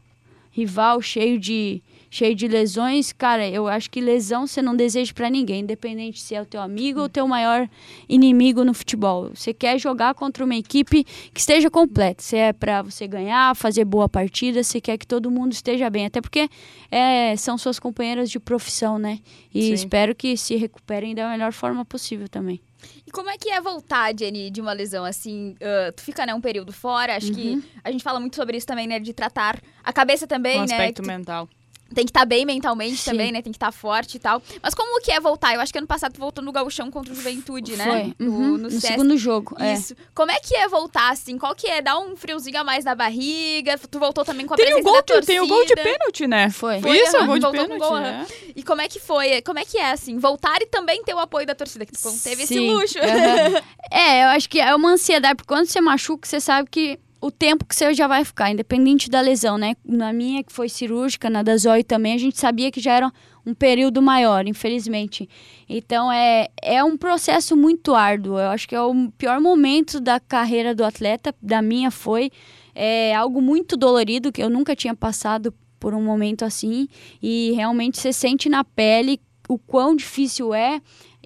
rival 0.52 1.02
cheio 1.02 1.40
de, 1.40 1.82
cheio 2.10 2.36
de 2.36 2.48
lesões. 2.48 3.14
Cara, 3.14 3.48
eu 3.48 3.68
acho 3.68 3.90
que 3.90 4.02
lesão 4.02 4.48
você 4.48 4.62
não 4.62 4.76
deseja 4.76 5.14
pra 5.14 5.30
ninguém, 5.30 5.62
independente 5.62 6.20
se 6.20 6.36
é 6.36 6.42
o 6.42 6.46
teu 6.46 6.62
amigo 6.62 7.00
ou 7.00 7.06
o 7.06 7.10
teu 7.10 7.28
maior 7.28 7.70
inimigo 8.08 8.64
no 8.64 8.74
futebol. 8.74 9.32
Você 9.34 9.54
quer 9.54 9.80
jogar 9.80 10.14
contra 10.14 10.44
uma 10.44 10.56
equipe 10.56 11.04
que 11.04 11.40
esteja 11.40 11.70
completa. 11.70 12.24
Se 12.24 12.36
é 12.36 12.54
pra 12.54 12.82
você 12.82 13.08
ganhar, 13.08 13.56
fazer 13.56 13.86
boa 13.86 14.10
partida, 14.10 14.64
você 14.64 14.82
quer 14.82 14.98
que 14.98 15.06
todo 15.06 15.30
mundo 15.30 15.52
esteja 15.54 15.90
bem. 15.90 16.06
Até 16.06 16.22
porque 16.22 16.50
é, 16.92 17.36
são 17.36 17.58
suas 17.58 17.80
companheiras 17.80 18.30
de 18.30 18.40
profissão, 18.40 18.98
né? 18.98 19.20
E 19.54 19.64
Sim. 19.64 19.74
espero 19.74 20.16
que 20.16 20.36
se 20.38 20.56
recuperem 20.56 21.14
da 21.14 21.30
melhor 21.30 21.52
forma 21.54 21.84
possível 21.86 22.28
também. 22.28 22.62
E 23.06 23.12
como 23.12 23.30
é 23.30 23.38
que 23.38 23.50
é 23.50 23.60
voltar, 23.60 24.14
Jenny, 24.18 24.50
de 24.50 24.62
uma 24.62 24.72
lesão 24.72 25.04
assim? 25.04 25.56
ah, 25.62 25.92
tu 25.92 26.02
fica, 26.02 26.26
né, 26.26 26.34
um 26.34 26.40
período 26.40 26.72
fora. 26.72 27.16
Acho 27.16 27.32
que 27.32 27.62
a 27.84 27.92
gente 27.92 28.04
fala 28.04 28.20
muito 28.20 28.36
sobre 28.36 28.56
isso 28.56 28.68
também, 28.68 28.88
né? 28.88 29.00
De 29.00 29.14
tratar 29.14 29.60
a 29.84 29.92
cabeça 29.92 30.26
também, 30.26 30.58
Um 30.58 30.66
né? 30.66 30.74
aspecto 30.76 31.02
que 31.02 31.02
tu 31.02 31.08
mental. 31.08 31.50
Tem 31.94 32.06
que 32.06 32.10
estar 32.12 32.26
bem 32.26 32.46
mentalmente 32.46 32.98
Sim. 32.98 33.12
também, 33.12 33.32
né? 33.32 33.42
Tem 33.42 33.52
que 33.52 33.58
estar 33.58 33.72
forte 33.72 34.16
e 34.16 34.20
tal. 34.20 34.42
Mas 34.62 34.74
como 34.74 35.02
que 35.02 35.12
é 35.12 35.20
voltar? 35.20 35.54
Eu 35.56 35.62
acho 35.62 35.72
que 35.72 35.78
ano 35.80 35.88
passado 35.88 36.14
tu 36.14 36.20
voltou 36.20 36.44
no 36.44 36.52
gauchão 36.52 36.90
contra 36.92 37.12
o 37.12 37.16
Juventude, 37.16 37.76
né? 37.76 37.84
Foi. 37.84 38.14
No, 38.20 38.32
Uhum. 38.32 38.48
no 38.52 38.58
no 38.58 38.72
Sesc. 38.72 38.88
segundo 38.88 39.18
jogo. 39.18 39.56
é. 39.60 39.74
Isso. 39.74 39.96
Como 40.14 40.32
é 40.32 40.40
que 40.40 40.56
é 40.56 40.68
voltar, 40.68 41.12
assim? 41.12 41.38
Qual 41.38 41.56
que 41.56 41.68
é? 41.68 41.82
Dá 41.82 41.98
um 42.00 42.16
friozinho 42.16 42.60
a 42.60 42.64
mais 42.64 42.86
na 42.86 42.94
barriga? 42.96 43.78
Tu 43.78 44.00
voltou 44.00 44.24
também 44.24 44.46
com 44.46 44.54
a 44.54 44.58
Tem 44.58 44.66
o, 44.66 44.70
presença 44.70 44.84
gol 44.84 44.94
da 44.94 45.00
de, 45.02 45.06
torcida. 45.06 45.26
tem 45.34 45.40
o 45.42 45.48
gol 45.48 45.66
de 45.66 45.76
pênalti, 45.76 46.28
né? 46.28 46.50
Foi. 46.50 46.80
Foi, 46.82 46.98
Isso, 46.98 47.16
aham, 47.18 47.24
o 47.24 47.28
gol 47.28 47.36
de 47.36 47.42
voltou 47.42 47.62
com 47.68 47.74
pênalti. 47.74 47.90
gol, 47.90 47.98
é. 47.98 48.10
aham. 48.10 48.26
E 48.56 48.64
como 48.64 48.82
é 48.82 48.88
que 48.88 49.00
foi? 49.00 49.42
Como 49.42 49.60
é 49.60 49.66
que 49.66 49.78
é, 49.78 49.92
assim? 49.92 50.18
Voltar 50.18 50.62
e 50.62 50.66
também 50.68 51.04
ter 51.04 51.14
o 51.14 51.20
apoio 51.20 51.46
da 51.48 51.56
torcida, 51.56 51.86
que 51.86 51.92
tu 51.94 52.12
teve 52.24 52.44
esse 52.44 52.54
Sim. 52.54 52.70
luxo. 52.72 52.98
Aham. 53.00 53.62
é, 53.92 54.24
eu 54.24 54.28
acho 54.30 54.50
que 54.50 54.60
é 54.60 54.74
uma 54.76 54.92
ansiedade, 54.92 55.36
porque 55.36 55.48
quando 55.48 55.66
você 55.68 55.82
machuca, 55.82 56.28
você 56.28 56.40
sabe 56.40 56.70
que 56.70 57.00
o 57.22 57.30
tempo 57.30 57.66
que 57.66 57.76
você 57.76 57.94
já 57.94 58.08
vai 58.08 58.24
ficar, 58.24 58.52
independente 58.52 59.10
da 59.10 59.20
lesão, 59.20 59.58
né? 59.58 59.76
Na 59.84 60.14
minha, 60.14 60.44
que 60.44 60.54
foi 60.54 60.70
cirúrgica, 60.70 61.30
na 61.30 61.44
da 61.44 61.56
Zoe 61.58 61.84
também, 61.84 62.14
a 62.14 62.18
gente 62.18 62.40
sabia 62.40 62.72
que 62.72 62.80
já 62.80 62.94
era 62.94 63.12
um 63.46 63.54
período 63.54 64.02
maior, 64.02 64.48
infelizmente. 64.48 65.28
Então, 65.68 66.12
é, 66.12 66.48
é 66.62 66.84
um 66.84 66.96
processo 66.96 67.58
muito 67.58 67.94
árduo. 67.94 68.40
Eu 68.40 68.50
acho 68.50 68.68
que 68.68 68.76
é 68.76 68.82
o 68.82 69.12
pior 69.18 69.42
momento 69.42 70.00
da 70.00 70.20
carreira 70.20 70.74
do 70.74 70.84
atleta, 70.84 71.36
da 71.42 71.62
minha 71.62 71.92
foi. 71.92 72.32
É 72.74 73.14
algo 73.14 73.42
muito 73.42 73.76
dolorido, 73.76 74.32
que 74.32 74.42
eu 74.42 74.50
nunca 74.50 74.76
tinha 74.76 74.96
passado 74.96 75.54
por 75.80 75.94
um 75.94 76.02
momento 76.02 76.46
assim. 76.46 76.88
E 77.22 77.52
realmente 77.52 78.00
você 78.00 78.14
sente 78.14 78.48
na 78.48 78.64
pele 78.64 79.20
o 79.50 79.58
quão 79.58 79.96
difícil 79.96 80.54
é 80.54 80.80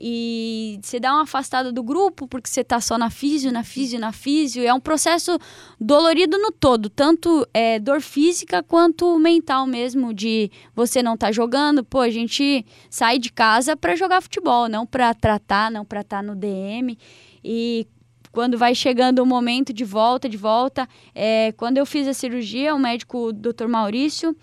e 0.06 0.82
você 0.82 1.00
dá 1.00 1.14
uma 1.14 1.24
afastada 1.24 1.72
do 1.72 1.82
grupo 1.82 2.28
porque 2.28 2.50
você 2.50 2.62
tá 2.62 2.82
só 2.82 2.98
na 2.98 3.10
físio, 3.10 3.54
na 3.54 3.64
físio, 3.64 3.98
na 3.98 4.12
físio. 4.12 4.62
É 4.62 4.74
um 4.74 4.80
processo 4.80 5.40
dolorido 5.80 6.38
no 6.38 6.52
todo, 6.52 6.90
tanto 6.90 7.48
é, 7.54 7.80
dor 7.80 8.02
física 8.02 8.62
quanto 8.62 9.18
mental 9.18 9.66
mesmo, 9.66 10.14
de 10.14 10.52
você 10.76 11.02
não 11.02 11.16
tá 11.16 11.32
jogando. 11.32 11.86
Pô, 11.86 12.02
a 12.02 12.10
gente 12.10 12.66
sai 12.90 13.18
de 13.18 13.32
casa 13.32 13.78
para 13.78 13.96
jogar 13.96 14.20
futebol, 14.20 14.68
não 14.68 14.86
para 14.86 15.14
tratar, 15.14 15.72
não 15.72 15.86
para 15.86 16.02
estar 16.02 16.22
no 16.22 16.36
DM. 16.36 16.98
E 17.42 17.88
quando 18.34 18.58
vai 18.58 18.76
chegando 18.76 19.20
o 19.20 19.26
momento 19.26 19.72
de 19.72 19.86
volta, 19.86 20.28
de 20.28 20.36
volta, 20.36 20.86
é, 21.16 21.54
quando 21.54 21.78
eu 21.78 21.86
fiz 21.86 22.10
a 22.10 22.14
cirurgia, 22.14 22.76
o 22.76 22.80
médico, 22.80 23.28
o 23.30 23.32
Dr. 23.32 23.70
Maurício, 23.70 24.36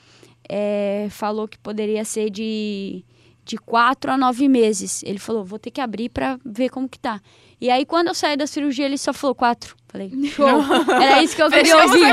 é, 0.48 1.08
falou 1.10 1.46
que 1.46 1.58
poderia 1.58 2.02
ser 2.02 2.30
de 2.30 3.04
de 3.50 3.56
quatro 3.58 4.10
a 4.12 4.16
nove 4.16 4.48
meses. 4.48 5.02
Ele 5.02 5.18
falou, 5.18 5.44
vou 5.44 5.58
ter 5.58 5.70
que 5.70 5.80
abrir 5.80 6.08
pra 6.08 6.38
ver 6.44 6.68
como 6.70 6.88
que 6.88 6.98
tá. 6.98 7.20
E 7.60 7.68
aí, 7.68 7.84
quando 7.84 8.08
eu 8.08 8.14
saí 8.14 8.36
da 8.36 8.46
cirurgia, 8.46 8.86
ele 8.86 8.96
só 8.96 9.12
falou 9.12 9.34
quatro. 9.34 9.76
Falei, 9.88 10.10
show. 10.28 10.46
Era 11.02 11.22
isso 11.22 11.34
que 11.36 11.42
eu 11.42 11.50
queria 11.50 11.76
ouvir. 11.76 12.04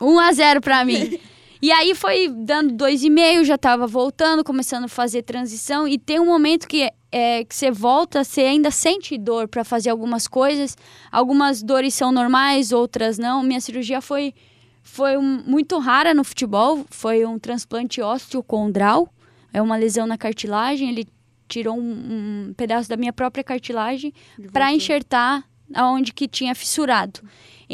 1 0.00 0.18
a 0.20 0.32
0 0.32 0.60
pra 0.60 0.84
mim. 0.84 1.18
E 1.60 1.70
aí 1.70 1.94
foi 1.94 2.28
dando 2.28 2.72
dois 2.74 3.04
e 3.04 3.10
meio, 3.10 3.44
já 3.44 3.56
tava 3.58 3.86
voltando, 3.86 4.42
começando 4.42 4.84
a 4.84 4.88
fazer 4.88 5.22
transição. 5.22 5.86
E 5.86 5.98
tem 5.98 6.18
um 6.18 6.24
momento 6.26 6.66
que, 6.66 6.88
é, 7.12 7.44
que 7.44 7.54
você 7.54 7.70
volta, 7.70 8.24
você 8.24 8.40
ainda 8.42 8.70
sente 8.70 9.16
dor 9.18 9.46
pra 9.48 9.64
fazer 9.64 9.90
algumas 9.90 10.26
coisas. 10.26 10.76
Algumas 11.10 11.62
dores 11.62 11.94
são 11.94 12.10
normais, 12.10 12.72
outras 12.72 13.18
não. 13.18 13.42
Minha 13.42 13.60
cirurgia 13.60 14.00
foi, 14.00 14.34
foi 14.82 15.16
um- 15.16 15.42
muito 15.46 15.78
rara 15.78 16.14
no 16.14 16.24
futebol. 16.24 16.84
Foi 16.90 17.24
um 17.24 17.38
transplante 17.38 18.00
osteocondral. 18.00 19.08
É 19.52 19.60
uma 19.60 19.76
lesão 19.76 20.06
na 20.06 20.16
cartilagem. 20.16 20.88
Ele 20.88 21.06
tirou 21.48 21.76
um, 21.76 22.48
um 22.48 22.54
pedaço 22.54 22.88
da 22.88 22.96
minha 22.96 23.12
própria 23.12 23.44
cartilagem 23.44 24.12
para 24.52 24.72
enxertar 24.72 25.44
aonde 25.74 26.12
que 26.12 26.28
tinha 26.28 26.54
fissurado. 26.54 27.20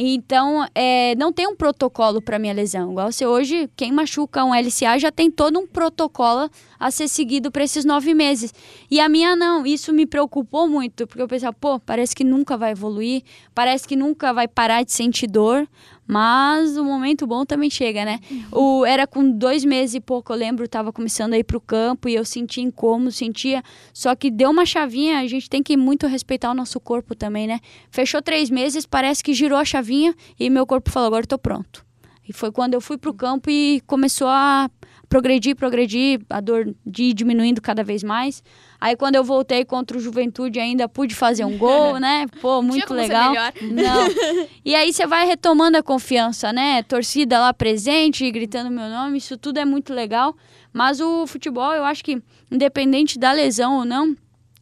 Então, 0.01 0.65
é, 0.77 1.17
não 1.17 1.33
tem 1.33 1.49
um 1.49 1.57
protocolo 1.57 2.23
para 2.23 2.39
minha 2.39 2.53
lesão. 2.53 2.93
Igual 2.93 3.11
você 3.11 3.27
hoje, 3.27 3.69
quem 3.75 3.91
machuca 3.91 4.45
um 4.45 4.55
LCA 4.55 4.97
já 4.97 5.11
tem 5.11 5.29
todo 5.29 5.59
um 5.59 5.67
protocolo 5.67 6.49
a 6.79 6.89
ser 6.91 7.09
seguido 7.09 7.51
para 7.51 7.65
esses 7.65 7.85
nove 7.85 8.15
meses. 8.15 8.55
E 8.89 9.01
a 9.01 9.09
minha 9.09 9.35
não. 9.35 9.67
Isso 9.67 9.93
me 9.93 10.07
preocupou 10.07 10.69
muito, 10.69 11.05
porque 11.05 11.21
eu 11.21 11.27
pensava, 11.27 11.53
pô, 11.53 11.81
parece 11.81 12.15
que 12.15 12.23
nunca 12.23 12.57
vai 12.57 12.71
evoluir, 12.71 13.25
parece 13.53 13.89
que 13.89 13.97
nunca 13.97 14.33
vai 14.33 14.47
parar 14.47 14.85
de 14.85 14.93
sentir 14.93 15.27
dor. 15.27 15.67
Mas 16.11 16.79
o 16.79 16.85
momento 16.85 17.27
bom 17.27 17.45
também 17.45 17.69
chega, 17.69 18.03
né? 18.03 18.19
O, 18.51 18.83
era 18.87 19.07
com 19.07 19.31
dois 19.31 19.63
meses 19.63 19.95
e 19.95 20.01
pouco, 20.01 20.33
eu 20.33 20.37
lembro, 20.39 20.65
eu 20.65 20.69
tava 20.69 20.91
começando 20.91 21.35
a 21.35 21.39
ir 21.39 21.45
pro 21.45 21.61
campo 21.61 22.09
e 22.09 22.15
eu 22.15 22.25
sentia 22.25 22.65
incômodo, 22.65 23.13
sentia. 23.13 23.63
Só 23.93 24.15
que 24.17 24.31
deu 24.31 24.49
uma 24.49 24.65
chavinha, 24.65 25.19
a 25.19 25.27
gente 25.27 25.51
tem 25.51 25.63
que 25.63 25.77
muito 25.77 26.07
respeitar 26.07 26.51
o 26.51 26.55
nosso 26.55 26.81
corpo 26.81 27.15
também, 27.15 27.47
né? 27.47 27.61
Fechou 27.91 28.23
três 28.23 28.49
meses, 28.49 28.87
parece 28.87 29.23
que 29.23 29.35
girou 29.35 29.59
a 29.59 29.67
chavinha 29.67 30.15
e 30.41 30.49
meu 30.49 30.67
corpo 30.67 30.91
falou: 30.91 31.09
agora 31.09 31.25
eu 31.25 31.29
tô 31.29 31.39
pronto. 31.39 31.85
E 32.27 32.33
foi 32.33 32.51
quando 32.51 32.73
eu 32.73 32.81
fui 32.81 32.97
pro 32.97 33.13
campo 33.13 33.51
e 33.51 33.83
começou 33.87 34.29
a 34.29 34.71
progredir, 35.11 35.57
progredir, 35.57 36.21
a 36.29 36.41
dor 36.41 36.75
de 36.87 37.05
ir 37.05 37.15
diminuindo 37.15 37.61
cada 37.61 37.85
vez 37.85 38.03
mais. 38.03 38.43
Aí 38.81 38.97
quando 38.97 39.17
eu 39.17 39.25
voltei 39.25 39.65
contra 39.65 39.97
o 39.97 40.01
Juventude 40.01 40.61
ainda 40.61 40.89
pude 40.89 41.15
fazer 41.15 41.45
um 41.45 41.59
gol, 41.59 41.99
né? 42.01 42.27
Pô, 42.41 42.63
muito 42.63 42.95
legal. 42.95 43.33
Não. 43.63 44.09
E 44.65 44.75
aí 44.75 44.93
você 44.93 45.07
vai 45.07 45.27
retomando 45.27 45.79
a 45.79 45.83
confiança, 45.83 46.53
né? 46.53 46.83
Torcida 46.83 47.41
lá 47.41 47.55
presente, 47.55 48.31
gritando 48.31 48.71
meu 48.71 48.89
nome, 48.89 49.17
isso 49.17 49.37
tudo 49.39 49.59
é 49.59 49.65
muito 49.65 49.95
legal. 49.95 50.37
Mas 50.73 51.01
o 51.01 51.27
futebol, 51.27 51.73
eu 51.73 51.85
acho 51.85 52.05
que, 52.05 52.23
independente 52.51 53.19
da 53.19 53.33
lesão 53.33 53.79
ou 53.79 53.85
não, 53.85 54.15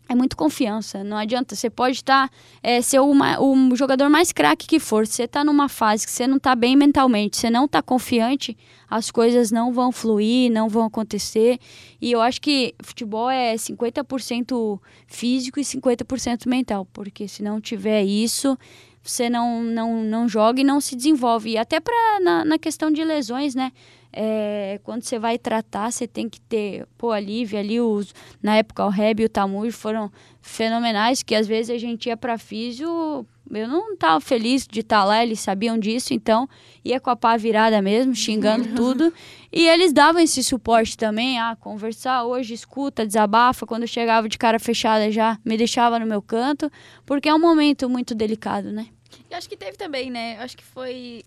é 0.08 0.14
muito 0.14 0.36
confiança. 0.36 1.02
Não 1.02 1.16
adianta. 1.16 1.54
Você 1.54 1.68
pode 1.68 1.96
estar 1.96 2.30
é, 2.62 2.80
ser 2.80 3.00
uma, 3.00 3.40
o 3.40 3.74
jogador 3.74 4.08
mais 4.08 4.32
craque 4.32 4.66
que 4.66 4.78
for. 4.78 5.06
Você 5.06 5.24
está 5.24 5.44
numa 5.44 5.68
fase 5.68 6.06
que 6.06 6.12
você 6.12 6.26
não 6.26 6.36
está 6.36 6.54
bem 6.54 6.76
mentalmente, 6.76 7.36
você 7.36 7.50
não 7.50 7.64
está 7.64 7.82
confiante, 7.82 8.56
as 8.88 9.10
coisas 9.10 9.50
não 9.50 9.72
vão 9.72 9.90
fluir, 9.90 10.50
não 10.50 10.68
vão 10.68 10.84
acontecer. 10.84 11.58
E 12.00 12.12
eu 12.12 12.20
acho 12.20 12.40
que 12.40 12.74
futebol 12.82 13.28
é 13.28 13.54
50% 13.54 14.80
físico 15.06 15.58
e 15.58 15.62
50% 15.62 16.48
mental. 16.48 16.86
Porque 16.92 17.26
se 17.26 17.42
não 17.42 17.60
tiver 17.60 18.04
isso, 18.04 18.56
você 19.02 19.28
não, 19.30 19.62
não, 19.62 20.02
não 20.04 20.28
joga 20.28 20.60
e 20.60 20.64
não 20.64 20.80
se 20.80 20.94
desenvolve. 20.94 21.50
E 21.50 21.58
até 21.58 21.80
pra, 21.80 22.20
na, 22.22 22.44
na 22.44 22.58
questão 22.58 22.90
de 22.90 23.02
lesões, 23.04 23.54
né? 23.54 23.72
É, 24.18 24.80
quando 24.82 25.02
você 25.02 25.18
vai 25.18 25.36
tratar, 25.36 25.92
você 25.92 26.08
tem 26.08 26.26
que 26.26 26.40
ter, 26.40 26.86
pô, 26.96 27.10
a 27.10 27.20
Lívia 27.20 27.60
ali, 27.60 27.78
os, 27.78 28.14
na 28.42 28.56
época 28.56 28.86
o 28.86 28.88
Reb 28.88 29.20
e 29.20 29.24
o 29.26 29.28
Tamujo 29.28 29.76
foram 29.76 30.10
fenomenais, 30.40 31.22
que 31.22 31.34
às 31.34 31.46
vezes 31.46 31.68
a 31.68 31.76
gente 31.76 32.06
ia 32.06 32.16
pra 32.16 32.38
físio, 32.38 33.26
eu 33.50 33.68
não 33.68 33.94
tava 33.94 34.18
feliz 34.18 34.66
de 34.66 34.80
estar 34.80 35.04
lá, 35.04 35.22
eles 35.22 35.38
sabiam 35.40 35.78
disso, 35.78 36.14
então 36.14 36.48
ia 36.82 36.98
com 36.98 37.10
a 37.10 37.16
pá 37.16 37.36
virada 37.36 37.82
mesmo, 37.82 38.14
xingando 38.14 38.68
tudo, 38.74 39.12
e 39.52 39.68
eles 39.68 39.92
davam 39.92 40.22
esse 40.22 40.42
suporte 40.42 40.96
também, 40.96 41.38
ah, 41.38 41.54
conversar 41.54 42.24
hoje, 42.24 42.54
escuta, 42.54 43.06
desabafa, 43.06 43.66
quando 43.66 43.82
eu 43.82 43.88
chegava 43.88 44.30
de 44.30 44.38
cara 44.38 44.58
fechada 44.58 45.10
já 45.10 45.38
me 45.44 45.58
deixava 45.58 45.98
no 45.98 46.06
meu 46.06 46.22
canto, 46.22 46.72
porque 47.04 47.28
é 47.28 47.34
um 47.34 47.38
momento 47.38 47.86
muito 47.86 48.14
delicado, 48.14 48.72
né? 48.72 48.86
E 49.30 49.34
acho 49.34 49.46
que 49.46 49.58
teve 49.58 49.76
também, 49.76 50.10
né? 50.10 50.38
Acho 50.38 50.56
que 50.56 50.64
foi 50.64 51.22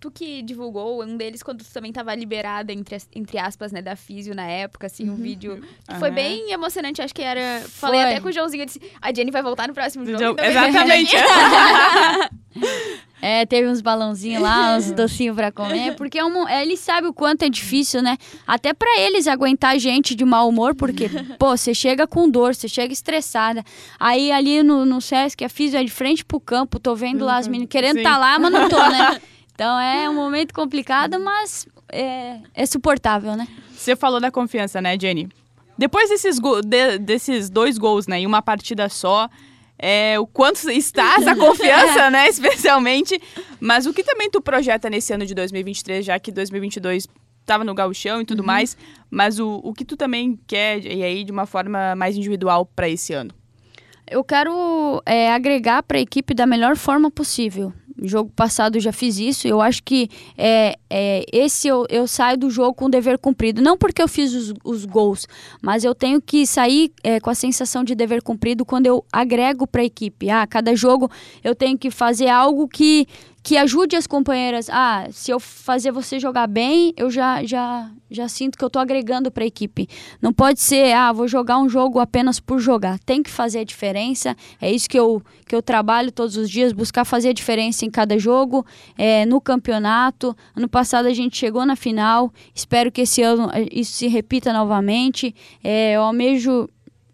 tu 0.00 0.10
que 0.10 0.42
divulgou 0.42 1.02
um 1.02 1.16
deles 1.16 1.42
quando 1.42 1.64
tu 1.64 1.72
também 1.72 1.92
tava 1.92 2.14
liberada, 2.14 2.72
entre, 2.72 2.96
entre 3.14 3.38
aspas, 3.38 3.72
né, 3.72 3.82
da 3.82 3.96
Físio 3.96 4.34
na 4.34 4.44
época, 4.44 4.86
assim, 4.86 5.10
um 5.10 5.16
vídeo 5.16 5.60
que 5.88 5.94
foi 5.96 6.08
Aham. 6.08 6.14
bem 6.14 6.52
emocionante, 6.52 7.02
acho 7.02 7.14
que 7.14 7.22
era... 7.22 7.60
Falei 7.68 8.00
Foi. 8.00 8.10
até 8.12 8.20
com 8.20 8.28
o 8.28 8.32
Joãozinho, 8.32 8.62
eu 8.62 8.66
disse, 8.66 8.80
a 9.00 9.12
Jenny 9.12 9.30
vai 9.30 9.42
voltar 9.42 9.66
no 9.66 9.74
próximo 9.74 10.06
jogo. 10.06 10.40
A 10.40 10.46
Exatamente. 10.46 11.16
É, 13.20 13.44
teve 13.44 13.68
uns 13.68 13.80
balãozinhos 13.80 14.40
lá, 14.40 14.76
uns 14.76 14.92
docinhos 14.92 15.34
pra 15.34 15.50
comer, 15.50 15.96
porque 15.96 16.18
é 16.18 16.24
um, 16.24 16.48
é, 16.48 16.62
eles 16.62 16.78
sabem 16.78 17.10
o 17.10 17.12
quanto 17.12 17.42
é 17.42 17.48
difícil, 17.48 18.00
né? 18.00 18.16
Até 18.46 18.72
pra 18.72 18.88
eles 19.00 19.26
aguentar 19.26 19.76
gente 19.78 20.14
de 20.14 20.24
mau 20.24 20.48
humor, 20.48 20.74
porque, 20.74 21.08
pô, 21.38 21.56
você 21.56 21.74
chega 21.74 22.06
com 22.06 22.30
dor, 22.30 22.54
você 22.54 22.68
chega 22.68 22.92
estressada. 22.92 23.64
Aí 23.98 24.30
ali 24.30 24.62
no, 24.62 24.86
no 24.86 25.00
Sesc, 25.00 25.44
a 25.44 25.48
Físio 25.48 25.80
é 25.80 25.84
de 25.84 25.90
frente 25.90 26.24
pro 26.24 26.38
campo, 26.38 26.78
tô 26.78 26.94
vendo 26.94 27.24
lá 27.24 27.38
as 27.38 27.48
meninas 27.48 27.68
querendo 27.68 27.96
Sim. 27.96 28.02
tá 28.04 28.16
lá, 28.16 28.38
mas 28.38 28.52
não 28.52 28.68
tô, 28.68 28.78
né? 28.88 29.20
Então 29.58 29.76
é 29.80 30.08
um 30.08 30.14
momento 30.14 30.54
complicado, 30.54 31.18
mas 31.18 31.66
é, 31.90 32.38
é 32.54 32.64
suportável, 32.64 33.34
né? 33.34 33.48
Você 33.72 33.96
falou 33.96 34.20
da 34.20 34.30
confiança, 34.30 34.80
né, 34.80 34.96
Jenny? 34.96 35.28
Depois 35.76 36.08
desses, 36.08 36.38
de, 36.64 36.98
desses 36.98 37.50
dois 37.50 37.76
gols, 37.76 38.06
né, 38.06 38.20
em 38.20 38.26
uma 38.26 38.40
partida 38.40 38.88
só, 38.88 39.28
é, 39.76 40.16
o 40.16 40.28
quanto 40.28 40.70
está 40.70 41.16
essa 41.16 41.34
confiança, 41.34 42.08
né, 42.08 42.28
especialmente. 42.28 43.20
Mas 43.58 43.84
o 43.84 43.92
que 43.92 44.04
também 44.04 44.30
tu 44.30 44.40
projeta 44.40 44.88
nesse 44.88 45.12
ano 45.12 45.26
de 45.26 45.34
2023, 45.34 46.06
já 46.06 46.16
que 46.20 46.30
2022 46.30 47.08
estava 47.40 47.64
no 47.64 47.74
gauchão 47.74 48.20
e 48.20 48.24
tudo 48.24 48.40
uhum. 48.40 48.46
mais, 48.46 48.76
mas 49.10 49.40
o, 49.40 49.60
o 49.64 49.74
que 49.74 49.84
tu 49.84 49.96
também 49.96 50.38
quer, 50.46 50.86
e 50.86 51.02
aí 51.02 51.24
de 51.24 51.32
uma 51.32 51.46
forma 51.46 51.96
mais 51.96 52.16
individual 52.16 52.64
para 52.64 52.88
esse 52.88 53.12
ano? 53.12 53.34
Eu 54.08 54.22
quero 54.22 55.02
é, 55.04 55.32
agregar 55.32 55.82
para 55.82 55.98
a 55.98 56.00
equipe 56.00 56.32
da 56.32 56.46
melhor 56.46 56.76
forma 56.76 57.10
possível 57.10 57.72
jogo 58.06 58.30
passado 58.34 58.78
já 58.78 58.92
fiz 58.92 59.18
isso. 59.18 59.48
Eu 59.48 59.60
acho 59.60 59.82
que 59.82 60.08
é, 60.36 60.76
é, 60.88 61.24
esse 61.32 61.68
eu, 61.68 61.86
eu 61.88 62.06
saio 62.06 62.36
do 62.36 62.50
jogo 62.50 62.74
com 62.74 62.88
dever 62.88 63.18
cumprido. 63.18 63.62
Não 63.62 63.76
porque 63.76 64.02
eu 64.02 64.08
fiz 64.08 64.34
os, 64.34 64.54
os 64.64 64.84
gols, 64.84 65.26
mas 65.60 65.84
eu 65.84 65.94
tenho 65.94 66.20
que 66.20 66.46
sair 66.46 66.92
é, 67.02 67.18
com 67.20 67.30
a 67.30 67.34
sensação 67.34 67.82
de 67.82 67.94
dever 67.94 68.22
cumprido 68.22 68.64
quando 68.64 68.86
eu 68.86 69.04
agrego 69.12 69.66
para 69.66 69.82
a 69.82 69.84
equipe. 69.84 70.30
Ah, 70.30 70.46
cada 70.46 70.74
jogo 70.74 71.10
eu 71.42 71.54
tenho 71.54 71.76
que 71.78 71.90
fazer 71.90 72.28
algo 72.28 72.68
que 72.68 73.06
que 73.42 73.56
ajude 73.56 73.96
as 73.96 74.06
companheiras. 74.06 74.68
Ah, 74.70 75.08
se 75.10 75.30
eu 75.30 75.40
fazer 75.40 75.90
você 75.90 76.18
jogar 76.18 76.46
bem, 76.46 76.92
eu 76.96 77.10
já 77.10 77.44
já 77.44 77.90
já 78.10 78.26
sinto 78.28 78.56
que 78.56 78.64
eu 78.64 78.68
estou 78.68 78.80
agregando 78.80 79.30
para 79.30 79.44
a 79.44 79.46
equipe. 79.46 79.88
Não 80.20 80.32
pode 80.32 80.60
ser, 80.60 80.92
ah, 80.92 81.12
vou 81.12 81.28
jogar 81.28 81.58
um 81.58 81.68
jogo 81.68 81.98
apenas 81.98 82.40
por 82.40 82.58
jogar. 82.58 82.98
Tem 83.00 83.22
que 83.22 83.30
fazer 83.30 83.60
a 83.60 83.64
diferença. 83.64 84.36
É 84.60 84.70
isso 84.70 84.88
que 84.88 84.98
eu 84.98 85.22
que 85.46 85.54
eu 85.54 85.62
trabalho 85.62 86.12
todos 86.12 86.36
os 86.36 86.50
dias, 86.50 86.72
buscar 86.72 87.04
fazer 87.04 87.30
a 87.30 87.32
diferença 87.32 87.84
em 87.84 87.90
cada 87.90 88.18
jogo, 88.18 88.64
é, 88.96 89.24
no 89.26 89.40
campeonato. 89.40 90.36
Ano 90.54 90.68
passado 90.68 91.06
a 91.06 91.14
gente 91.14 91.36
chegou 91.36 91.64
na 91.64 91.76
final. 91.76 92.32
Espero 92.54 92.92
que 92.92 93.02
esse 93.02 93.22
ano 93.22 93.50
eh, 93.52 93.68
isso 93.72 93.92
se 93.92 94.08
repita 94.08 94.52
novamente. 94.52 95.34
É, 95.62 95.96
eu 95.96 96.02
almejo 96.02 96.68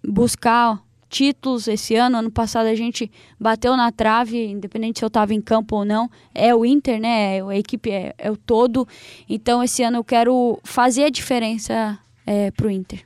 buscar 0.06 0.83
títulos 1.14 1.68
esse 1.68 1.94
ano. 1.94 2.18
Ano 2.18 2.30
passado 2.30 2.66
a 2.66 2.74
gente 2.74 3.10
bateu 3.38 3.76
na 3.76 3.92
trave, 3.92 4.46
independente 4.46 4.98
se 4.98 5.04
eu 5.04 5.06
estava 5.06 5.32
em 5.32 5.40
campo 5.40 5.76
ou 5.76 5.84
não. 5.84 6.10
É 6.34 6.52
o 6.52 6.64
Inter, 6.64 7.00
né? 7.00 7.40
A 7.40 7.56
equipe 7.56 7.88
é, 7.88 8.12
é 8.18 8.30
o 8.30 8.36
todo. 8.36 8.86
Então 9.28 9.62
esse 9.62 9.84
ano 9.84 9.98
eu 9.98 10.04
quero 10.04 10.58
fazer 10.64 11.04
a 11.04 11.10
diferença 11.10 11.96
é, 12.26 12.50
pro 12.50 12.68
Inter. 12.68 13.04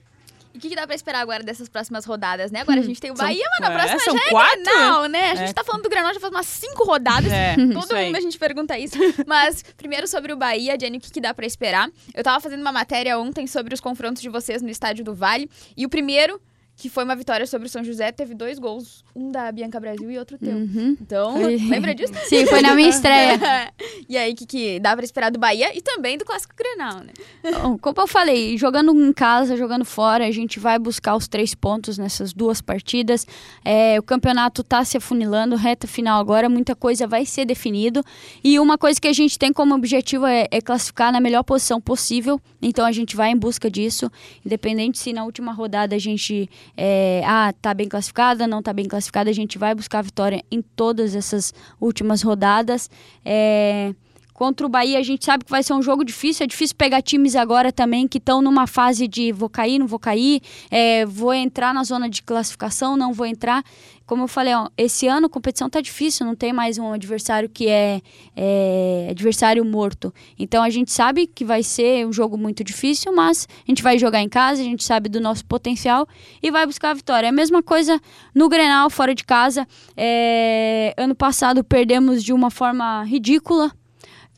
E 0.55 0.59
o 0.59 0.61
que, 0.61 0.71
que, 0.71 0.75
dá 0.75 0.87
pra 0.87 0.97
esperar 0.97 1.21
agora 1.21 1.45
dessas 1.45 1.69
próximas 1.69 2.07
rodadas, 2.07 2.51
né? 2.51 2.63
Agora 2.63 2.81
a 2.81 2.83
gente 2.83 2.99
tem 2.99 3.11
o 3.11 3.15
Bahia, 3.15 3.45
mas 3.51 3.69
na 3.69 3.75
é, 3.75 3.77
próxima 3.77 4.01
são 4.01 4.17
já 4.17 4.25
é 4.25 4.31
quatro? 4.31 4.65
Grenal, 4.65 5.05
né? 5.05 5.31
A 5.31 5.35
gente 5.35 5.51
é. 5.51 5.53
tá 5.53 5.63
falando 5.63 5.83
do 5.83 5.91
Grenal 5.91 6.15
já 6.15 6.19
faz 6.19 6.33
umas 6.33 6.47
cinco 6.47 6.85
rodadas. 6.85 7.31
É, 7.31 7.55
Todo 7.75 7.95
mundo 7.95 8.17
a 8.17 8.21
gente 8.21 8.39
pergunta 8.39 8.79
isso. 8.79 8.97
Mas, 9.27 9.63
primeiro 9.77 10.09
sobre 10.09 10.33
o 10.33 10.37
Bahia, 10.37 10.77
Jenny, 10.81 10.97
o 10.97 11.01
que, 11.01 11.13
que 11.13 11.21
dá 11.21 11.35
pra 11.35 11.45
esperar? 11.45 11.91
Eu 12.15 12.25
tava 12.25 12.41
fazendo 12.41 12.63
uma 12.63 12.73
matéria 12.73 13.19
ontem 13.19 13.47
sobre 13.47 13.75
os 13.75 13.81
confrontos 13.81 14.23
de 14.23 14.31
vocês 14.31 14.63
no 14.63 14.71
Estádio 14.71 15.05
do 15.05 15.15
Vale. 15.15 15.49
E 15.77 15.85
o 15.85 15.89
primeiro 15.91 16.41
que 16.79 16.89
foi 16.89 17.03
uma 17.03 17.17
vitória 17.17 17.45
sobre 17.45 17.67
o 17.67 17.69
São 17.69 17.83
José, 17.83 18.13
teve 18.13 18.35
dois 18.35 18.57
gols, 18.57 19.05
um 19.15 19.33
da 19.33 19.51
Bianca 19.51 19.81
Brasil 19.81 20.09
e 20.09 20.17
outro 20.17 20.39
teu. 20.39 20.55
Uhum. 20.55 20.97
Então, 21.03 21.41
foi... 21.41 21.57
lembra 21.57 21.93
disso? 21.93 22.13
Sim, 22.29 22.47
foi 22.47 22.63
na 22.63 22.73
minha 22.73 22.89
estreia. 22.89 23.37
e 24.09 24.17
aí, 24.17 24.33
o 24.33 24.37
que, 24.37 24.47
que 24.47 24.79
dá 24.79 24.95
pra 24.95 25.05
esperar 25.05 25.33
do 25.33 25.41
Bahia 25.41 25.77
e 25.77 25.83
também 25.83 26.17
do 26.17 26.25
Clássico 26.25 26.55
Grenal, 26.57 27.01
né? 27.01 27.13
Bom, 27.61 27.77
como 27.77 28.01
eu 28.01 28.07
falei, 28.07 28.57
jogando 28.57 28.93
em 28.93 29.13
casa, 29.13 29.57
jogando 29.57 29.85
fora, 29.85 30.25
a 30.25 30.31
gente 30.31 30.61
vai 30.61 30.79
buscar 30.79 31.17
os 31.17 31.27
três 31.27 31.53
pontos 31.53 31.99
nessas 31.99 32.33
duas 32.33 32.61
partidas. 32.61 33.27
É, 33.65 33.99
o 33.99 34.03
campeonato 34.03 34.63
tá 34.63 34.85
se 34.85 34.97
afunilando, 34.97 35.57
reta 35.57 35.89
final 35.89 36.21
agora, 36.21 36.49
muita 36.49 36.77
coisa 36.77 37.09
vai 37.09 37.27
ser 37.27 37.45
definido. 37.45 38.05
E 38.45 38.61
uma 38.61 38.79
coisa 38.79 39.01
que 39.01 39.09
a 39.09 39.13
gente 39.13 39.37
tem 39.37 39.53
como 39.53 39.75
objetivo 39.75 40.27
é, 40.27 40.47
é 40.49 40.61
classificar 40.61 41.11
na 41.11 41.21
melhor 41.21 41.43
posição 41.43 41.81
possível. 41.81 42.41
Então, 42.61 42.85
a 42.85 42.93
gente 42.93 43.15
vai 43.15 43.31
em 43.31 43.37
busca 43.37 43.71
disso, 43.71 44.11
independente 44.45 44.99
se 44.99 45.13
na 45.13 45.25
última 45.25 45.53
rodada 45.53 45.95
a 45.95 45.99
gente 45.99 46.49
é, 46.77 47.23
ah, 47.25 47.53
tá 47.61 47.73
bem 47.73 47.89
classificada, 47.89 48.47
não 48.47 48.63
tá 48.63 48.73
bem 48.73 48.87
classificada, 48.87 49.31
a 49.31 49.33
gente 49.33 49.59
vai 49.59 49.75
buscar 49.75 50.01
a 50.01 50.03
vitória 50.03 50.45
em 50.51 50.61
todas 50.61 51.15
essas 51.15 51.55
últimas 51.81 52.23
rodadas. 52.23 52.91
É, 53.25 53.95
contra 54.39 54.65
o 54.65 54.69
Bahia, 54.71 55.01
a 55.01 55.03
gente 55.03 55.25
sabe 55.25 55.45
que 55.45 55.51
vai 55.51 55.65
ser 55.65 55.73
um 55.73 55.83
jogo 55.83 56.05
difícil. 56.05 56.45
É 56.45 56.47
difícil 56.47 56.77
pegar 56.77 57.03
times 57.03 57.35
agora 57.35 57.73
também 57.73 58.07
que 58.07 58.19
estão 58.19 58.41
numa 58.41 58.69
fase 58.69 59.09
de 59.09 59.33
vou 59.33 59.49
cair, 59.49 59.81
não 59.81 59.87
vou 59.89 59.99
cair, 59.99 60.41
é, 60.71 61.05
vou 61.05 61.35
entrar 61.35 61.75
na 61.75 61.83
zona 61.83 62.09
de 62.09 62.23
classificação, 62.23 62.97
não 62.97 63.13
vou 63.13 63.27
entrar 63.27 63.65
como 64.09 64.23
eu 64.23 64.29
falei, 64.29 64.55
ó, 64.55 64.69
esse 64.75 65.07
ano 65.07 65.27
a 65.27 65.29
competição 65.29 65.69
tá 65.69 65.83
difícil, 65.83 66.25
não 66.25 66.35
tem 66.35 66.51
mais 66.51 66.79
um 66.79 66.95
adversário 66.95 67.47
que 67.47 67.69
é, 67.69 68.01
é, 68.35 69.09
adversário 69.11 69.63
morto. 69.67 70.15
Então 70.39 70.63
a 70.63 70.71
gente 70.71 70.91
sabe 70.91 71.27
que 71.27 71.45
vai 71.45 71.63
ser 71.63 72.07
um 72.07 72.13
jogo 72.13 72.39
muito 72.39 72.65
difícil, 72.65 73.15
mas 73.15 73.47
a 73.51 73.71
gente 73.71 73.83
vai 73.83 73.99
jogar 73.99 74.23
em 74.23 74.29
casa, 74.29 74.63
a 74.63 74.65
gente 74.65 74.83
sabe 74.83 75.11
do 75.11 75.21
nosso 75.21 75.45
potencial 75.45 76.09
e 76.43 76.51
vai 76.51 76.65
buscar 76.65 76.93
a 76.93 76.95
vitória. 76.95 77.27
É 77.27 77.29
a 77.29 77.33
mesma 77.33 77.63
coisa 77.63 78.01
no 78.35 78.49
Grenal, 78.49 78.89
fora 78.89 79.15
de 79.15 79.25
casa. 79.25 79.69
É, 79.95 80.95
ano 80.97 81.15
passado 81.15 81.63
perdemos 81.63 82.25
de 82.25 82.33
uma 82.33 82.51
forma 82.51 83.05
ridícula, 83.05 83.71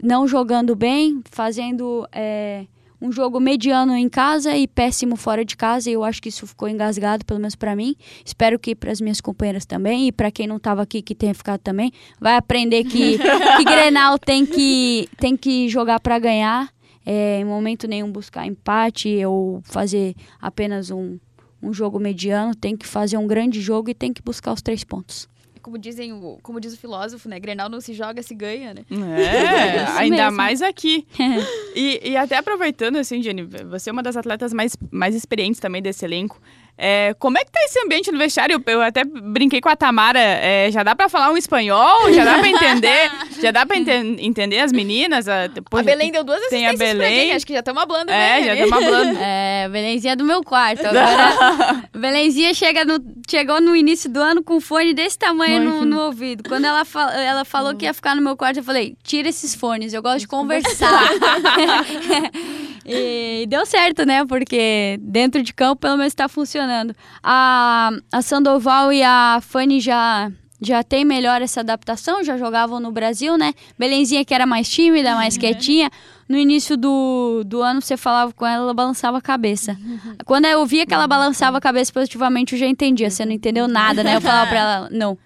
não 0.02 0.26
jogando 0.26 0.74
bem, 0.74 1.20
fazendo. 1.30 2.06
É, 2.12 2.66
um 3.00 3.10
jogo 3.10 3.40
mediano 3.40 3.96
em 3.96 4.08
casa 4.08 4.54
e 4.56 4.68
péssimo 4.68 5.16
fora 5.16 5.44
de 5.44 5.56
casa. 5.56 5.88
E 5.88 5.94
eu 5.94 6.04
acho 6.04 6.20
que 6.20 6.28
isso 6.28 6.46
ficou 6.46 6.68
engasgado, 6.68 7.24
pelo 7.24 7.40
menos 7.40 7.56
para 7.56 7.74
mim. 7.74 7.96
Espero 8.24 8.58
que 8.58 8.74
para 8.74 8.92
as 8.92 9.00
minhas 9.00 9.20
companheiras 9.20 9.64
também 9.64 10.08
e 10.08 10.12
para 10.12 10.30
quem 10.30 10.46
não 10.46 10.56
estava 10.56 10.82
aqui 10.82 11.00
que 11.00 11.14
tenha 11.14 11.34
ficado 11.34 11.60
também, 11.60 11.90
vai 12.20 12.36
aprender 12.36 12.84
que, 12.84 13.18
que 13.56 13.64
Grenal 13.64 14.18
tem 14.18 14.44
que 14.44 15.08
tem 15.16 15.36
que 15.36 15.68
jogar 15.68 16.00
para 16.00 16.18
ganhar. 16.18 16.70
É, 17.06 17.40
em 17.40 17.44
momento 17.44 17.88
nenhum 17.88 18.12
buscar 18.12 18.46
empate 18.46 19.24
ou 19.24 19.62
fazer 19.64 20.14
apenas 20.38 20.90
um, 20.90 21.18
um 21.62 21.72
jogo 21.72 21.98
mediano, 21.98 22.54
tem 22.54 22.76
que 22.76 22.86
fazer 22.86 23.16
um 23.16 23.26
grande 23.26 23.60
jogo 23.62 23.88
e 23.88 23.94
tem 23.94 24.12
que 24.12 24.20
buscar 24.20 24.52
os 24.52 24.60
três 24.60 24.84
pontos 24.84 25.26
como 25.62 25.78
dizem, 25.78 26.38
como 26.42 26.60
diz 26.60 26.74
o 26.74 26.76
filósofo, 26.76 27.28
né? 27.28 27.38
Grenal 27.38 27.68
não 27.68 27.80
se 27.80 27.92
joga, 27.94 28.22
se 28.22 28.34
ganha, 28.34 28.74
né? 28.74 28.84
É, 28.90 29.76
é 29.76 29.86
ainda 29.98 30.24
mesmo. 30.24 30.36
mais 30.36 30.62
aqui. 30.62 31.06
e, 31.74 32.10
e 32.10 32.16
até 32.16 32.36
aproveitando, 32.36 32.96
assim, 32.96 33.22
Jenny, 33.22 33.42
você 33.68 33.90
é 33.90 33.92
uma 33.92 34.02
das 34.02 34.16
atletas 34.16 34.52
mais, 34.52 34.76
mais 34.90 35.14
experientes 35.14 35.60
também 35.60 35.82
desse 35.82 36.04
elenco. 36.04 36.40
É, 36.82 37.14
como 37.18 37.36
é 37.36 37.44
que 37.44 37.52
tá 37.52 37.60
esse 37.64 37.78
ambiente 37.78 38.10
no 38.10 38.16
vestiário? 38.16 38.62
Eu 38.66 38.80
até 38.80 39.04
brinquei 39.04 39.60
com 39.60 39.68
a 39.68 39.76
Tamara. 39.76 40.18
É, 40.18 40.70
já 40.70 40.82
dá 40.82 40.96
pra 40.96 41.10
falar 41.10 41.30
um 41.30 41.36
espanhol? 41.36 42.10
Já 42.10 42.24
dá 42.24 42.38
pra 42.38 42.48
entender? 42.48 43.10
já 43.38 43.50
dá 43.50 43.66
pra 43.66 43.76
ente 43.76 43.90
entender 43.90 44.60
as 44.60 44.72
meninas? 44.72 45.28
A, 45.28 45.44
a 45.44 45.82
Belém 45.82 46.10
deu 46.10 46.24
duas 46.24 46.40
tem 46.48 46.66
a 46.66 46.72
Belém. 46.72 47.26
Mim, 47.26 47.32
acho 47.32 47.46
que 47.46 47.52
já 47.52 47.58
estamos 47.58 47.82
hablando 47.82 48.10
É, 48.10 48.36
bem, 48.36 48.44
já 48.46 48.54
estamos 48.54 48.82
hablando. 48.82 49.10
É, 49.20 49.68
Belenzinha 49.68 50.16
do 50.16 50.24
meu 50.24 50.42
quarto. 50.42 50.86
Agora, 50.86 51.84
Belenzinha 51.92 52.54
chega 52.54 52.82
no, 52.82 52.98
chegou 53.28 53.60
no 53.60 53.76
início 53.76 54.08
do 54.08 54.18
ano 54.18 54.42
com 54.42 54.54
um 54.54 54.60
fone 54.60 54.94
desse 54.94 55.18
tamanho 55.18 55.62
no, 55.62 55.84
no, 55.84 56.00
ouvido. 56.00 56.48
Quando 56.48 56.64
ela, 56.64 56.86
fa 56.86 57.10
ela 57.12 57.44
falou 57.44 57.76
que 57.76 57.84
ia 57.84 57.92
ficar 57.92 58.16
no 58.16 58.22
meu 58.22 58.38
quarto, 58.38 58.56
eu 58.56 58.64
falei, 58.64 58.96
tira 59.02 59.28
esses 59.28 59.54
fones, 59.54 59.92
eu 59.92 60.00
gosto 60.00 60.20
de 60.20 60.28
conversar. 60.28 61.10
E 62.84 63.46
deu 63.46 63.66
certo, 63.66 64.04
né? 64.04 64.24
Porque 64.24 64.98
dentro 65.02 65.42
de 65.42 65.52
campo, 65.52 65.82
pelo 65.82 65.96
menos, 65.96 66.12
está 66.12 66.28
funcionando. 66.28 66.94
A, 67.22 67.90
a 68.12 68.22
Sandoval 68.22 68.92
e 68.92 69.02
a 69.02 69.40
Fanny 69.42 69.80
já 69.80 70.30
já 70.62 70.82
tem 70.82 71.06
melhor 71.06 71.40
essa 71.40 71.60
adaptação, 71.60 72.22
já 72.22 72.36
jogavam 72.36 72.78
no 72.78 72.92
Brasil, 72.92 73.38
né? 73.38 73.54
Belenzinha 73.78 74.24
que 74.24 74.34
era 74.34 74.44
mais 74.44 74.68
tímida, 74.68 75.14
mais 75.14 75.34
uhum. 75.34 75.40
quietinha. 75.40 75.90
No 76.28 76.36
início 76.36 76.76
do, 76.76 77.42
do 77.46 77.62
ano, 77.62 77.80
você 77.80 77.96
falava 77.96 78.32
com 78.32 78.46
ela, 78.46 78.64
ela 78.64 78.74
balançava 78.74 79.18
a 79.18 79.22
cabeça. 79.22 79.76
Uhum. 79.82 80.16
Quando 80.24 80.44
eu 80.44 80.64
via 80.66 80.86
que 80.86 80.92
ela 80.92 81.06
balançava 81.06 81.56
a 81.58 81.60
cabeça 81.60 81.90
positivamente, 81.92 82.52
eu 82.52 82.58
já 82.58 82.66
entendia. 82.66 83.10
Você 83.10 83.24
não 83.24 83.32
entendeu 83.32 83.66
nada, 83.66 84.04
né? 84.04 84.16
Eu 84.16 84.20
falava 84.20 84.48
pra 84.48 84.58
ela, 84.58 84.88
não. 84.92 85.18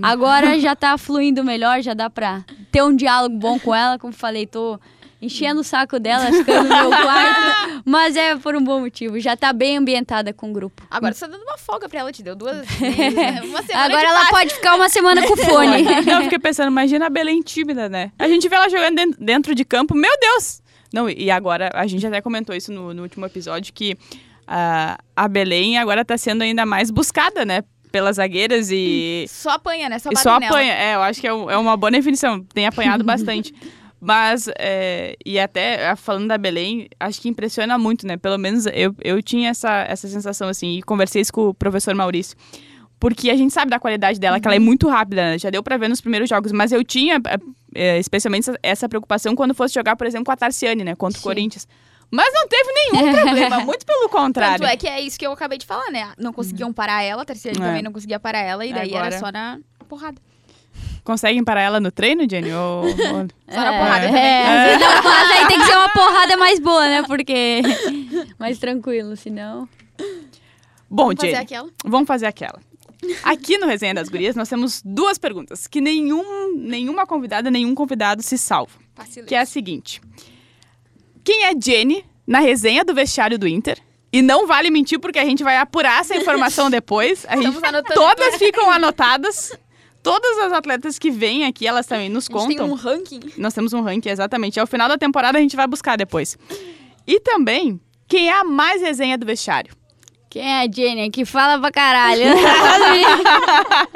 Agora 0.00 0.58
já 0.58 0.74
tá 0.74 0.96
fluindo 0.96 1.44
melhor, 1.44 1.82
já 1.82 1.94
dá 1.94 2.08
pra 2.08 2.42
ter 2.72 2.82
um 2.82 2.94
diálogo 2.96 3.36
bom 3.36 3.58
com 3.58 3.74
ela. 3.74 3.98
Como 3.98 4.12
falei, 4.12 4.46
tô 4.46 4.80
enchendo 5.20 5.60
o 5.60 5.64
saco 5.64 5.98
dela, 5.98 6.32
ficando 6.32 6.68
no 6.68 6.76
meu 6.76 6.90
quarto. 6.90 7.82
Mas 7.84 8.16
é 8.16 8.36
por 8.36 8.56
um 8.56 8.62
bom 8.62 8.80
motivo. 8.80 9.20
Já 9.20 9.36
tá 9.36 9.52
bem 9.52 9.76
ambientada 9.76 10.32
com 10.32 10.50
o 10.50 10.52
grupo. 10.52 10.82
Agora 10.90 11.12
você 11.12 11.20
tá 11.20 11.32
dando 11.32 11.42
uma 11.42 11.58
folga 11.58 11.88
pra 11.88 12.00
ela, 12.00 12.12
te 12.12 12.22
deu 12.22 12.34
duas. 12.34 12.56
Né? 12.56 13.40
uma 13.44 13.62
semana 13.62 13.84
Agora 13.84 14.06
ela 14.06 14.20
paz. 14.20 14.30
pode 14.30 14.54
ficar 14.54 14.76
uma 14.76 14.88
semana 14.88 15.26
com 15.26 15.36
fone. 15.36 15.84
Eu 16.10 16.22
fiquei 16.22 16.38
pensando, 16.38 16.68
imagina 16.68 17.06
a 17.06 17.10
Belém 17.10 17.42
tímida, 17.42 17.88
né? 17.88 18.12
A 18.18 18.28
gente 18.28 18.48
vê 18.48 18.56
ela 18.56 18.68
jogando 18.68 19.16
dentro 19.18 19.54
de 19.54 19.64
campo, 19.64 19.94
meu 19.94 20.12
Deus! 20.20 20.62
Não, 20.92 21.08
e 21.08 21.30
agora, 21.30 21.70
a 21.74 21.86
gente 21.86 22.04
até 22.04 22.20
comentou 22.20 22.54
isso 22.54 22.72
no, 22.72 22.92
no 22.92 23.02
último 23.02 23.24
episódio, 23.24 23.72
que 23.72 23.92
uh, 23.92 25.00
a 25.14 25.28
Belém 25.28 25.78
agora 25.78 26.04
tá 26.04 26.18
sendo 26.18 26.42
ainda 26.42 26.66
mais 26.66 26.90
buscada, 26.90 27.44
né? 27.44 27.62
pelas 27.90 28.16
zagueiras 28.16 28.70
e. 28.70 29.26
Só 29.28 29.50
apanha, 29.50 29.88
né? 29.88 29.98
Só, 29.98 30.10
e 30.12 30.16
só 30.16 30.36
apanha, 30.36 30.72
é, 30.72 30.94
eu 30.94 31.02
acho 31.02 31.20
que 31.20 31.26
é, 31.26 31.30
é 31.30 31.56
uma 31.56 31.76
boa 31.76 31.90
definição. 31.90 32.40
Tem 32.54 32.66
apanhado 32.66 33.02
bastante. 33.02 33.52
Mas, 34.00 34.48
é, 34.58 35.14
e 35.26 35.38
até 35.38 35.82
é, 35.90 35.94
falando 35.96 36.28
da 36.28 36.38
Belém, 36.38 36.88
acho 36.98 37.20
que 37.20 37.28
impressiona 37.28 37.76
muito, 37.76 38.06
né? 38.06 38.16
Pelo 38.16 38.38
menos 38.38 38.64
eu, 38.72 38.94
eu 39.02 39.22
tinha 39.22 39.50
essa, 39.50 39.82
essa 39.82 40.08
sensação, 40.08 40.48
assim, 40.48 40.78
e 40.78 40.82
conversei 40.82 41.20
isso 41.20 41.32
com 41.32 41.48
o 41.48 41.54
professor 41.54 41.94
Maurício. 41.94 42.36
Porque 42.98 43.30
a 43.30 43.36
gente 43.36 43.52
sabe 43.52 43.70
da 43.70 43.78
qualidade 43.78 44.18
dela, 44.18 44.36
uhum. 44.36 44.40
que 44.42 44.48
ela 44.48 44.54
é 44.54 44.58
uhum. 44.58 44.64
muito 44.64 44.88
rápida, 44.88 45.22
né? 45.32 45.38
já 45.38 45.50
deu 45.50 45.62
para 45.62 45.76
ver 45.76 45.88
nos 45.88 46.00
primeiros 46.00 46.28
jogos, 46.28 46.50
mas 46.52 46.72
eu 46.72 46.82
tinha, 46.84 47.20
é, 47.74 47.98
especialmente 47.98 48.50
essa- 48.62 48.88
preocupação 48.88 49.34
quando 49.34 49.54
fosse 49.54 49.74
jogar, 49.74 49.96
por 49.96 50.06
exemplo, 50.06 50.24
com 50.26 50.32
a 50.32 50.36
Tarciane, 50.36 50.82
né? 50.84 50.94
Contra 50.94 51.18
o 51.18 51.20
Sim. 51.20 51.26
Corinthians. 51.28 51.68
Mas 52.10 52.32
não 52.34 52.48
teve 52.48 52.70
nenhum 52.72 53.12
problema, 53.22 53.60
muito 53.60 53.86
pelo 53.86 54.08
contrário. 54.08 54.58
Tanto 54.60 54.70
é 54.72 54.76
que 54.76 54.86
é 54.88 55.00
isso 55.00 55.18
que 55.18 55.26
eu 55.26 55.32
acabei 55.32 55.56
de 55.58 55.64
falar, 55.66 55.90
né? 55.90 56.12
Não 56.18 56.32
conseguiam 56.32 56.72
parar 56.72 57.02
ela, 57.02 57.22
a 57.22 57.24
Terceira 57.24 57.56
É. 57.58 57.60
também 57.62 57.82
não 57.82 57.92
conseguia 57.92 58.18
parar 58.18 58.40
ela, 58.40 58.66
e 58.66 58.72
daí 58.72 58.88
Agora- 58.90 59.06
era 59.06 59.18
só 59.18 59.30
na 59.30 59.58
porrada. 59.88 60.20
Conseguem 61.04 61.42
parar 61.42 61.62
ela 61.62 61.80
no 61.80 61.90
treino, 61.90 62.26
Jenny? 62.28 62.52
Ou, 62.52 62.84
ou- 62.84 62.90
Só 63.50 63.60
na 63.60 63.72
porrada 63.78 64.04
é, 64.06 64.08
também. 64.08 64.22
é, 64.22 64.78
não, 64.78 65.02
mas 65.02 65.30
aí 65.30 65.46
tem 65.48 65.58
que 65.58 65.64
ser 65.66 65.76
uma 65.76 65.88
porrada 65.92 66.36
mais 66.36 66.58
boa, 66.60 66.86
né? 66.88 67.02
Porque 67.02 67.62
mais 68.38 68.58
tranquilo, 68.58 69.16
senão. 69.16 69.68
Bom, 70.88 71.04
Vamos 71.06 71.16
fazer 71.20 71.30
Jenny, 71.32 71.42
aquela. 71.44 71.68
vamos 71.84 72.06
fazer 72.08 72.26
aquela. 72.26 72.60
Aqui 73.24 73.56
no 73.56 73.66
Resenha 73.66 73.94
das 73.94 74.08
Gurias, 74.08 74.36
nós 74.36 74.48
temos 74.48 74.82
duas 74.84 75.16
perguntas 75.18 75.66
que 75.66 75.80
nenhum, 75.80 76.54
nenhuma 76.56 77.06
convidada, 77.06 77.50
nenhum 77.50 77.74
convidado 77.74 78.22
se 78.22 78.36
salva. 78.36 78.72
Vacilei. 78.94 79.26
Que 79.26 79.34
é 79.34 79.40
a 79.40 79.46
seguinte. 79.46 80.00
Quem 81.24 81.44
é 81.46 81.52
Jenny 81.58 82.04
na 82.26 82.40
resenha 82.40 82.84
do 82.84 82.92
vestiário 82.94 83.38
do 83.38 83.48
Inter? 83.48 83.78
E 84.12 84.20
não 84.22 84.46
vale 84.46 84.70
mentir, 84.70 84.98
porque 84.98 85.18
a 85.18 85.24
gente 85.24 85.42
vai 85.44 85.56
apurar 85.56 86.00
essa 86.00 86.16
informação 86.16 86.68
depois. 86.68 87.24
A 87.28 87.36
gente, 87.36 87.56
todas 87.94 88.36
ficam 88.36 88.68
anotadas. 88.68 89.52
Todas 90.02 90.38
as 90.38 90.52
atletas 90.52 90.98
que 90.98 91.10
vêm 91.10 91.44
aqui, 91.44 91.66
elas 91.66 91.86
também 91.86 92.08
nos 92.08 92.28
A 92.30 92.32
gente 92.38 92.48
tem 92.48 92.56
contam. 92.58 92.70
um 92.72 92.74
ranking. 92.74 93.20
Nós 93.36 93.52
temos 93.52 93.72
um 93.72 93.82
ranking, 93.82 94.08
exatamente. 94.08 94.58
Ao 94.58 94.66
final 94.66 94.88
da 94.88 94.96
temporada 94.96 95.36
a 95.38 95.40
gente 95.40 95.54
vai 95.56 95.66
buscar 95.66 95.96
depois. 95.96 96.38
E 97.06 97.20
também, 97.20 97.78
quem 98.08 98.28
é 98.30 98.32
a 98.40 98.44
mais 98.44 98.80
resenha 98.80 99.18
do 99.18 99.26
vestiário? 99.26 99.74
Quem 100.30 100.42
é 100.42 100.60
a 100.64 100.70
Jenny 100.70 101.10
que 101.10 101.24
fala 101.24 101.58
pra 101.60 101.70
caralho? 101.72 102.22
As 102.32 102.90
meninas, 102.92 103.88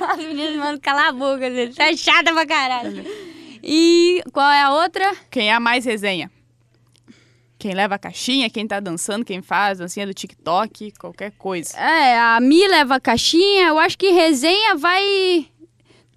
as 0.00 0.18
meninas 0.18 0.56
mandam 0.56 0.80
calar 0.80 1.08
a 1.08 1.12
boca, 1.12 1.50
gente. 1.52 1.74
Tá 1.74 1.94
chata 1.96 2.32
pra 2.32 2.46
caralho. 2.46 3.04
E 3.62 4.22
qual 4.32 4.48
é 4.50 4.62
a 4.62 4.70
outra? 4.72 5.12
Quem 5.30 5.50
é 5.50 5.54
a 5.54 5.60
mais 5.60 5.84
resenha? 5.84 6.30
Quem 7.62 7.74
leva 7.74 7.94
a 7.94 7.98
caixinha, 7.98 8.50
quem 8.50 8.66
tá 8.66 8.80
dançando, 8.80 9.24
quem 9.24 9.40
faz 9.40 9.78
dancinha 9.78 10.04
do 10.04 10.12
TikTok, 10.12 10.94
qualquer 10.98 11.30
coisa. 11.38 11.78
É, 11.78 12.18
a 12.18 12.40
Mi 12.40 12.66
leva 12.66 12.96
a 12.96 13.00
caixinha. 13.00 13.68
Eu 13.68 13.78
acho 13.78 13.96
que 13.96 14.10
resenha 14.10 14.74
vai. 14.74 15.46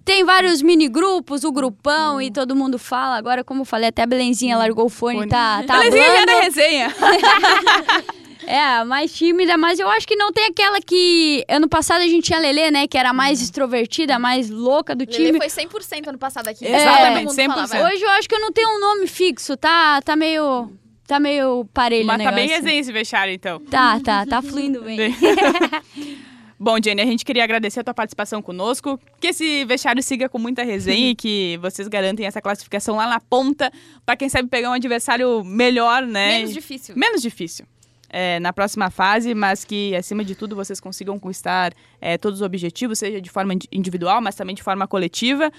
Tem 0.04 0.24
vários 0.24 0.60
mini 0.60 0.88
grupos, 0.88 1.44
o 1.44 1.52
grupão 1.52 2.20
e 2.20 2.32
todo 2.32 2.56
mundo 2.56 2.80
fala. 2.80 3.16
Agora, 3.16 3.44
como 3.44 3.60
eu 3.60 3.64
falei, 3.64 3.90
até 3.90 4.02
a 4.02 4.06
Belenzinha 4.06 4.58
largou 4.58 4.86
o 4.86 4.88
fone, 4.88 5.18
Fone. 5.18 5.30
tá, 5.30 5.62
tá 5.64 5.78
Belezinha 5.78 6.16
já 6.16 6.24
da 6.24 6.40
resenha. 6.40 6.94
É, 8.48 8.62
a 8.62 8.84
mais 8.84 9.12
tímida, 9.12 9.58
mas 9.58 9.80
eu 9.80 9.88
acho 9.88 10.06
que 10.06 10.14
não 10.14 10.30
tem 10.32 10.44
aquela 10.46 10.80
que. 10.80 11.44
Ano 11.48 11.68
passado 11.68 12.02
a 12.02 12.06
gente 12.06 12.26
tinha 12.26 12.38
a 12.38 12.40
Lelê, 12.40 12.70
né? 12.70 12.86
Que 12.86 12.96
era 12.96 13.10
a 13.10 13.12
mais 13.12 13.42
extrovertida, 13.42 14.14
a 14.14 14.18
mais 14.20 14.48
louca 14.48 14.94
do 14.94 15.04
time. 15.04 15.32
Lele 15.32 15.50
foi 15.50 15.64
100% 15.64 16.06
ano 16.06 16.18
passado 16.18 16.46
aqui. 16.46 16.64
Exatamente, 16.64 17.26
Todo 17.26 17.36
mundo 17.36 17.54
falava. 17.54 17.76
100%. 17.76 17.92
Hoje 17.92 18.04
eu 18.04 18.10
acho 18.10 18.28
que 18.28 18.34
eu 18.36 18.40
não 18.40 18.52
tenho 18.52 18.68
um 18.68 18.78
nome 18.78 19.08
fixo, 19.08 19.56
tá? 19.56 20.00
Tá 20.00 20.14
meio. 20.14 20.70
Tá 21.06 21.20
meio 21.20 21.64
parelho 21.72 22.06
Mas 22.06 22.20
o 22.20 22.24
tá 22.24 22.32
bem 22.32 22.48
resenha 22.48 22.80
esse 22.80 22.92
vestiário, 22.92 23.32
então. 23.32 23.60
Tá, 23.60 24.00
tá, 24.00 24.26
tá 24.26 24.42
fluindo 24.42 24.82
bem. 24.82 24.98
Bom, 26.58 26.78
Jenny, 26.82 27.02
a 27.02 27.06
gente 27.06 27.22
queria 27.24 27.44
agradecer 27.44 27.80
a 27.80 27.84
tua 27.84 27.92
participação 27.92 28.40
conosco, 28.40 28.98
que 29.20 29.26
esse 29.28 29.64
vestiário 29.66 30.02
siga 30.02 30.26
com 30.26 30.38
muita 30.38 30.62
resenha 30.64 31.10
e 31.10 31.14
que 31.14 31.58
vocês 31.60 31.86
garantem 31.86 32.24
essa 32.24 32.40
classificação 32.40 32.96
lá 32.96 33.06
na 33.06 33.20
ponta, 33.20 33.70
pra 34.06 34.16
quem 34.16 34.28
sabe 34.28 34.48
pegar 34.48 34.70
um 34.70 34.72
adversário 34.72 35.44
melhor, 35.44 36.02
né? 36.06 36.38
Menos 36.38 36.54
difícil. 36.54 36.94
Menos 36.96 37.20
difícil. 37.20 37.66
é, 38.08 38.40
na 38.40 38.54
próxima 38.54 38.88
fase, 38.90 39.34
mas 39.34 39.64
que, 39.66 39.94
acima 39.94 40.24
de 40.24 40.34
tudo, 40.34 40.56
vocês 40.56 40.80
consigam 40.80 41.18
conquistar 41.18 41.74
é, 42.00 42.16
todos 42.16 42.40
os 42.40 42.46
objetivos, 42.46 42.98
seja 43.00 43.20
de 43.20 43.28
forma 43.28 43.52
indi- 43.52 43.68
individual, 43.70 44.22
mas 44.22 44.34
também 44.34 44.54
de 44.54 44.62
forma 44.62 44.86
coletiva. 44.88 45.52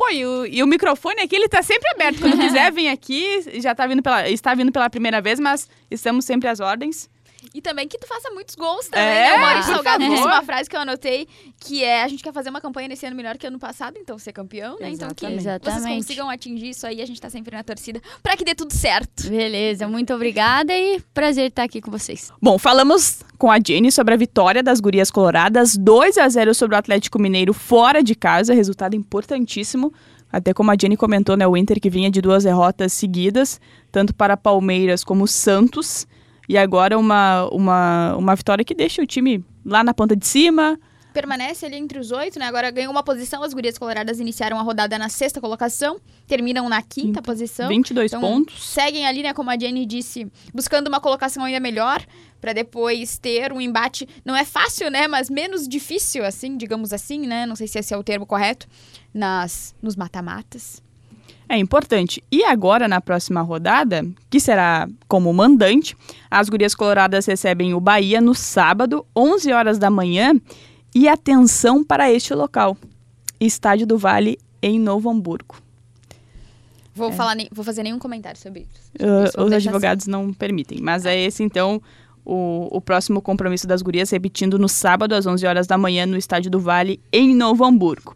Pô, 0.00 0.08
e 0.08 0.24
o, 0.24 0.46
e 0.46 0.62
o 0.62 0.66
microfone 0.66 1.20
aqui, 1.20 1.36
ele 1.36 1.46
tá 1.46 1.62
sempre 1.62 1.86
aberto. 1.90 2.20
Quando 2.20 2.38
quiser 2.40 2.72
vir 2.72 2.88
aqui, 2.88 3.60
já 3.60 3.74
tá 3.74 3.86
vindo 3.86 4.02
pela, 4.02 4.26
está 4.30 4.54
vindo 4.54 4.72
pela 4.72 4.88
primeira 4.88 5.20
vez, 5.20 5.38
mas 5.38 5.68
estamos 5.90 6.24
sempre 6.24 6.48
às 6.48 6.58
ordens. 6.58 7.06
E 7.54 7.60
também 7.60 7.88
que 7.88 7.98
tu 7.98 8.06
faça 8.06 8.30
muitos 8.30 8.54
gols 8.54 8.88
também, 8.88 9.04
É, 9.06 9.30
né? 9.30 9.36
O 9.36 9.40
Maurício 9.40 9.72
Salgado 9.72 10.04
disse 10.04 10.22
uma 10.22 10.42
frase 10.42 10.68
que 10.68 10.76
eu 10.76 10.80
anotei, 10.80 11.26
que 11.58 11.82
é 11.82 12.02
a 12.02 12.08
gente 12.08 12.22
quer 12.22 12.32
fazer 12.32 12.50
uma 12.50 12.60
campanha 12.60 12.88
nesse 12.88 13.06
ano 13.06 13.16
melhor 13.16 13.36
que 13.38 13.46
ano 13.46 13.58
passado, 13.58 13.96
então 13.98 14.18
ser 14.18 14.32
campeão, 14.32 14.78
né? 14.78 14.90
Então 14.90 15.08
que 15.08 15.24
Exatamente. 15.26 15.42
vocês 15.42 15.46
Exatamente. 15.46 15.96
consigam 16.02 16.30
atingir 16.30 16.70
isso 16.70 16.86
aí, 16.86 17.00
a 17.00 17.06
gente 17.06 17.20
tá 17.20 17.30
sempre 17.30 17.56
na 17.56 17.62
torcida, 17.62 18.00
pra 18.22 18.36
que 18.36 18.44
dê 18.44 18.54
tudo 18.54 18.72
certo. 18.72 19.28
Beleza, 19.28 19.88
muito 19.88 20.12
obrigada 20.14 20.72
e 20.76 21.00
prazer 21.14 21.48
estar 21.48 21.62
aqui 21.64 21.80
com 21.80 21.90
vocês. 21.90 22.30
Bom, 22.40 22.58
falamos 22.58 23.20
com 23.38 23.50
a 23.50 23.58
Jenny 23.58 23.90
sobre 23.90 24.14
a 24.14 24.16
vitória 24.16 24.62
das 24.62 24.80
Gurias 24.80 25.10
Coloradas, 25.10 25.76
2 25.76 26.18
a 26.18 26.28
0 26.28 26.54
sobre 26.54 26.76
o 26.76 26.78
Atlético 26.78 27.18
Mineiro 27.18 27.52
fora 27.54 28.02
de 28.02 28.14
casa, 28.14 28.52
resultado 28.54 28.94
importantíssimo. 28.94 29.92
Até 30.32 30.52
como 30.54 30.70
a 30.70 30.76
Jenny 30.80 30.96
comentou, 30.96 31.36
né, 31.36 31.46
o 31.46 31.56
Inter 31.56 31.80
que 31.80 31.90
vinha 31.90 32.10
de 32.10 32.20
duas 32.20 32.44
derrotas 32.44 32.92
seguidas, 32.92 33.60
tanto 33.90 34.14
para 34.14 34.36
Palmeiras 34.36 35.02
como 35.02 35.26
Santos, 35.26 36.06
e 36.50 36.58
agora 36.58 36.98
uma, 36.98 37.48
uma, 37.52 38.16
uma 38.16 38.34
vitória 38.34 38.64
que 38.64 38.74
deixa 38.74 39.00
o 39.00 39.06
time 39.06 39.44
lá 39.64 39.84
na 39.84 39.94
ponta 39.94 40.16
de 40.16 40.26
cima. 40.26 40.76
Permanece 41.14 41.64
ali 41.64 41.76
entre 41.76 41.96
os 41.96 42.10
oito, 42.10 42.40
né? 42.40 42.46
Agora 42.46 42.68
ganhou 42.72 42.90
uma 42.90 43.04
posição, 43.04 43.44
as 43.44 43.54
gurias 43.54 43.78
coloradas 43.78 44.18
iniciaram 44.18 44.58
a 44.58 44.62
rodada 44.62 44.98
na 44.98 45.08
sexta 45.08 45.40
colocação, 45.40 46.00
terminam 46.26 46.68
na 46.68 46.82
quinta 46.82 47.22
posição. 47.22 47.68
22 47.68 48.10
Então, 48.10 48.20
pontos. 48.20 48.64
Seguem 48.64 49.06
ali, 49.06 49.22
né, 49.22 49.32
como 49.32 49.48
a 49.48 49.56
Jenny 49.56 49.86
disse, 49.86 50.26
buscando 50.52 50.88
uma 50.88 50.98
colocação 50.98 51.44
ainda 51.44 51.60
melhor, 51.60 52.04
pra 52.40 52.52
depois 52.52 53.16
ter 53.16 53.52
um 53.52 53.60
embate. 53.60 54.08
Não 54.24 54.34
é 54.34 54.44
fácil, 54.44 54.90
né, 54.90 55.06
mas 55.06 55.30
menos 55.30 55.68
difícil, 55.68 56.24
assim, 56.24 56.56
digamos 56.56 56.92
assim, 56.92 57.28
né? 57.28 57.46
Não 57.46 57.54
sei 57.54 57.68
se 57.68 57.78
esse 57.78 57.94
é 57.94 57.96
o 57.96 58.02
termo 58.02 58.26
correto, 58.26 58.66
nas 59.14 59.72
nos 59.80 59.94
mata-matas. 59.94 60.82
É 61.52 61.58
importante. 61.58 62.22
E 62.30 62.44
agora, 62.44 62.86
na 62.86 63.00
próxima 63.00 63.40
rodada, 63.42 64.06
que 64.30 64.38
será 64.38 64.88
como 65.08 65.32
mandante, 65.34 65.96
as 66.30 66.48
Gurias 66.48 66.76
Coloradas 66.76 67.26
recebem 67.26 67.74
o 67.74 67.80
Bahia 67.80 68.20
no 68.20 68.36
sábado, 68.36 69.04
11 69.16 69.52
horas 69.52 69.76
da 69.76 69.90
manhã. 69.90 70.32
E 70.94 71.08
atenção 71.08 71.82
para 71.82 72.08
este 72.10 72.32
local: 72.34 72.76
Estádio 73.40 73.84
do 73.84 73.98
Vale, 73.98 74.38
em 74.62 74.78
Novo 74.78 75.10
Hamburgo. 75.10 75.56
Vou 76.94 77.10
falar, 77.12 77.34
nem- 77.34 77.48
vou 77.50 77.64
fazer 77.64 77.82
nenhum 77.82 77.98
comentário 77.98 78.38
sobre 78.38 78.60
isso. 78.60 78.90
Uh, 78.94 78.98
Sobre 78.98 79.24
isso, 79.24 79.36
vou 79.36 79.46
os 79.46 79.52
advogados 79.52 80.06
não 80.06 80.32
permitem. 80.32 80.78
Mas 80.80 81.04
é 81.06 81.18
esse, 81.20 81.42
então, 81.42 81.80
o, 82.24 82.68
o 82.70 82.80
próximo 82.80 83.20
compromisso 83.22 83.66
das 83.66 83.82
Gurias, 83.82 84.10
repetindo 84.10 84.56
no 84.58 84.68
sábado, 84.68 85.14
às 85.14 85.26
11 85.26 85.46
horas 85.46 85.66
da 85.66 85.76
manhã, 85.78 86.06
no 86.06 86.16
Estádio 86.16 86.50
do 86.50 86.60
Vale, 86.60 87.00
em 87.12 87.34
Novo 87.34 87.64
Hamburgo. 87.64 88.14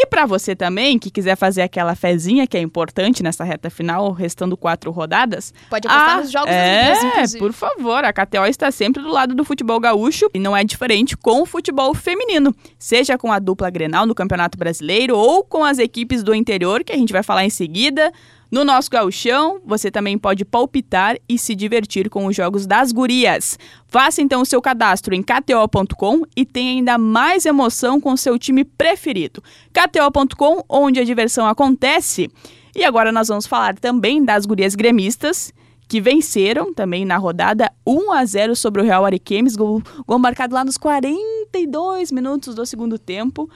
E 0.00 0.06
para 0.06 0.24
você 0.26 0.54
também, 0.54 0.96
que 0.96 1.10
quiser 1.10 1.36
fazer 1.36 1.62
aquela 1.62 1.96
fezinha, 1.96 2.46
que 2.46 2.56
é 2.56 2.60
importante 2.60 3.20
nessa 3.20 3.42
reta 3.42 3.68
final, 3.68 4.12
restando 4.12 4.56
quatro 4.56 4.92
rodadas, 4.92 5.52
Pode 5.68 5.88
apostar 5.88 6.10
Ah, 6.16 6.20
nos 6.20 6.30
jogos 6.30 6.50
é, 6.50 6.90
das 6.92 7.02
inclusive. 7.04 7.38
por 7.40 7.52
favor, 7.52 8.04
a 8.04 8.12
KTO 8.12 8.46
está 8.46 8.70
sempre 8.70 9.02
do 9.02 9.08
lado 9.10 9.34
do 9.34 9.44
futebol 9.44 9.80
gaúcho 9.80 10.30
e 10.32 10.38
não 10.38 10.56
é 10.56 10.62
diferente 10.62 11.16
com 11.16 11.42
o 11.42 11.46
futebol 11.46 11.92
feminino, 11.94 12.54
seja 12.78 13.18
com 13.18 13.32
a 13.32 13.40
dupla 13.40 13.70
Grenal 13.70 14.06
no 14.06 14.14
Campeonato 14.14 14.56
Brasileiro 14.56 15.16
ou 15.18 15.42
com 15.42 15.64
as 15.64 15.78
equipes 15.78 16.22
do 16.22 16.32
interior, 16.32 16.84
que 16.84 16.92
a 16.92 16.96
gente 16.96 17.12
vai 17.12 17.24
falar 17.24 17.44
em 17.44 17.50
seguida. 17.50 18.12
No 18.50 18.64
nosso 18.64 18.90
gauchão, 18.90 19.60
você 19.62 19.90
também 19.90 20.16
pode 20.16 20.42
palpitar 20.42 21.16
e 21.28 21.38
se 21.38 21.54
divertir 21.54 22.08
com 22.08 22.24
os 22.24 22.34
jogos 22.34 22.66
das 22.66 22.92
gurias. 22.92 23.58
Faça 23.86 24.22
então 24.22 24.40
o 24.40 24.46
seu 24.46 24.62
cadastro 24.62 25.14
em 25.14 25.22
kto.com 25.22 26.22
e 26.34 26.46
tenha 26.46 26.70
ainda 26.70 26.96
mais 26.96 27.44
emoção 27.44 28.00
com 28.00 28.12
o 28.12 28.16
seu 28.16 28.38
time 28.38 28.64
preferido. 28.64 29.42
kto.com, 29.70 30.64
onde 30.66 30.98
a 30.98 31.04
diversão 31.04 31.46
acontece. 31.46 32.30
E 32.74 32.84
agora 32.84 33.12
nós 33.12 33.28
vamos 33.28 33.46
falar 33.46 33.78
também 33.78 34.24
das 34.24 34.46
gurias 34.46 34.74
gremistas, 34.74 35.52
que 35.86 36.00
venceram 36.00 36.72
também 36.72 37.04
na 37.04 37.18
rodada 37.18 37.70
1 37.86 38.12
a 38.12 38.24
0 38.24 38.56
sobre 38.56 38.80
o 38.80 38.84
Real 38.84 39.04
Ariquemes, 39.04 39.56
gol, 39.56 39.82
gol 40.06 40.18
marcado 40.18 40.54
lá 40.54 40.64
nos 40.64 40.78
42 40.78 42.12
minutos 42.12 42.54
do 42.54 42.64
segundo 42.64 42.98
tempo. 42.98 43.48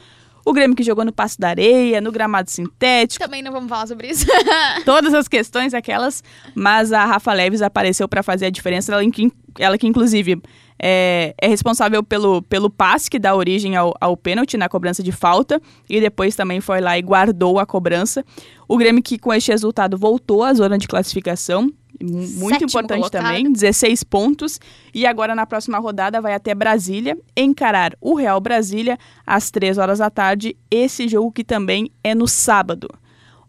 O 0.45 0.53
Grêmio 0.53 0.77
que 0.77 0.83
jogou 0.83 1.05
no 1.05 1.13
Passo 1.13 1.41
da 1.41 1.49
Areia, 1.49 2.01
no 2.01 2.11
gramado 2.11 2.51
sintético, 2.51 3.23
Também 3.25 3.43
não 3.43 3.53
vamos 3.53 3.69
falar 3.69 3.87
sobre 3.87 4.09
isso. 4.09 4.27
todas 4.85 5.15
as 5.15 5.29
questões 5.29 5.73
aquelas, 5.75 6.23
mas 6.55 6.93
a 6.93 7.05
Rafa 7.05 7.33
Leves 7.33 7.63
apareceu 7.63 8.09
para 8.09 8.23
fazer 8.23 8.47
a 8.47 8.51
diferença, 8.51 8.93
ela, 8.93 9.11
que- 9.11 9.33
ela 9.59 9.79
que 9.79 9.87
inclusive 9.87 10.41
é, 10.85 11.35
é 11.41 11.47
responsável 11.47 12.03
pelo, 12.03 12.43
pelo 12.43 12.69
passe 12.69 13.09
que 13.09 13.19
dá 13.19 13.35
origem 13.37 13.77
ao, 13.77 13.95
ao 14.01 14.17
pênalti 14.17 14.57
na 14.57 14.69
cobrança 14.69 15.01
de 15.03 15.13
falta 15.13 15.61
e 15.89 16.01
depois 16.01 16.35
também 16.35 16.61
foi 16.61 16.81
lá 16.81 16.99
e 16.99 17.03
guardou 17.03 17.61
a 17.61 17.67
cobrança. 17.67 18.25
O 18.69 18.77
Grêmio 18.77 19.03
que 19.03 19.19
com 19.19 19.33
este 19.33 19.51
resultado 19.53 19.97
voltou 19.97 20.43
à 20.43 20.53
zona 20.53 20.77
de 20.77 20.89
classificação, 20.89 21.71
muito 22.01 22.49
Sétimo 22.49 22.69
importante 22.69 22.99
colocado. 23.01 23.23
também, 23.23 23.53
16 23.53 24.05
pontos. 24.05 24.61
E 24.95 25.07
agora 25.07 25.35
na 25.35 25.47
próxima 25.47 25.79
rodada 25.79 26.21
vai 26.21 26.35
até 26.35 26.55
Brasília 26.55 27.17
encarar 27.37 27.97
o 28.01 28.15
Real 28.15 28.41
Brasília 28.41 28.99
às 29.27 29.51
3 29.51 29.79
horas 29.79 29.99
da 29.99 30.11
tarde, 30.11 30.57
esse 30.71 31.09
jogo 31.09 31.33
que 31.33 31.45
também 31.45 31.91
é 32.03 32.15
no 32.15 32.27
sábado. 32.29 32.89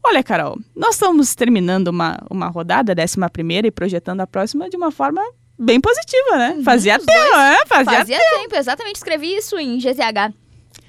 Olha, 0.05 0.21
Carol, 0.21 0.57
nós 0.75 0.95
estamos 0.95 1.33
terminando 1.33 1.87
uma, 1.87 2.19
uma 2.29 2.47
rodada, 2.47 2.93
décima 2.93 3.29
primeira, 3.29 3.67
e 3.67 3.71
projetando 3.71 4.19
a 4.19 4.27
próxima 4.27 4.69
de 4.69 4.75
uma 4.75 4.91
forma 4.91 5.21
bem 5.57 5.79
positiva, 5.79 6.37
né? 6.37 6.61
Fazia 6.63 6.99
tempo, 6.99 7.37
né? 7.37 7.57
Fazia, 7.65 7.99
Fazia 7.99 8.19
tempo, 8.19 8.55
exatamente. 8.55 8.97
Escrevi 8.97 9.35
isso 9.35 9.57
em 9.57 9.77
GZH. 9.77 10.33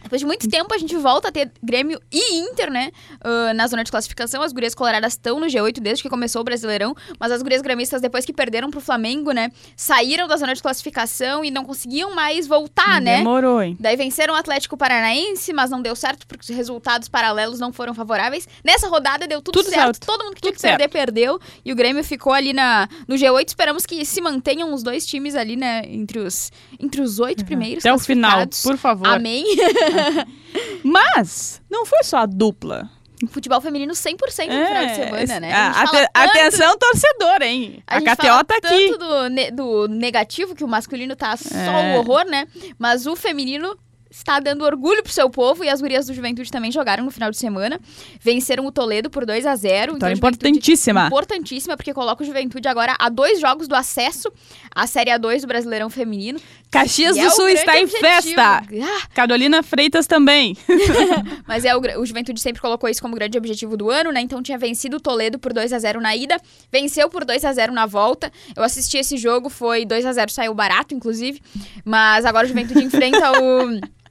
Depois 0.05 0.21
de 0.21 0.27
muito 0.27 0.49
tempo, 0.49 0.73
a 0.73 0.79
gente 0.79 0.95
volta 0.97 1.29
a 1.29 1.33
ter 1.33 1.51
Grêmio 1.63 1.99
e 2.13 2.37
Inter, 2.41 2.71
né? 2.71 2.91
Uh, 3.25 3.55
na 3.55 3.67
zona 3.67 3.83
de 3.83 3.91
classificação. 3.91 4.43
As 4.43 4.53
gurias 4.53 4.75
coloradas 4.75 5.15
estão 5.15 5.41
no 5.41 5.47
G8 5.47 5.81
desde 5.81 6.03
que 6.03 6.11
começou 6.11 6.43
o 6.43 6.45
Brasileirão. 6.45 6.95
Mas 7.19 7.33
as 7.33 7.43
gurias 7.43 7.63
gremistas, 7.63 8.03
depois 8.03 8.25
que 8.25 8.33
perderam 8.33 8.71
pro 8.71 8.83
Flamengo, 8.83 9.33
né? 9.33 9.51
Saíram 9.75 10.29
da 10.29 10.37
zona 10.37 10.55
de 10.55 10.61
classificação 10.63 11.43
e 11.43 11.51
não 11.51 11.65
conseguiam 11.65 12.15
mais 12.15 12.47
voltar, 12.47 13.01
né? 13.01 13.19
Demorou, 13.19 13.63
hein? 13.63 13.77
Daí 13.81 13.97
venceram 13.97 14.35
o 14.35 14.37
Atlético 14.37 14.77
Paranaense, 14.77 15.53
mas 15.55 15.71
não 15.71 15.81
deu 15.81 15.97
certo 15.97 16.27
porque 16.27 16.43
os 16.51 16.57
resultados 16.57 17.09
paralelos 17.09 17.59
não 17.59 17.73
foram 17.73 17.95
favoráveis. 17.95 18.47
Nessa 18.63 18.89
rodada 18.89 19.27
deu 19.27 19.41
tudo, 19.41 19.55
Tudo 19.55 19.71
certo. 19.71 19.97
certo. 19.97 20.07
Todo 20.07 20.23
mundo 20.23 20.35
que 20.35 20.43
Tudo 20.43 20.57
tinha 20.57 20.73
que 20.73 20.79
perder, 20.79 20.89
perdeu. 20.89 21.41
E 21.65 21.73
o 21.73 21.77
Grêmio 21.77 22.05
ficou 22.05 22.35
ali 22.35 22.53
na, 22.53 22.87
no 23.09 23.15
G8. 23.15 23.49
Esperamos 23.49 23.87
que 23.87 24.05
se 24.05 24.21
mantenham 24.21 24.75
os 24.75 24.83
dois 24.83 25.07
times 25.07 25.35
ali, 25.35 25.57
né? 25.57 25.83
Entre 25.87 26.19
os, 26.19 26.53
entre 26.79 27.01
os 27.01 27.19
oito 27.21 27.43
primeiros. 27.45 27.85
Até 27.87 27.95
o 27.95 27.99
final, 27.99 28.47
por 28.63 28.77
favor. 28.77 29.09
Amém. 29.09 29.45
Mas 30.85 31.61
não 31.71 31.85
foi 31.87 32.03
só 32.03 32.19
a 32.19 32.27
dupla. 32.27 32.89
Futebol 33.29 33.61
feminino 33.61 33.93
100% 33.95 34.13
no 34.17 34.67
final 34.67 34.87
de 34.87 34.95
semana, 34.97 35.41
né? 35.41 35.53
a- 35.53 35.71
A 35.83 35.87
tanto- 35.89 36.11
Atenção, 36.13 36.77
torcedor, 36.77 37.41
hein? 37.43 37.83
A, 37.87 37.99
gente 37.99 38.17
KTO 38.17 38.45
tá 38.45 38.57
aqui. 38.57 38.89
tanto 38.91 38.99
do, 38.99 39.29
ne- 39.31 39.51
do 39.51 39.89
negativo, 39.89 40.55
que 40.55 40.63
o 40.65 40.69
masculino 40.69 41.17
tá 41.17 41.35
só 41.37 41.55
É. 41.57 41.95
o 41.97 41.99
horror, 42.01 42.25
né? 42.27 42.47
Mas 42.79 43.07
o 43.07 43.17
feminino 43.17 43.79
está 44.15 44.39
dando 44.39 44.65
orgulho 44.65 45.03
pro 45.03 45.13
seu 45.13 45.29
povo 45.29 45.65
e 45.65 45.69
as 45.69 45.81
gurias 45.81 46.07
do 46.07 46.15
Juventude 46.15 46.51
também 46.51 46.71
jogaram 46.71 47.05
no 47.05 47.11
final 47.11 47.33
de 47.33 47.37
semana. 47.37 47.81
Venceram 48.21 48.65
o 48.65 48.71
Toledo 48.71 49.11
por 49.11 49.27
2 49.27 49.45
a 49.45 49.57
0 49.57 49.95
Vitória 49.95 49.97
Então, 49.97 50.11
importantíssima. 50.11 51.07
Importantíssima, 51.09 51.77
porque 51.77 51.93
coloca 51.93 52.23
o 52.23 52.27
Juventude 52.27 52.69
agora 52.69 52.95
a 52.99 53.09
dois 53.09 53.41
jogos 53.41 53.67
do 53.67 53.75
acesso 53.75 54.33
à 54.73 54.87
Série 54.87 55.11
A2 55.11 55.41
do 55.41 55.49
Brasileirão 55.49 55.91
Feminino. 55.91 56.39
Caxias 56.71 57.17
do 57.17 57.23
é 57.23 57.31
Sul 57.31 57.49
está 57.49 57.77
em 57.77 57.85
objetivo. 57.85 58.07
festa. 58.07 58.63
Ah, 58.63 59.09
Carolina 59.13 59.63
Freitas 59.63 60.07
também. 60.07 60.57
Mas 61.47 61.65
é 61.65 61.75
o, 61.77 61.81
o 62.01 62.07
Juventude 62.07 62.41
sempre 62.41 62.63
colocou 62.63 62.89
isso 62.89 63.03
como 63.03 63.17
grande 63.17 63.37
objetivo 63.37 63.77
do 63.77 63.91
ano, 63.91 64.13
né? 64.13 64.21
Então 64.21 64.41
tinha 64.43 64.57
vencido 64.57 64.99
o 64.99 65.01
Toledo 65.01 65.39
por 65.41 65.53
2 65.53 65.73
a 65.73 65.79
0 65.79 66.01
na 66.01 66.15
ida, 66.15 66.41
venceu 66.71 67.09
por 67.11 67.25
2 67.25 67.45
a 67.45 67.53
0 67.53 67.73
na 67.73 67.85
volta. 67.87 68.31
Eu 68.57 68.63
assisti 68.63 68.97
esse 68.97 69.17
jogo, 69.17 69.51
foi 69.51 69.85
2 69.85 70.07
a 70.07 70.13
0 70.13 70.31
saiu 70.31 70.55
barato, 70.55 70.95
inclusive. 70.95 71.41
Mas 71.85 72.25
agora 72.25 72.47
o 72.47 72.49
Juventude 72.49 72.83
enfrenta 72.85 73.33
o. 73.43 74.04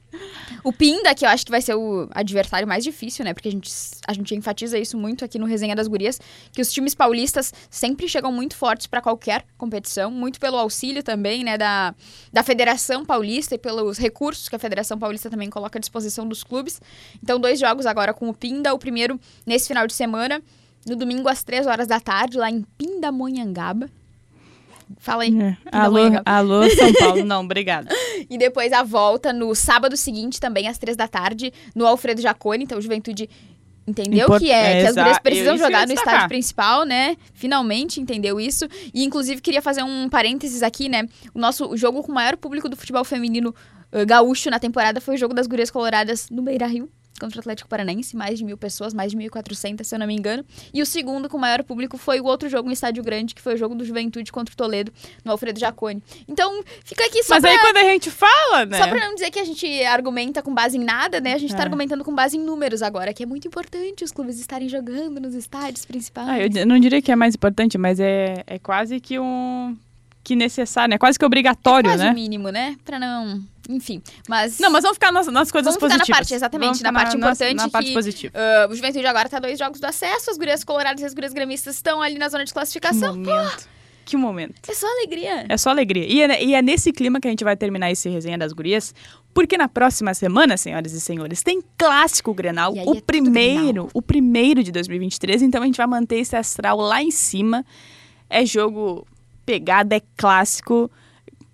O 0.64 0.72
Pinda, 0.72 1.14
que 1.14 1.26
eu 1.26 1.28
acho 1.28 1.44
que 1.44 1.50
vai 1.50 1.60
ser 1.60 1.74
o 1.74 2.08
adversário 2.10 2.66
mais 2.66 2.82
difícil, 2.82 3.22
né? 3.22 3.34
Porque 3.34 3.48
a 3.48 3.52
gente, 3.52 3.70
a 4.08 4.12
gente 4.14 4.34
enfatiza 4.34 4.78
isso 4.78 4.96
muito 4.96 5.22
aqui 5.22 5.38
no 5.38 5.44
Resenha 5.44 5.76
das 5.76 5.86
Gurias, 5.86 6.18
que 6.52 6.62
os 6.62 6.72
times 6.72 6.94
paulistas 6.94 7.52
sempre 7.68 8.08
chegam 8.08 8.32
muito 8.32 8.56
fortes 8.56 8.86
para 8.86 9.02
qualquer 9.02 9.44
competição, 9.58 10.10
muito 10.10 10.40
pelo 10.40 10.56
auxílio 10.56 11.02
também, 11.02 11.44
né, 11.44 11.58
da, 11.58 11.94
da 12.32 12.42
Federação 12.42 13.04
Paulista 13.04 13.56
e 13.56 13.58
pelos 13.58 13.98
recursos 13.98 14.48
que 14.48 14.56
a 14.56 14.58
Federação 14.58 14.98
Paulista 14.98 15.28
também 15.28 15.50
coloca 15.50 15.78
à 15.78 15.80
disposição 15.80 16.26
dos 16.26 16.42
clubes. 16.42 16.80
Então, 17.22 17.38
dois 17.38 17.60
jogos 17.60 17.84
agora 17.84 18.14
com 18.14 18.30
o 18.30 18.34
Pinda, 18.34 18.72
o 18.72 18.78
primeiro 18.78 19.20
nesse 19.44 19.68
final 19.68 19.86
de 19.86 19.92
semana, 19.92 20.40
no 20.86 20.96
domingo 20.96 21.28
às 21.28 21.44
três 21.44 21.66
horas 21.66 21.86
da 21.86 22.00
tarde, 22.00 22.38
lá 22.38 22.50
em 22.50 22.62
Pindamonhangaba. 22.78 23.90
Fala 24.98 25.22
aí. 25.24 25.34
É. 25.40 25.56
Alô, 25.72 25.98
alô, 26.24 26.70
São 26.70 26.92
Paulo. 26.94 27.24
Não, 27.24 27.40
obrigada. 27.44 27.88
E 28.30 28.38
depois 28.38 28.72
a 28.72 28.82
volta 28.82 29.32
no 29.32 29.54
sábado 29.54 29.96
seguinte, 29.96 30.40
também 30.40 30.68
às 30.68 30.78
três 30.78 30.96
da 30.96 31.06
tarde, 31.08 31.52
no 31.74 31.86
Alfredo 31.86 32.20
Jaconi. 32.20 32.64
Então, 32.64 32.80
Juventude 32.80 33.28
entendeu 33.86 34.24
Import- 34.24 34.40
que 34.42 34.50
é, 34.50 34.78
é, 34.78 34.80
que 34.82 34.86
as 34.88 34.94
gurias 34.94 35.10
exa- 35.12 35.20
precisam 35.20 35.58
jogar 35.58 35.86
no 35.86 35.92
estádio 35.92 36.28
principal, 36.28 36.84
né? 36.84 37.16
Finalmente 37.34 38.00
entendeu 38.00 38.40
isso. 38.40 38.66
E, 38.94 39.04
inclusive, 39.04 39.40
queria 39.42 39.60
fazer 39.60 39.82
um 39.82 40.08
parênteses 40.08 40.62
aqui, 40.62 40.88
né? 40.88 41.06
O 41.34 41.38
nosso 41.38 41.76
jogo 41.76 42.02
com 42.02 42.10
o 42.10 42.14
maior 42.14 42.36
público 42.36 42.68
do 42.68 42.76
futebol 42.76 43.04
feminino 43.04 43.54
eh, 43.92 44.04
gaúcho 44.06 44.48
na 44.50 44.58
temporada 44.58 45.00
foi 45.00 45.16
o 45.16 45.18
jogo 45.18 45.34
das 45.34 45.46
gurias 45.46 45.70
coloradas 45.70 46.28
no 46.30 46.40
Beira-Rio. 46.42 46.88
Contra 47.20 47.38
o 47.38 47.40
Atlético 47.40 47.68
Paranaense, 47.68 48.16
mais 48.16 48.38
de 48.38 48.44
mil 48.44 48.58
pessoas, 48.58 48.92
mais 48.92 49.12
de 49.12 49.16
1.400, 49.16 49.84
se 49.84 49.94
eu 49.94 49.98
não 50.00 50.06
me 50.06 50.14
engano. 50.14 50.44
E 50.72 50.82
o 50.82 50.86
segundo 50.86 51.28
com 51.28 51.38
maior 51.38 51.62
público 51.62 51.96
foi 51.96 52.20
o 52.20 52.24
outro 52.24 52.48
jogo 52.48 52.68
em 52.68 52.72
estádio 52.72 53.04
grande, 53.04 53.34
que 53.36 53.40
foi 53.40 53.54
o 53.54 53.56
jogo 53.56 53.74
do 53.76 53.84
Juventude 53.84 54.32
contra 54.32 54.52
o 54.52 54.56
Toledo, 54.56 54.92
no 55.24 55.30
Alfredo 55.30 55.60
Jaconi. 55.60 56.02
Então, 56.26 56.62
fica 56.84 57.04
aqui 57.06 57.22
só 57.22 57.34
Mas 57.34 57.42
pra... 57.42 57.50
aí 57.52 57.58
quando 57.60 57.76
a 57.76 57.84
gente 57.84 58.10
fala, 58.10 58.66
né? 58.66 58.78
Só 58.78 58.88
pra 58.88 58.98
não 58.98 59.14
dizer 59.14 59.30
que 59.30 59.38
a 59.38 59.44
gente 59.44 59.84
argumenta 59.84 60.42
com 60.42 60.52
base 60.52 60.76
em 60.76 60.82
nada, 60.82 61.20
né? 61.20 61.34
A 61.34 61.38
gente 61.38 61.52
tá 61.54 61.60
É. 61.60 61.62
argumentando 61.62 62.02
com 62.02 62.12
base 62.12 62.36
em 62.36 62.40
números 62.40 62.82
agora, 62.82 63.14
que 63.14 63.22
é 63.22 63.26
muito 63.26 63.46
importante 63.46 64.02
os 64.02 64.10
clubes 64.10 64.40
estarem 64.40 64.68
jogando 64.68 65.20
nos 65.20 65.34
estádios 65.34 65.84
principais. 65.84 66.28
Ah, 66.28 66.40
eu 66.60 66.66
não 66.66 66.80
diria 66.80 67.00
que 67.00 67.12
é 67.12 67.16
mais 67.16 67.36
importante, 67.36 67.78
mas 67.78 68.00
é, 68.00 68.42
é 68.46 68.58
quase 68.58 68.98
que 68.98 69.20
um... 69.20 69.76
Que 70.24 70.34
necessário, 70.34 70.90
né? 70.90 70.98
Quase 70.98 71.18
que 71.18 71.24
obrigatório, 71.24 71.90
Quase 71.90 72.02
né? 72.02 72.10
o 72.10 72.14
mínimo, 72.14 72.48
né? 72.48 72.76
Pra 72.84 72.98
não... 72.98 73.40
Enfim, 73.68 74.02
mas... 74.28 74.58
Não, 74.58 74.70
mas 74.70 74.82
vamos 74.82 74.96
ficar 74.96 75.10
nas, 75.10 75.26
nas 75.28 75.50
coisas 75.50 75.74
Vamos 75.74 75.76
ficar 75.76 75.88
na 75.88 75.98
positivas. 75.98 76.18
parte, 76.18 76.34
exatamente, 76.34 76.66
Vamos 76.66 76.80
na 76.82 76.88
ficar 76.90 77.00
parte 77.02 77.16
importante 77.16 77.54
Na 77.56 77.68
parte 77.70 77.88
que- 77.88 77.94
positiva. 77.94 78.32
ah, 78.36 78.68
o 78.70 78.74
Juventude 78.74 79.06
agora 79.06 79.28
tá 79.28 79.38
dois 79.38 79.58
jogos 79.58 79.80
do 79.80 79.86
acesso, 79.86 80.30
as 80.30 80.36
gurias 80.36 80.62
coloradas 80.64 81.00
e 81.02 81.04
as 81.06 81.14
gurias 81.14 81.32
gremistas 81.32 81.76
estão 81.76 82.02
ali 82.02 82.18
na 82.18 82.28
zona 82.28 82.44
de 82.44 82.50
Que 82.50 82.54
classificação. 82.54 83.16
momento. 83.16 83.68
Que 84.04 84.18
momento. 84.18 84.54
É 84.68 84.74
só 84.74 84.86
alegria. 84.86 85.46
É 85.48 85.56
só 85.56 85.70
alegria. 85.70 86.04
E 86.06 86.20
é, 86.20 86.44
e 86.44 86.54
é 86.54 86.60
nesse 86.60 86.92
clima 86.92 87.18
que 87.18 87.26
a 87.26 87.30
gente 87.30 87.42
vai 87.42 87.56
terminar 87.56 87.90
esse 87.90 88.06
resenha 88.10 88.36
das 88.36 88.52
gurias, 88.52 88.94
porque 89.32 89.56
na 89.56 89.66
próxima 89.66 90.12
semana, 90.12 90.58
senhoras 90.58 90.92
e 90.92 91.00
senhores, 91.00 91.42
tem 91.42 91.62
clássico 91.78 92.34
Grenal, 92.34 92.74
o 92.74 92.98
é 92.98 93.00
primeiro, 93.00 93.62
Grenal. 93.64 93.88
o 93.94 94.02
primeiro 94.02 94.62
de 94.62 94.70
2023, 94.72 95.40
então 95.40 95.62
a 95.62 95.64
gente 95.64 95.78
vai 95.78 95.86
manter 95.86 96.16
esse 96.18 96.36
astral 96.36 96.76
lá 96.78 97.02
em 97.02 97.10
cima. 97.10 97.64
É 98.28 98.44
jogo 98.44 99.06
pegada, 99.46 99.96
é 99.96 100.02
clássico. 100.18 100.90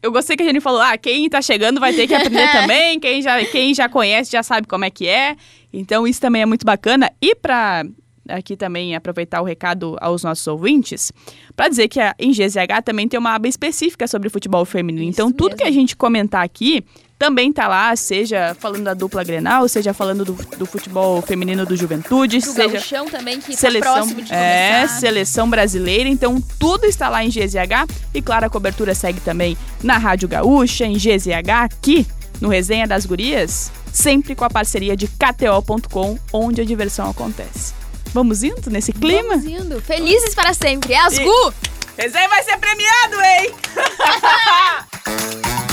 Eu 0.02 0.10
gostei 0.10 0.36
que 0.36 0.42
a 0.42 0.46
gente 0.46 0.60
falou, 0.60 0.80
ah, 0.80 0.96
quem 0.96 1.28
tá 1.28 1.42
chegando 1.42 1.78
vai 1.78 1.92
ter 1.92 2.06
que 2.06 2.14
aprender 2.14 2.50
também, 2.52 2.98
quem 2.98 3.20
já, 3.20 3.44
quem 3.44 3.74
já 3.74 3.88
conhece 3.88 4.30
já 4.32 4.42
sabe 4.42 4.66
como 4.66 4.84
é 4.84 4.90
que 4.90 5.06
é. 5.06 5.36
Então 5.72 6.06
isso 6.06 6.20
também 6.20 6.42
é 6.42 6.46
muito 6.46 6.64
bacana. 6.64 7.10
E 7.20 7.34
pra 7.34 7.84
aqui 8.28 8.56
também 8.56 8.94
aproveitar 8.94 9.40
o 9.40 9.44
recado 9.44 9.96
aos 10.00 10.22
nossos 10.22 10.46
ouvintes, 10.46 11.12
para 11.56 11.68
dizer 11.68 11.88
que 11.88 11.98
a, 12.00 12.14
em 12.18 12.30
GZH 12.30 12.82
também 12.84 13.08
tem 13.08 13.18
uma 13.18 13.34
aba 13.34 13.48
específica 13.48 14.06
sobre 14.06 14.28
futebol 14.28 14.64
feminino. 14.64 15.02
Isso 15.02 15.10
então 15.10 15.32
tudo 15.32 15.56
que 15.56 15.62
a 15.62 15.66
mesmo. 15.66 15.80
gente 15.80 15.96
comentar 15.96 16.44
aqui 16.44 16.84
também 17.20 17.52
tá 17.52 17.68
lá, 17.68 17.94
seja 17.94 18.56
falando 18.58 18.84
da 18.84 18.94
dupla 18.94 19.22
Grenal, 19.22 19.68
seja 19.68 19.92
falando 19.92 20.24
do, 20.24 20.32
do 20.56 20.64
futebol 20.64 21.20
feminino 21.20 21.66
do 21.66 21.76
Juventude, 21.76 22.38
O 22.38 22.40
seja 22.40 22.66
Gauchão 22.66 23.10
também, 23.10 23.38
que 23.38 23.54
seleção, 23.54 23.92
tá 23.92 23.98
próximo 24.00 24.22
de 24.22 24.32
é, 24.32 24.76
começar. 24.78 25.00
seleção 25.00 25.50
brasileira, 25.50 26.08
então 26.08 26.40
tudo 26.58 26.86
está 26.86 27.10
lá 27.10 27.22
em 27.22 27.28
GZH 27.28 27.86
e 28.14 28.22
claro, 28.22 28.46
a 28.46 28.48
cobertura 28.48 28.94
segue 28.94 29.20
também 29.20 29.54
na 29.82 29.98
Rádio 29.98 30.26
Gaúcha, 30.30 30.86
em 30.86 30.94
GZH, 30.96 31.50
aqui 31.64 32.06
no 32.40 32.48
Resenha 32.48 32.86
das 32.88 33.04
Gurias, 33.04 33.70
sempre 33.92 34.34
com 34.34 34.46
a 34.46 34.48
parceria 34.48 34.96
de 34.96 35.06
KTO.com, 35.06 36.18
onde 36.32 36.62
a 36.62 36.64
diversão 36.64 37.10
acontece. 37.10 37.74
Vamos 38.14 38.42
indo 38.42 38.70
nesse 38.70 38.94
clima? 38.94 39.36
Vamos 39.36 39.44
indo. 39.44 39.78
Felizes 39.82 40.34
para 40.34 40.54
sempre. 40.54 40.94
É 40.94 41.00
as 41.00 41.18
E- 41.18 41.22
Gu! 41.22 41.52
Resenha 41.98 42.30
vai 42.30 42.42
ser 42.44 42.56
premiado, 42.56 43.20
hein? 43.20 43.54